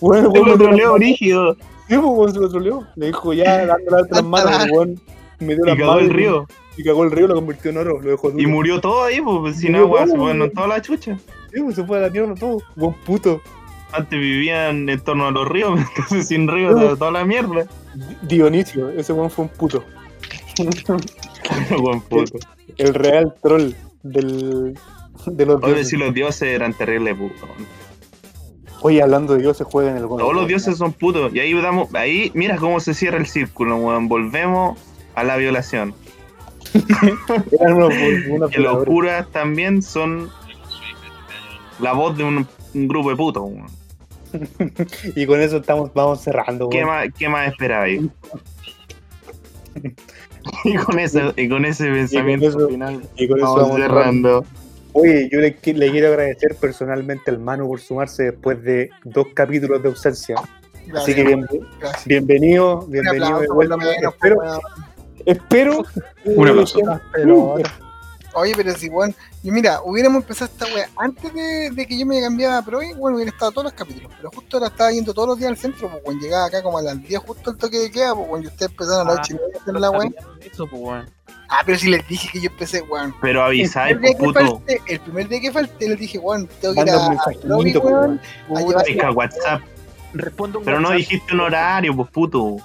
weón 0.00 0.24
lo 0.24 0.56
manos- 0.58 0.94
brígido. 0.98 1.54
Sí, 1.88 1.96
pues, 1.96 2.00
weón, 2.04 2.32
se 2.34 2.40
lo 2.40 2.48
troleó. 2.50 2.86
Le 2.96 3.06
dijo, 3.06 3.32
ya, 3.32 3.60
anda 3.60 3.74
a 3.74 3.78
lavarte 3.90 4.14
las 4.16 4.24
manos. 4.24 4.64
El 4.64 4.70
weón 4.72 5.00
metió 5.40 5.64
Y 5.64 5.68
las 5.68 5.76
cagó 5.78 5.90
manos. 5.92 6.02
el 6.04 6.10
río. 6.10 6.46
Y 6.76 6.84
cagó 6.84 7.04
el 7.04 7.10
río, 7.10 7.26
lo 7.26 7.34
convirtió 7.34 7.70
en 7.70 7.76
oro. 7.78 8.00
Lo 8.00 8.10
dejó 8.10 8.30
duro. 8.30 8.42
Y 8.42 8.46
murió 8.46 8.80
todo 8.80 9.04
ahí, 9.04 9.20
pues 9.20 9.56
sin 9.58 9.72
Murió 9.72 9.84
agua, 9.86 10.06
se 10.06 10.12
todo, 10.12 10.22
fueron 10.22 10.50
toda 10.50 10.66
la 10.68 10.80
chucha. 10.82 11.18
Sí, 11.52 11.60
pues, 11.60 11.76
se 11.76 11.84
fue 11.84 11.98
a 11.98 12.00
la 12.02 12.10
tierra 12.10 12.34
todo. 12.34 12.58
Buen 12.76 12.94
puto. 13.04 13.40
Antes 13.92 14.18
vivían 14.18 14.88
en 14.88 15.00
torno 15.00 15.26
a 15.26 15.30
los 15.30 15.46
ríos, 15.48 15.78
entonces 15.96 16.28
sin 16.28 16.48
ríos, 16.48 16.74
No. 16.74 16.96
toda 16.96 17.10
la 17.10 17.24
mierda. 17.26 17.66
Dionisio, 18.22 18.88
ese 18.90 19.12
weón 19.12 19.30
fue 19.30 19.44
un 19.44 19.50
puto. 19.50 19.84
Buen 21.78 22.00
puto. 22.02 22.38
El 22.78 22.94
real 22.94 23.34
troll 23.42 23.72
del, 24.02 24.78
de 25.26 25.46
los 25.46 25.56
Oye, 25.62 25.66
dioses. 25.74 25.88
si 25.88 25.96
los 25.96 26.14
dioses 26.14 26.48
eran 26.48 26.72
terribles 26.72 27.16
putos. 27.16 27.48
Oye, 28.80 29.02
hablando 29.02 29.34
de 29.34 29.40
dioses, 29.42 29.66
juegan 29.66 29.96
el 29.96 30.02
Todos 30.04 30.34
los 30.34 30.48
dioses 30.48 30.76
son 30.76 30.92
putos. 30.92 31.32
Y 31.34 31.40
ahí 31.40 31.52
damos, 31.60 31.94
ahí, 31.94 32.30
mira 32.34 32.56
cómo 32.56 32.80
se 32.80 32.94
cierra 32.94 33.18
el 33.18 33.26
círculo, 33.26 33.76
weón. 33.76 34.08
Volvemos 34.08 34.78
a 35.14 35.22
la 35.22 35.36
violación. 35.36 35.94
Eran 37.60 37.72
unos, 37.74 37.92
unos 38.30 38.50
Que 38.50 38.58
los 38.60 38.72
violadores. 38.74 38.86
curas 38.88 39.28
también 39.30 39.82
son 39.82 40.30
la 41.80 41.92
voz 41.92 42.16
de 42.16 42.24
un, 42.24 42.46
un 42.74 42.88
grupo 42.88 43.10
de 43.10 43.16
putos. 43.16 43.50
Y 45.14 45.26
con 45.26 45.40
eso 45.42 45.58
estamos, 45.58 45.92
vamos 45.92 46.22
cerrando. 46.22 46.68
¿Qué 46.70 46.84
más, 46.84 47.06
qué 47.18 47.28
más 47.28 47.48
esperabais? 47.48 48.00
y 50.64 50.74
con 50.76 50.98
ese, 50.98 51.32
y 51.36 51.48
con 51.48 51.64
ese 51.64 51.84
pensamiento 51.90 52.48
eso- 52.48 52.68
final 52.68 53.02
Y 53.16 53.28
con 53.28 53.38
eso 53.38 53.54
vamos 53.56 53.76
cerrando. 53.76 54.44
Oye, 54.94 55.28
yo 55.32 55.40
le, 55.40 55.58
qui- 55.58 55.74
le 55.74 55.90
quiero 55.90 56.08
agradecer 56.08 56.54
personalmente 56.60 57.30
al 57.30 57.38
Manu 57.38 57.66
por 57.66 57.80
sumarse 57.80 58.24
después 58.24 58.62
de 58.62 58.90
dos 59.04 59.28
capítulos 59.34 59.82
de 59.82 59.88
ausencia. 59.88 60.36
Así 60.94 61.14
que 61.14 61.24
bien- 61.24 61.46
bienvenido, 62.04 62.86
bienvenido 62.88 63.26
de 63.38 63.46
aplauso, 63.46 63.54
vuelta. 63.54 63.76
menos, 63.78 63.94
Espero. 64.14 64.38
Espero. 65.26 65.84
Un 66.24 66.48
aplauso. 66.48 66.78
Pero 67.12 67.56
Oye, 68.34 68.54
pero 68.56 68.72
si, 68.74 68.88
weón, 68.88 69.14
y 69.42 69.50
mira, 69.50 69.82
hubiéramos 69.84 70.22
empezado 70.22 70.50
esta 70.50 70.64
wea 70.74 70.88
antes 70.96 71.34
de, 71.34 71.68
de 71.70 71.86
que 71.86 71.98
yo 71.98 72.06
me 72.06 72.18
cambiaba 72.18 72.56
a 72.56 72.62
Pro, 72.64 72.78
bueno, 72.96 73.16
hubiera 73.16 73.30
estado 73.30 73.52
todos 73.52 73.64
los 73.64 73.72
capítulos, 73.74 74.10
pero 74.16 74.30
justo 74.30 74.56
ahora 74.56 74.68
estaba 74.68 74.90
yendo 74.90 75.12
todos 75.12 75.28
los 75.28 75.38
días 75.38 75.50
al 75.50 75.56
centro, 75.58 75.90
pues, 75.90 76.02
cuando 76.02 76.24
llegaba 76.24 76.46
acá 76.46 76.62
como 76.62 76.78
a 76.78 76.82
las 76.82 77.02
10 77.02 77.20
justo 77.20 77.50
el 77.50 77.58
toque 77.58 77.78
de 77.78 77.90
queda, 77.90 78.14
pues, 78.14 78.26
cuando 78.28 78.48
ustedes 78.48 78.70
empezaron 78.72 79.00
a 79.06 79.10
las 79.10 79.18
Ah, 79.18 79.22
8 79.22 79.32
y 79.32 79.34
media 79.34 79.58
a 79.58 79.60
hacer 79.60 79.74
la. 79.74 80.46
Eso, 80.50 80.66
pues, 80.66 80.82
weón. 80.82 81.10
Ah, 81.50 81.62
pero 81.66 81.78
si 81.78 81.90
les 81.90 82.08
dije 82.08 82.28
que 82.32 82.40
yo 82.40 82.48
empecé, 82.50 82.80
weón. 82.80 83.14
Pero 83.20 83.40
El 83.40 83.46
avisáis, 83.48 83.98
pues, 84.00 84.12
que 84.12 84.16
puto. 84.16 84.40
falté, 84.40 84.80
el 84.88 85.00
primer 85.00 85.28
día 85.28 85.40
que 85.42 85.52
falté, 85.52 85.88
les 85.90 85.98
dije, 85.98 86.18
weón, 86.18 86.48
tengo 86.58 86.74
que 86.74 86.80
ir 86.80 86.88
a, 86.90 87.04
a 87.04 87.08
mensajito, 87.10 87.46
lobby, 87.48 87.72
pues, 87.74 87.84
weón, 87.84 88.20
a 88.56 88.82
llevar- 88.82 89.10
WhatsApp. 89.14 89.60
Respondo 90.14 90.58
un 90.60 90.64
Pero 90.64 90.80
no 90.80 90.90
dijiste 90.92 91.34
un 91.34 91.40
horario, 91.40 91.94
pues 91.94 92.08
puto. 92.10 92.56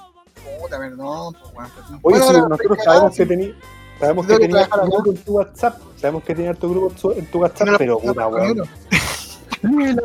Puta, 0.62 0.78
perdón, 0.80 1.34
pues, 1.40 1.54
weón. 1.56 1.70
Oye, 1.88 2.00
Bueno, 2.02 2.18
sí, 2.26 2.36
ahora, 2.36 2.48
nosotros 2.50 2.78
cagado, 2.78 2.94
sabemos 3.00 3.16
que 3.18 3.24
sí. 3.24 3.30
tení, 3.30 3.54
sabemos 4.00 4.28
que 4.28 4.38
tenías 4.40 4.70
tu 4.70 4.80
grupo 4.92 5.10
en 5.12 5.18
tu 5.18 5.32
WhatsApp. 5.34 5.78
Sabemos 5.98 6.24
que 6.24 6.36
tenías 6.36 6.58
tu 6.60 6.70
grupo 6.70 7.14
en 7.14 7.26
tu- 7.28 7.40
WhatsApp, 7.40 7.68
No 7.68 7.78
pero 7.78 8.00
puta, 8.00 8.28
weón. 8.28 8.64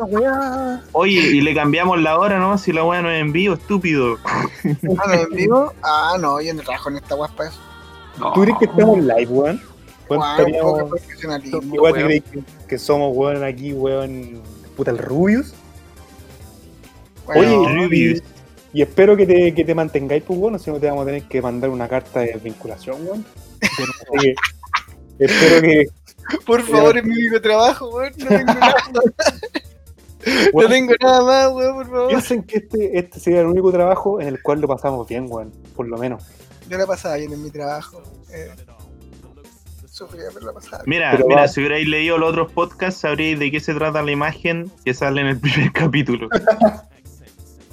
weá. 0.09 0.83
Oye, 0.93 1.19
y 1.19 1.41
le 1.41 1.53
cambiamos 1.53 2.01
la 2.01 2.17
hora, 2.17 2.39
¿no? 2.39 2.57
Si 2.57 2.71
la 2.73 2.83
weá 2.83 3.01
no 3.01 3.09
es 3.09 3.21
en 3.21 3.31
vivo, 3.31 3.53
estúpido. 3.55 4.17
Ah, 4.25 4.45
no, 5.07 5.13
en 5.13 5.29
vivo. 5.31 5.73
Ah, 5.83 6.17
no, 6.19 6.41
yo 6.41 6.53
no 6.53 6.61
trabajo 6.63 6.89
en 6.89 6.97
esta 6.97 7.15
guapa 7.15 7.45
eso. 7.47 7.59
No. 8.19 8.33
¿Tú 8.33 8.41
crees 8.41 8.57
que 8.59 8.65
estamos 8.65 8.99
live, 8.99 9.27
weón? 9.27 9.61
Weón, 10.09 10.21
¿Cuánto 10.21 10.23
un 10.23 10.27
poco 10.27 10.41
estaríamos- 10.51 10.77
de 10.77 10.85
profesionalismo. 10.85 11.75
Igual 11.75 11.93
crees 11.93 12.23
que, 12.31 12.43
que 12.67 12.77
somos, 12.77 13.11
weón, 13.15 13.43
aquí, 13.43 13.73
weón, 13.73 14.41
puta, 14.75 14.91
el 14.91 14.97
Rubius. 14.97 15.53
Bueno, 17.25 17.61
Oye, 17.61 17.75
Rubius. 17.85 18.21
Y 18.73 18.81
espero 18.81 19.15
que 19.15 19.25
te, 19.27 19.53
que 19.53 19.63
te 19.63 19.75
mantengáis, 19.75 20.23
pues, 20.23 20.39
bueno, 20.39 20.57
si 20.57 20.71
no 20.71 20.79
te 20.79 20.87
vamos 20.87 21.03
a 21.03 21.05
tener 21.05 21.23
que 21.23 21.41
mandar 21.41 21.69
una 21.69 21.87
carta 21.87 22.21
de 22.21 22.33
vinculación, 22.43 23.05
weón. 23.05 23.25
Espero 25.19 25.61
que, 25.61 25.85
por 26.45 26.61
favor, 26.63 26.97
es 26.97 27.03
mi 27.03 27.11
único 27.15 27.39
trabajo, 27.41 27.89
weón. 27.89 28.13
No 28.17 28.25
tengo 28.27 28.43
nada, 28.53 28.75
no 28.93 29.01
weón, 30.53 30.71
tengo 30.71 30.93
nada 31.01 31.23
más, 31.23 31.53
weón, 31.53 31.75
por 31.75 31.85
favor. 31.85 32.07
piensen 32.09 32.43
que 32.43 32.57
este, 32.57 32.97
este 32.97 33.19
sería 33.19 33.41
el 33.41 33.47
único 33.47 33.71
trabajo 33.71 34.19
en 34.19 34.27
el 34.29 34.41
cual 34.41 34.59
lo 34.61 34.67
pasamos 34.67 35.07
bien, 35.07 35.27
weón, 35.29 35.51
por 35.75 35.87
lo 35.87 35.97
menos. 35.97 36.23
Yo 36.67 36.77
la 36.77 36.87
pasaba 36.87 37.17
bien 37.17 37.31
en 37.33 37.43
mi 37.43 37.51
trabajo. 37.51 38.01
Eh, 38.33 38.49
sufría, 39.85 40.23
pero 40.33 40.47
la 40.47 40.53
pasaba 40.53 40.77
bien. 40.83 40.89
Mira, 40.97 41.11
Pero 41.11 41.27
mira, 41.27 41.41
va- 41.41 41.47
si 41.47 41.59
hubierais 41.59 41.87
leído 41.87 42.17
los 42.17 42.29
otros 42.31 42.51
podcasts, 42.53 43.01
sabríais 43.01 43.37
de 43.37 43.51
qué 43.51 43.59
se 43.59 43.75
trata 43.75 44.01
la 44.01 44.11
imagen 44.11 44.71
que 44.83 44.93
sale 44.95 45.21
en 45.21 45.27
el 45.27 45.39
primer 45.39 45.71
capítulo. 45.73 46.29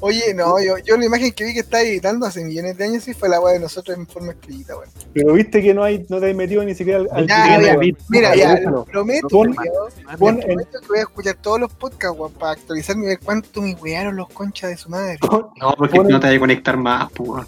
Oye, 0.03 0.32
no, 0.34 0.59
yo, 0.62 0.78
yo 0.78 0.96
la 0.96 1.05
imagen 1.05 1.30
que 1.32 1.44
vi 1.44 1.53
que 1.53 1.61
estaba 1.61 1.82
editando 1.82 2.24
hace 2.26 2.42
millones 2.42 2.78
de 2.78 2.84
años 2.84 3.05
sí 3.05 3.12
fue 3.12 3.28
la 3.28 3.38
weá 3.38 3.53
de 3.53 3.61
nosotros 3.61 3.96
en 3.98 4.07
forma 4.07 4.32
escrita, 4.32 4.74
weón. 4.76 4.88
Pero 5.12 5.32
viste 5.34 5.61
que 5.61 5.74
no 5.74 5.82
hay, 5.84 6.07
no 6.09 6.18
te 6.20 6.30
has 6.30 6.36
metido 6.36 6.64
ni 6.64 6.74
siquiera 6.74 7.01
al, 7.01 7.09
al 7.12 7.26
Ya, 7.26 7.59
video, 7.59 7.82
ya. 7.82 7.92
Mira, 8.09 8.34
ya, 8.34 8.55
Búscalo. 8.55 8.84
prometo, 8.86 9.28
Pon- 9.28 9.48
en, 9.51 10.40
prometo 10.40 10.80
que 10.80 10.86
voy 10.88 10.98
a 10.98 11.03
escuchar 11.03 11.34
todos 11.42 11.61
los 11.61 11.72
podcasts, 11.74 12.18
weón, 12.18 12.32
para 12.32 12.53
actualizarme 12.53 13.05
y 13.05 13.09
ver 13.09 13.18
cuánto 13.20 13.61
me 13.61 13.74
wearon 13.74 14.16
los 14.16 14.28
conchas 14.30 14.70
de 14.70 14.76
su 14.78 14.88
madre. 14.88 15.18
No, 15.61 15.74
porque 15.76 15.96
Pon- 15.96 16.09
no 16.09 16.18
te 16.18 16.26
vas 16.28 16.36
a 16.36 16.40
conectar 16.40 16.76
más, 16.78 17.11
pues. 17.12 17.28
weón. 17.30 17.46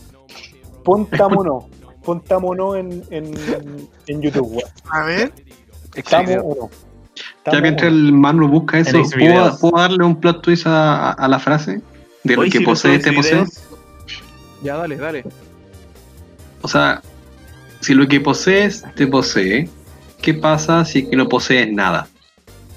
pon 0.85 1.07
Tamono, 1.07 1.69
pon 2.05 2.21
Tamono 2.23 2.77
en, 2.77 3.03
en, 3.11 3.33
en 4.09 4.21
YouTube, 4.21 4.51
weón. 4.57 4.71
A 4.91 5.05
ver, 5.07 5.33
Tamo 6.11 6.43
uno. 6.43 6.71
Ya 7.51 7.61
mientras 7.61 7.91
el 7.93 8.13
Manu 8.13 8.49
busca 8.49 8.79
eso, 8.79 9.03
¿puedo, 9.59 9.77
darle 9.77 10.05
un 10.05 10.17
plot 10.21 10.43
twist 10.43 10.67
a, 10.67 11.11
a- 11.11 11.13
a 11.13 11.29
la 11.29 11.39
frase? 11.39 11.81
De 12.25 12.37
lo 12.37 12.43
que 12.43 12.51
sí 12.51 12.61
posee 12.61 12.99
los 12.99 13.07
este 13.07 13.13
posee. 13.13 13.45
Ya, 14.63 14.77
dale, 14.77 14.97
dale. 14.97 15.25
O 16.63 16.69
sea, 16.69 17.03
si 17.81 17.95
lo 17.95 18.07
que 18.07 18.21
posees 18.21 18.85
te 18.95 19.07
posee, 19.07 19.69
¿qué 20.21 20.35
pasa 20.35 20.85
si 20.85 21.01
es 21.01 21.09
que 21.09 21.17
no 21.17 21.29
posees 21.29 21.73
nada? 21.73 22.09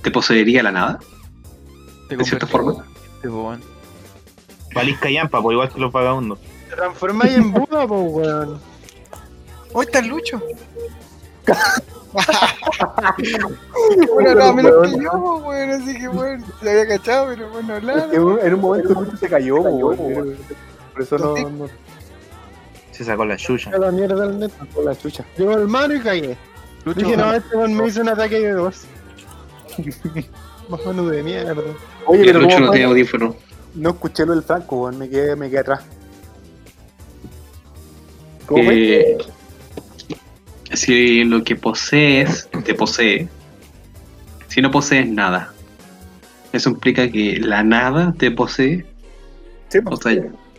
¿Te 0.01 0.09
poseería 0.11 0.63
la 0.63 0.71
nada? 0.71 0.99
Te 2.09 2.17
De 2.17 2.23
cierta 2.23 2.47
forma. 2.47 2.85
weón. 3.23 3.61
Valís 4.73 4.97
callampa, 4.99 5.41
pues 5.41 5.53
igual 5.53 5.71
que 5.71 5.79
los 5.79 5.91
vagabundos. 5.91 6.39
Te 6.69 6.75
transformáis 6.75 7.35
en 7.35 7.51
Buda, 7.51 7.87
pues, 7.87 8.01
weón. 8.11 8.59
hoy 9.73 9.85
está 9.85 9.99
el 9.99 10.07
Lucho. 10.07 10.41
Bueno, 14.13 14.53
menos 14.53 14.91
que 14.91 15.03
yo, 15.03 15.11
po, 15.11 15.37
weón, 15.37 15.69
así 15.71 15.97
que 15.97 16.07
bueno, 16.07 16.45
se 16.61 16.69
había 16.69 16.87
cachado, 16.87 17.27
pero 17.27 17.49
bueno, 17.49 18.09
que 18.09 18.15
en 18.47 18.53
un 18.53 18.61
momento 18.61 18.93
Lucho 18.93 19.17
se 19.17 19.27
cayó, 19.27 19.61
weón. 19.61 20.37
Por 20.93 21.01
eso 21.01 21.17
no, 21.17 21.35
no 21.49 21.67
Se 22.91 23.03
sacó 23.03 23.25
la 23.25 23.35
chucha. 23.35 23.77
La 23.77 23.91
mierda 23.91 24.25
el 24.25 24.39
net. 24.39 24.51
sacó 24.57 24.81
la 24.83 24.97
chucha. 24.97 25.25
Llegó 25.37 25.53
el 25.53 25.67
mano 25.67 25.93
y 25.95 25.99
cagué. 25.99 26.37
Lucho, 26.85 26.99
Dije, 26.99 27.17
no, 27.17 27.33
este 27.33 27.57
weón 27.57 27.73
me 27.73 27.87
hizo 27.87 28.01
un 28.01 28.09
ataque 28.09 28.39
de 28.39 28.51
dos. 28.51 28.85
Más 30.69 30.85
mano 30.85 31.05
de 31.07 31.21
mierda. 31.21 31.53
Oye, 32.05 32.23
pero 32.25 32.39
Lucho 32.39 32.55
¿cómo 32.55 32.65
no 32.67 32.71
tiene 32.71 32.85
audífono. 32.85 33.35
no 33.75 33.89
escuché 33.89 34.25
lo 34.25 34.33
del 34.33 34.43
Franco, 34.43 34.83
weón. 34.83 34.97
Me 34.97 35.09
quedé, 35.09 35.35
me 35.35 35.49
quedé 35.49 35.59
atrás. 35.59 35.81
¿Cómo 38.45 38.63
fue? 38.63 39.17
Si 40.75 41.23
lo 41.23 41.43
que 41.43 41.55
posees 41.55 42.49
te 42.63 42.73
posee, 42.73 43.27
si 44.47 44.61
no 44.61 44.71
posees 44.71 45.07
nada, 45.07 45.53
eso 46.53 46.69
implica 46.69 47.09
que 47.09 47.39
la 47.39 47.63
nada 47.63 48.13
te 48.17 48.31
posee. 48.31 48.85
Sí, 49.69 49.79
O 49.85 49.95
sea, 49.97 50.13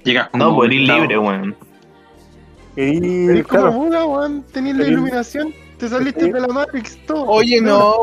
llegas 0.04 0.28
como 0.30 0.44
No, 0.44 0.50
un 0.50 0.56
pues 0.56 0.70
libre, 0.70 1.18
weón. 1.18 1.56
y 2.76 3.26
Eres 3.28 3.46
como 3.46 3.62
claro, 3.62 3.72
Buda, 3.72 4.04
weón. 4.06 4.42
Tenías 4.52 4.76
la 4.76 4.86
iluminación. 4.86 5.54
Te 5.78 5.88
saliste 5.88 6.32
de 6.32 6.40
la 6.40 6.48
Matrix, 6.48 6.98
todo. 7.06 7.24
Oye, 7.24 7.60
no, 7.60 7.94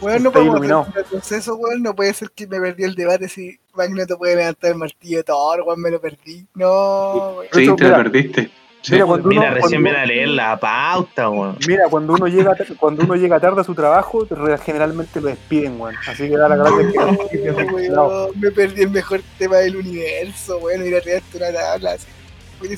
weón, 0.00 0.22
no 0.22 0.32
podemos 0.32 0.88
hacer 0.88 1.04
proceso, 1.04 1.56
weón. 1.56 1.82
No 1.82 1.94
puede 1.94 2.12
ser 2.14 2.30
que 2.30 2.46
me 2.46 2.58
perdí 2.60 2.84
el 2.84 2.94
debate 2.94 3.28
si 3.28 3.58
Magneto 3.74 4.16
puede 4.18 4.36
levantar 4.36 4.70
el 4.72 4.78
martillo 4.78 5.18
de 5.18 5.24
Thor, 5.24 5.62
weón, 5.66 5.80
me 5.80 5.90
lo 5.90 6.00
perdí. 6.00 6.46
No, 6.54 7.34
weón. 7.38 7.46
Sí, 7.52 7.66
te 7.76 7.84
mira, 7.84 7.96
perdiste. 7.98 8.50
Sí. 8.80 8.92
Mira, 8.92 9.06
cuando 9.06 9.28
Mira, 9.28 9.40
uno, 9.42 9.50
recién 9.54 9.60
cuando- 9.82 9.84
viene 9.90 9.98
a 9.98 10.06
leer 10.06 10.28
la 10.28 10.60
pauta, 10.60 11.28
weón. 11.30 11.58
Mira, 11.66 11.84
cuando 11.90 12.12
uno 12.14 12.26
llega 12.28 12.54
cuando 12.78 13.02
uno 13.04 13.16
llega 13.16 13.40
tarde 13.40 13.60
a 13.60 13.64
su 13.64 13.74
trabajo, 13.74 14.26
generalmente 14.64 15.20
lo 15.20 15.28
despiden, 15.28 15.80
weón. 15.80 15.96
Así 16.06 16.28
que 16.28 16.36
da 16.36 16.48
la 16.48 16.56
gracia 16.56 17.28
que 17.30 17.88
No, 17.90 18.28
me 18.40 18.50
perdí 18.52 18.82
el 18.82 18.90
mejor 18.90 19.20
tema 19.36 19.56
del 19.56 19.76
universo, 19.76 20.58
weón. 20.58 20.82
Mira, 20.84 20.98
arriba 20.98 21.18
una 21.34 21.52
tabla 21.52 21.90
así. 21.92 22.06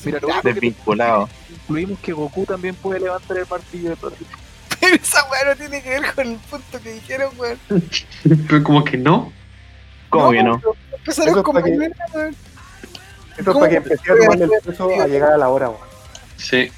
Mira, 0.05 0.19
Desvinculado. 0.43 1.29
incluimos 1.49 1.99
que 1.99 2.13
Goku 2.13 2.45
también 2.45 2.75
puede 2.75 2.99
levantar 2.99 3.37
el 3.37 3.45
martillo 3.49 3.89
de 3.91 3.95
Thor. 3.95 4.13
Pero 4.79 4.95
esa 4.95 5.23
weón 5.29 5.47
no 5.49 5.55
tiene 5.55 5.81
que 5.83 5.89
ver 5.89 6.13
con 6.15 6.27
el 6.27 6.37
punto 6.37 6.81
que 6.81 6.93
dijeron, 6.93 7.31
weón. 7.37 7.59
Pero 8.47 8.63
como 8.63 8.83
que 8.83 8.97
no. 8.97 9.31
¿Cómo 10.09 10.31
que 10.31 10.43
no? 10.43 10.59
Empezaron 10.97 11.43
para 11.43 11.63
que-. 11.63 11.73
Esto 11.73 11.89
es 13.37 13.45
¿Cómo 13.45 13.59
para 13.61 13.69
que 13.71 13.77
empecé 13.77 14.11
a 14.11 14.15
tomarle 14.17 14.43
el 14.45 14.51
peso 14.65 14.89
a 15.01 15.07
llegar 15.07 15.31
a 15.33 15.37
la 15.37 15.49
hora, 15.49 15.69
weón. 15.69 15.90
Sí. 16.41 16.71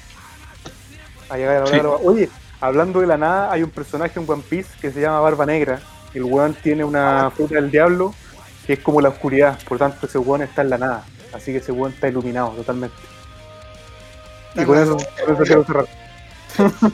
A 1.28 1.36
llegar 1.36 1.56
a 1.56 1.58
la 1.60 1.64
hora. 1.64 1.70
Sí. 1.70 1.76
de 1.76 1.82
la 1.82 1.88
hora. 1.90 2.02
Oye, 2.04 2.30
hablando 2.60 3.00
de 3.00 3.06
la 3.06 3.16
nada, 3.16 3.52
hay 3.52 3.62
un 3.62 3.70
personaje 3.70 4.18
en 4.18 4.28
One 4.28 4.42
Piece 4.48 4.70
que 4.80 4.90
se 4.90 5.00
llama 5.00 5.20
Barba 5.20 5.46
Negra. 5.46 5.80
El 6.12 6.24
weón 6.24 6.54
tiene 6.54 6.84
una 6.84 7.30
fruta 7.30 7.56
del 7.56 7.70
diablo 7.70 8.14
que 8.66 8.74
es 8.74 8.78
como 8.78 9.00
la 9.00 9.08
oscuridad. 9.08 9.58
Por 9.66 9.78
tanto, 9.78 10.06
ese 10.06 10.18
weón 10.18 10.42
está 10.42 10.62
en 10.62 10.70
la 10.70 10.78
nada. 10.78 11.04
Así 11.32 11.52
que 11.52 11.58
ese 11.58 11.72
weón 11.72 11.92
está 11.92 12.08
iluminado 12.08 12.50
totalmente. 12.50 12.96
Y 14.54 14.64
con 14.64 14.78
eso, 14.78 14.96
con 15.24 15.34
eso 15.34 15.44
quiero 15.44 15.64
cerrar. 15.64 15.86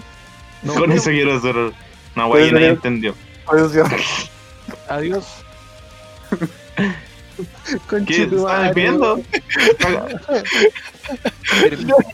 No, 0.62 0.74
Con 0.74 0.92
eso 0.92 1.08
quiero 1.08 1.38
weá 1.38 1.72
que 1.72 2.28
Puede 2.28 2.52
nadie 2.52 2.68
entendió. 2.68 3.14
Eso 3.50 3.68
cierro. 3.70 3.96
Adiós. 7.41 8.07
¿Qué? 8.07 8.14
¿Se 8.14 8.22
están 8.22 8.62
despidiendo? 8.64 9.20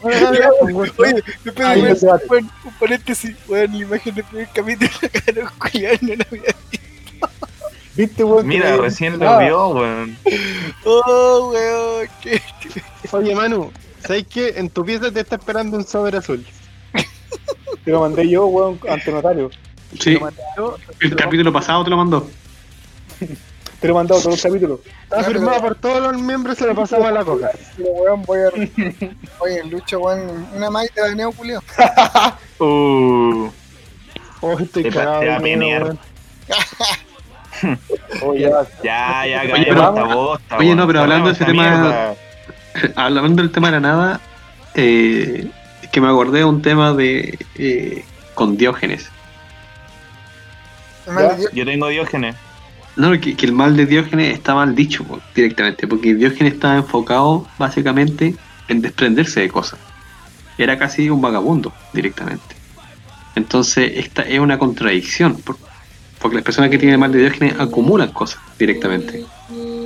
Oye, 0.03 0.43
después 0.73 1.15
de 1.15 2.51
un 2.65 2.75
paréntesis, 2.79 3.37
weón, 3.49 3.73
la 3.73 3.79
imagen 3.79 4.15
del 4.15 4.25
primer 4.25 4.49
capítulo, 4.55 4.91
la 5.03 5.09
cara 5.09 5.53
culiada 5.59 5.99
no 6.01 6.15
la 6.15 6.27
había 6.31 6.55
¿Viste, 7.95 8.25
weón? 8.25 8.47
Mira, 8.47 8.77
recién 8.77 9.15
lo 9.15 9.25
nada? 9.25 9.45
vio, 9.45 9.69
weón. 9.69 10.19
Oh, 10.85 11.51
weón, 11.53 12.09
qué. 12.23 12.43
Oye, 13.13 13.35
Manu, 13.35 13.73
¿sabes 14.07 14.27
qué? 14.29 14.55
En 14.57 14.69
tu 14.69 14.85
pieza 14.85 15.11
te 15.11 15.21
está 15.21 15.37
esperando 15.37 15.77
un 15.77 15.87
sobre 15.87 16.19
azul. 16.19 16.45
Te 17.85 17.91
lo 17.91 18.01
mandé 18.01 18.29
yo, 18.29 18.47
weón, 18.47 18.79
ante 18.89 19.13
notario. 19.13 19.51
Sí. 20.01 20.19
Yo, 20.57 20.77
El 21.01 21.17
capítulo 21.17 21.53
pasado 21.53 21.85
te 21.85 21.91
lo 21.91 21.97
mandó. 21.97 22.29
Te 23.81 23.89
lo 23.89 23.93
he 23.93 23.97
mandado 23.97 24.21
todos 24.21 24.33
los 24.35 24.43
capítulos. 24.43 24.81
Está 25.05 25.19
Ya, 25.19 25.25
firmado 25.25 25.51
pero- 25.61 25.63
por 25.63 25.75
todos 25.77 26.01
los 26.13 26.23
miembros, 26.23 26.57
se 26.59 26.67
lo 26.67 26.75
pasamos 26.75 27.07
a 27.07 27.11
la 27.13 27.25
coca. 27.25 27.51
Pero, 27.77 27.89
weón, 27.91 28.23
voy 28.23 28.39
a. 28.41 28.49
Oye, 29.41 29.65
Lucho, 29.65 30.01
weón, 30.01 30.47
una 30.55 30.71
más 30.71 30.87
y 30.87 30.89
te 30.89 31.01
la 31.03 31.15
neo, 31.15 31.33
culio. 31.33 31.63
Uh, 32.59 33.51
Oh, 34.41 34.59
estoy 34.59 34.85
Te 34.85 34.91
cagado. 34.91 35.17
a 35.17 35.21
de 35.21 35.27
miedo, 35.41 35.41
penear. 35.41 35.83
weón. 35.85 35.99
Oye, 38.23 38.41
ya. 38.43 38.67
ya, 38.83 39.27
ya, 39.27 39.55
Oye, 39.55 39.65
pero- 39.69 39.93
bosta, 40.15 40.57
oye, 40.59 40.75
no, 40.75 40.87
pero 40.87 41.01
hablando 41.01 41.29
de 41.29 41.35
ese 41.35 41.45
tema- 41.45 41.63
mierda. 41.63 42.15
Hablando 42.95 43.43
del 43.43 43.51
tema 43.51 43.69
de 43.69 43.73
la 43.73 43.81
nada, 43.81 44.21
eh, 44.75 45.51
es 45.83 45.89
que 45.91 46.01
me 46.03 46.09
acordé 46.09 46.41
de 46.41 46.45
un 46.45 46.61
tema 46.63 46.93
de 46.93 47.39
eh, 47.57 48.05
con 48.35 48.57
Diógenes. 48.59 49.09
Yo 51.53 51.65
tengo 51.65 51.89
Diógenes. 51.89 52.37
No, 52.97 53.11
que, 53.21 53.37
que 53.37 53.47
el 53.47 53.53
mal 53.53 53.77
de 53.77 53.85
Diógenes 53.87 54.33
está 54.33 54.55
mal 54.55 54.75
dicho 54.75 55.05
directamente, 55.35 55.87
porque 55.87 56.15
Diógenes 56.15 56.55
estaba 56.55 56.77
enfocado 56.77 57.47
básicamente 57.59 58.35
en 58.69 58.81
desprenderse 58.81 59.41
de 59.41 59.49
cosas. 59.49 59.79
Era 60.57 60.79
casi 60.79 61.11
un 61.11 61.21
vagabundo 61.21 61.73
directamente. 61.93 62.57
Entonces, 63.35 63.93
esta 63.97 64.23
es 64.23 64.39
una 64.41 64.59
contradicción, 64.59 65.37
por- 65.43 65.59
porque 66.21 66.37
las 66.37 66.45
personas 66.45 66.71
que 66.71 66.79
tienen 66.79 66.95
el 66.95 66.99
mal 66.99 67.13
de 67.13 67.19
Diógenes 67.19 67.55
acumulan 67.61 68.11
cosas 68.13 68.41
directamente, 68.59 69.25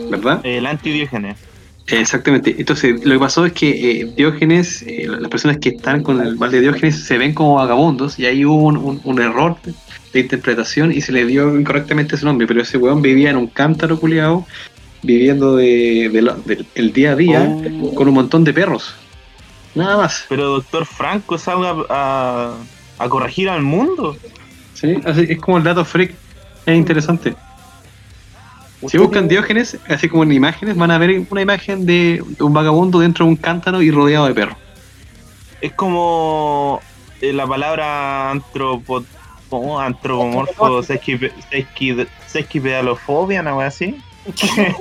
¿verdad? 0.09 0.41
El 0.45 0.67
anti-Diógenes. 0.67 1.37
Exactamente. 1.93 2.55
Entonces, 2.59 3.05
lo 3.05 3.15
que 3.15 3.19
pasó 3.21 3.45
es 3.47 3.53
que 3.53 4.01
eh, 4.03 4.13
Diógenes, 4.17 4.83
eh, 4.83 5.07
las 5.09 5.31
personas 5.31 5.59
que 5.59 5.71
están 5.71 6.03
con 6.03 6.21
el 6.21 6.37
mal 6.37 6.51
de 6.51 6.61
Diógenes 6.61 7.05
se 7.05 7.19
ven 7.19 7.35
como 7.35 7.55
vagabundos 7.55 8.19
y 8.19 8.27
ahí 8.27 8.45
hubo 8.45 8.57
un, 8.65 8.77
un- 8.77 9.01
un 9.05 9.21
error 9.21 9.57
de 10.13 10.21
interpretación 10.21 10.93
y 10.93 11.01
se 11.01 11.13
le 11.13 11.25
dio 11.27 11.59
incorrectamente 11.59 12.17
ese 12.17 12.25
nombre, 12.25 12.47
pero 12.47 12.61
ese 12.63 12.79
weón 12.79 13.01
vivía 13.03 13.31
en 13.31 13.37
un 13.37 13.47
cántaro 13.47 13.99
culiado, 14.01 14.45
viviendo 15.03 15.57
de, 15.57 16.07
el 16.75 16.93
día 16.93 17.13
a 17.13 17.17
día 17.17 17.43
Oh. 17.83 17.95
con 17.95 18.09
un 18.09 18.15
montón 18.15 18.45
de 18.45 18.53
perros. 18.53 18.95
Nada 19.75 19.97
más. 19.97 20.25
Pero 20.29 20.49
doctor 20.49 20.85
Franco 20.85 21.39
salga 21.39 21.75
a, 21.89 22.55
a 22.99 23.09
corregir 23.09 23.49
al 23.49 23.63
mundo. 23.63 24.17
¿sí? 24.75 24.97
Así- 25.05 25.27
es 25.29 25.39
como 25.39 25.59
el 25.59 25.65
dato 25.65 25.85
freak. 25.85 26.13
Es 26.67 26.77
interesante. 26.77 27.35
Si 28.81 28.87
¿Usted 28.87 28.99
buscan 29.01 29.29
Diógenes, 29.29 29.79
así 29.89 30.09
como 30.09 30.23
en 30.23 30.33
imágenes, 30.33 30.75
van 30.77 30.91
a 30.91 30.97
ver 30.99 31.23
una 31.29 31.43
imagen 31.43 31.85
de 31.85 32.23
un 32.39 32.53
vagabundo 32.55 32.99
dentro 33.01 33.25
de 33.27 33.31
un 33.33 33.37
cántaro 33.37 33.83
y 33.83 33.91
rodeado 33.91 34.27
de 34.27 34.35
perros. 34.35 34.57
Es 35.61 35.73
como 35.73 36.81
eh, 37.21 37.35
la 37.35 37.47
palabra 37.47 38.31
antropo, 38.31 39.05
¿cómo? 39.51 39.79
antropomorfo 39.79 40.83
sesquipe- 40.83 41.33
sesqui- 41.51 42.07
sesquipedalofobia, 42.27 43.43
¿no? 43.43 43.61
así. 43.61 43.97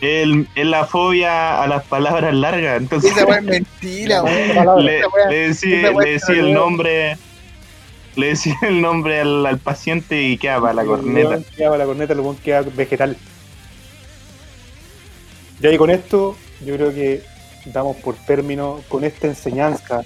El- 0.00 0.46
es 0.54 0.66
la 0.66 0.84
fobia 0.86 1.62
a 1.62 1.66
las 1.66 1.84
palabras 1.84 2.34
largas. 2.34 2.80
Entonces 2.80 3.12
Esa 3.16 3.38
es 3.38 3.42
mentira, 3.42 4.22
le, 4.78 5.02
le 5.30 5.36
decía, 5.48 5.90
el 6.28 6.52
nombre. 6.52 7.16
Le 8.16 8.28
decía 8.28 8.54
el 8.62 8.80
nombre 8.80 9.20
al, 9.20 9.44
al 9.46 9.58
paciente 9.58 10.22
y 10.22 10.38
queda 10.38 10.60
para 10.60 10.74
la 10.74 10.82
El 10.82 10.88
corneta. 10.88 11.38
Queda 11.56 11.68
para 11.70 11.78
la 11.78 11.86
corneta, 11.86 12.12
el 12.12 12.20
weón 12.20 12.36
queda 12.36 12.62
vegetal. 12.62 13.16
Ya 15.60 15.70
y 15.70 15.78
con 15.78 15.90
esto, 15.90 16.36
yo 16.64 16.76
creo 16.76 16.92
que 16.92 17.22
damos 17.66 17.96
por 17.98 18.14
término 18.16 18.80
con 18.88 19.04
esta 19.04 19.26
enseñanza. 19.26 20.02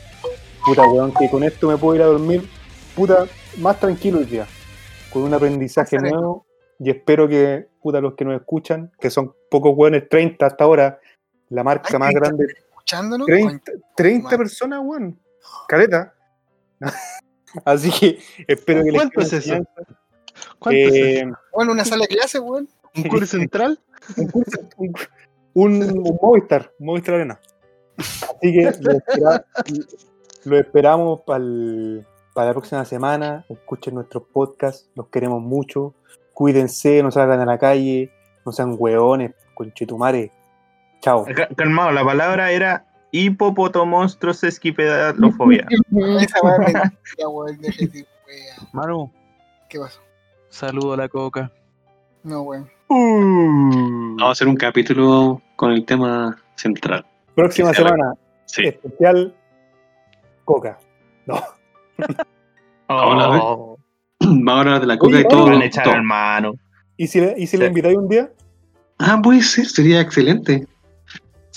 Puta 0.65 0.87
weón, 0.89 1.13
que 1.15 1.29
con 1.31 1.43
esto 1.45 1.69
me 1.69 1.77
puedo 1.77 1.97
ir 1.97 2.03
a 2.03 2.07
dormir, 2.07 2.49
puta, 2.95 3.27
más 3.59 3.79
tranquilo 3.81 4.19
hoy 4.19 4.25
día. 4.27 4.47
Con 5.13 5.23
un 5.23 5.33
aprendizaje 5.35 5.97
Excelente. 5.97 6.17
nuevo. 6.19 6.47
Y 6.79 6.91
espero 6.91 7.27
que, 7.29 7.67
puta, 7.83 8.01
los 8.01 8.15
que 8.15 8.25
nos 8.25 8.39
escuchan, 8.39 8.93
que 9.01 9.11
son 9.11 9.35
pocos 9.51 9.73
weones, 9.77 10.09
30 10.09 10.47
hasta 10.47 10.65
ahora, 10.65 11.01
la 11.49 11.65
marca 11.65 11.89
Ay, 11.93 11.99
más 11.99 12.11
30. 12.11 12.21
grande, 12.29 12.47
Escuchándonos, 12.69 13.27
30, 13.27 13.73
30 13.97 14.25
madre. 14.25 14.39
personas, 14.39 14.81
weón. 14.85 15.19
Caleta. 15.67 16.15
Así 17.65 17.91
que 17.91 18.19
espero 18.47 18.81
que 18.85 18.91
les 18.93 19.01
¿Cuánto 19.01 19.21
quede 19.21 19.27
es 19.27 19.33
eso? 19.47 19.65
¿Cuánto 20.59 20.79
es 20.81 20.93
Eh, 20.95 21.21
eso? 21.21 21.37
Bueno, 21.53 21.73
una 21.73 21.85
sala 21.85 22.03
de 22.03 22.09
clase, 22.17 22.39
weón. 22.41 22.69
¿Un 22.97 23.03
curso 23.05 23.27
central? 23.39 23.79
un, 24.17 24.29
curso- 24.29 24.61
un, 24.77 24.95
un- 25.55 25.83
un 25.83 26.19
Movistar, 26.23 26.73
un 26.79 26.87
Movistar 26.87 27.15
Arena. 27.17 27.41
Así 27.99 28.53
que 28.53 28.63
lo, 28.81 28.93
espera- 28.93 29.45
lo 30.45 30.59
esperamos 30.59 31.21
para 31.23 31.39
la 31.41 32.53
próxima 32.53 32.85
semana. 32.85 33.45
Escuchen 33.49 33.95
nuestros 33.95 34.25
podcasts, 34.33 34.89
los 34.95 35.09
queremos 35.09 35.43
mucho. 35.43 35.95
Cuídense, 36.33 37.03
no 37.03 37.11
salgan 37.11 37.41
a 37.41 37.45
la 37.47 37.59
calle, 37.59 38.11
no 38.47 38.53
sean 38.53 38.77
hueones, 38.79 39.33
conchetumare. 39.55 40.31
Chao. 41.01 41.25
Ca- 41.35 41.49
Calmado, 41.57 41.91
la 41.93 42.05
palabra 42.05 42.51
era 42.53 42.87
hipopotomonstruos 43.13 44.45
esquipedalofobia. 44.45 45.67
Esa. 46.21 46.39
Déjate, 47.59 48.07
weá. 48.27 48.69
Manu, 48.73 49.11
¿Qué 49.69 49.79
pasó? 49.79 50.01
saludo 50.49 50.95
a 50.95 50.97
la 50.97 51.09
coca. 51.09 51.51
No, 52.23 52.43
weón. 52.43 52.69
Vamos 52.89 54.23
a 54.29 54.31
hacer 54.33 54.49
un 54.49 54.57
capítulo 54.57 55.41
con 55.57 55.73
el 55.73 55.85
tema 55.85 56.37
central. 56.57 57.05
Próxima 57.35 57.73
semana, 57.75 58.15
Sí. 58.47 58.65
especial 58.67 59.35
Coca. 60.45 60.79
No. 61.27 61.41
Oh, 62.91 63.77
Vamos 64.21 64.49
a 64.57 64.61
hablar 64.61 64.81
de 64.81 64.87
la 64.87 64.97
coca 64.97 65.17
Oye, 65.17 65.21
y 65.27 65.29
todo. 65.29 65.45
van 65.47 65.61
a 65.61 65.65
echar 65.67 65.85
todo. 65.85 65.95
al 65.95 66.03
mano. 66.03 66.53
¿Y 66.97 67.07
si 67.07 67.21
le, 67.21 67.35
y 67.37 67.47
si 67.47 67.59
le 67.59 67.67
invitáis 67.67 67.99
un 67.99 68.09
día? 68.09 68.33
Ah, 68.99 69.21
puede 69.23 69.43
ser, 69.43 69.67
sería 69.67 70.01
excelente. 70.01 70.67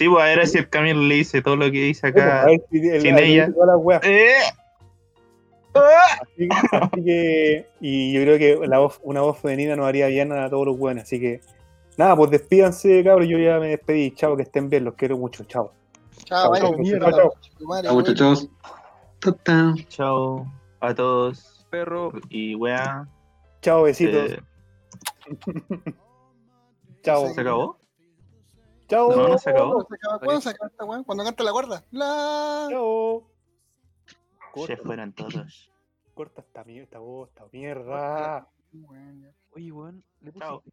Sí, 0.02 0.10
pues 0.10 0.24
a 0.24 0.26
ver 0.26 0.48
si 0.48 0.58
el 0.58 0.68
Camilo 0.68 1.00
le 1.02 1.14
dice 1.14 1.44
todo 1.44 1.56
lo 1.56 1.66
que 1.66 1.80
dice 1.84 2.08
A 2.08 2.10
acá. 2.10 2.46
ver 2.48 2.60
si 2.72 2.88
el- 2.88 3.02
sin 3.02 3.20
ella. 3.20 3.50
Eh, 4.02 4.32
Así, 5.74 6.50
así 6.72 7.04
que, 7.06 7.68
y 7.80 8.12
yo 8.12 8.22
creo 8.24 8.40
que 8.40 8.68
la 8.68 8.80
voz, 8.80 9.00
una 9.04 9.22
voz 9.22 9.38
femenina 9.38 9.76
nos 9.76 9.86
haría 9.86 10.08
bien 10.08 10.32
a 10.32 10.50
todos 10.50 10.66
los 10.66 10.76
buenos. 10.80 11.04
Así 11.04 11.20
que, 11.20 11.42
nada, 11.98 12.16
pues 12.16 12.32
despídanse, 12.32 13.04
cabros. 13.04 13.28
Yo 13.28 13.38
ya 13.38 13.60
me 13.60 13.68
despedí. 13.68 14.10
Chao, 14.16 14.36
que 14.36 14.42
estén 14.42 14.70
bien. 14.70 14.86
Los 14.86 14.96
quiero 14.96 15.18
mucho. 15.20 15.44
Chao. 15.44 15.72
Chao, 16.26 16.52
chao, 16.62 16.72
mierda, 16.80 17.12
chao. 17.12 17.34
Chao, 17.84 17.94
muchachos. 17.94 18.50
Chao 19.88 20.48
a 20.80 20.96
todos. 20.96 21.68
Perro. 21.70 22.12
Y 22.30 22.56
wea. 22.56 23.08
Chao, 23.62 23.84
besitos. 23.84 24.32
eh, 24.32 24.40
Chao. 27.04 27.28
¿Se 27.36 27.42
acabó? 27.42 27.78
Chao. 28.92 29.16
No, 29.16 29.28
no 29.30 29.38
se 29.38 29.50
acabó. 29.50 29.88
Se 29.88 29.96
acaba- 29.96 30.20
¿Cuándo 30.20 30.42
se 30.42 30.50
acaba 30.50 30.68
esta 30.70 30.84
weá? 30.84 31.04
Cuando 31.04 31.24
canta 31.24 31.44
la 31.46 31.52
guarda. 31.52 31.84
La. 31.92 32.68
Chao. 32.70 33.24
Se 34.68 34.76
fueron 34.76 35.14
todos. 35.14 35.72
corta 36.14 36.42
esta 36.42 36.66
mierda, 36.66 37.00
esta 37.24 37.48
mierda. 37.54 38.50
Weón. 38.74 39.34
Oye, 39.56 39.72
weón, 39.72 40.04
le 40.20 40.34
puse 40.34 40.46
Chao. 40.46 40.64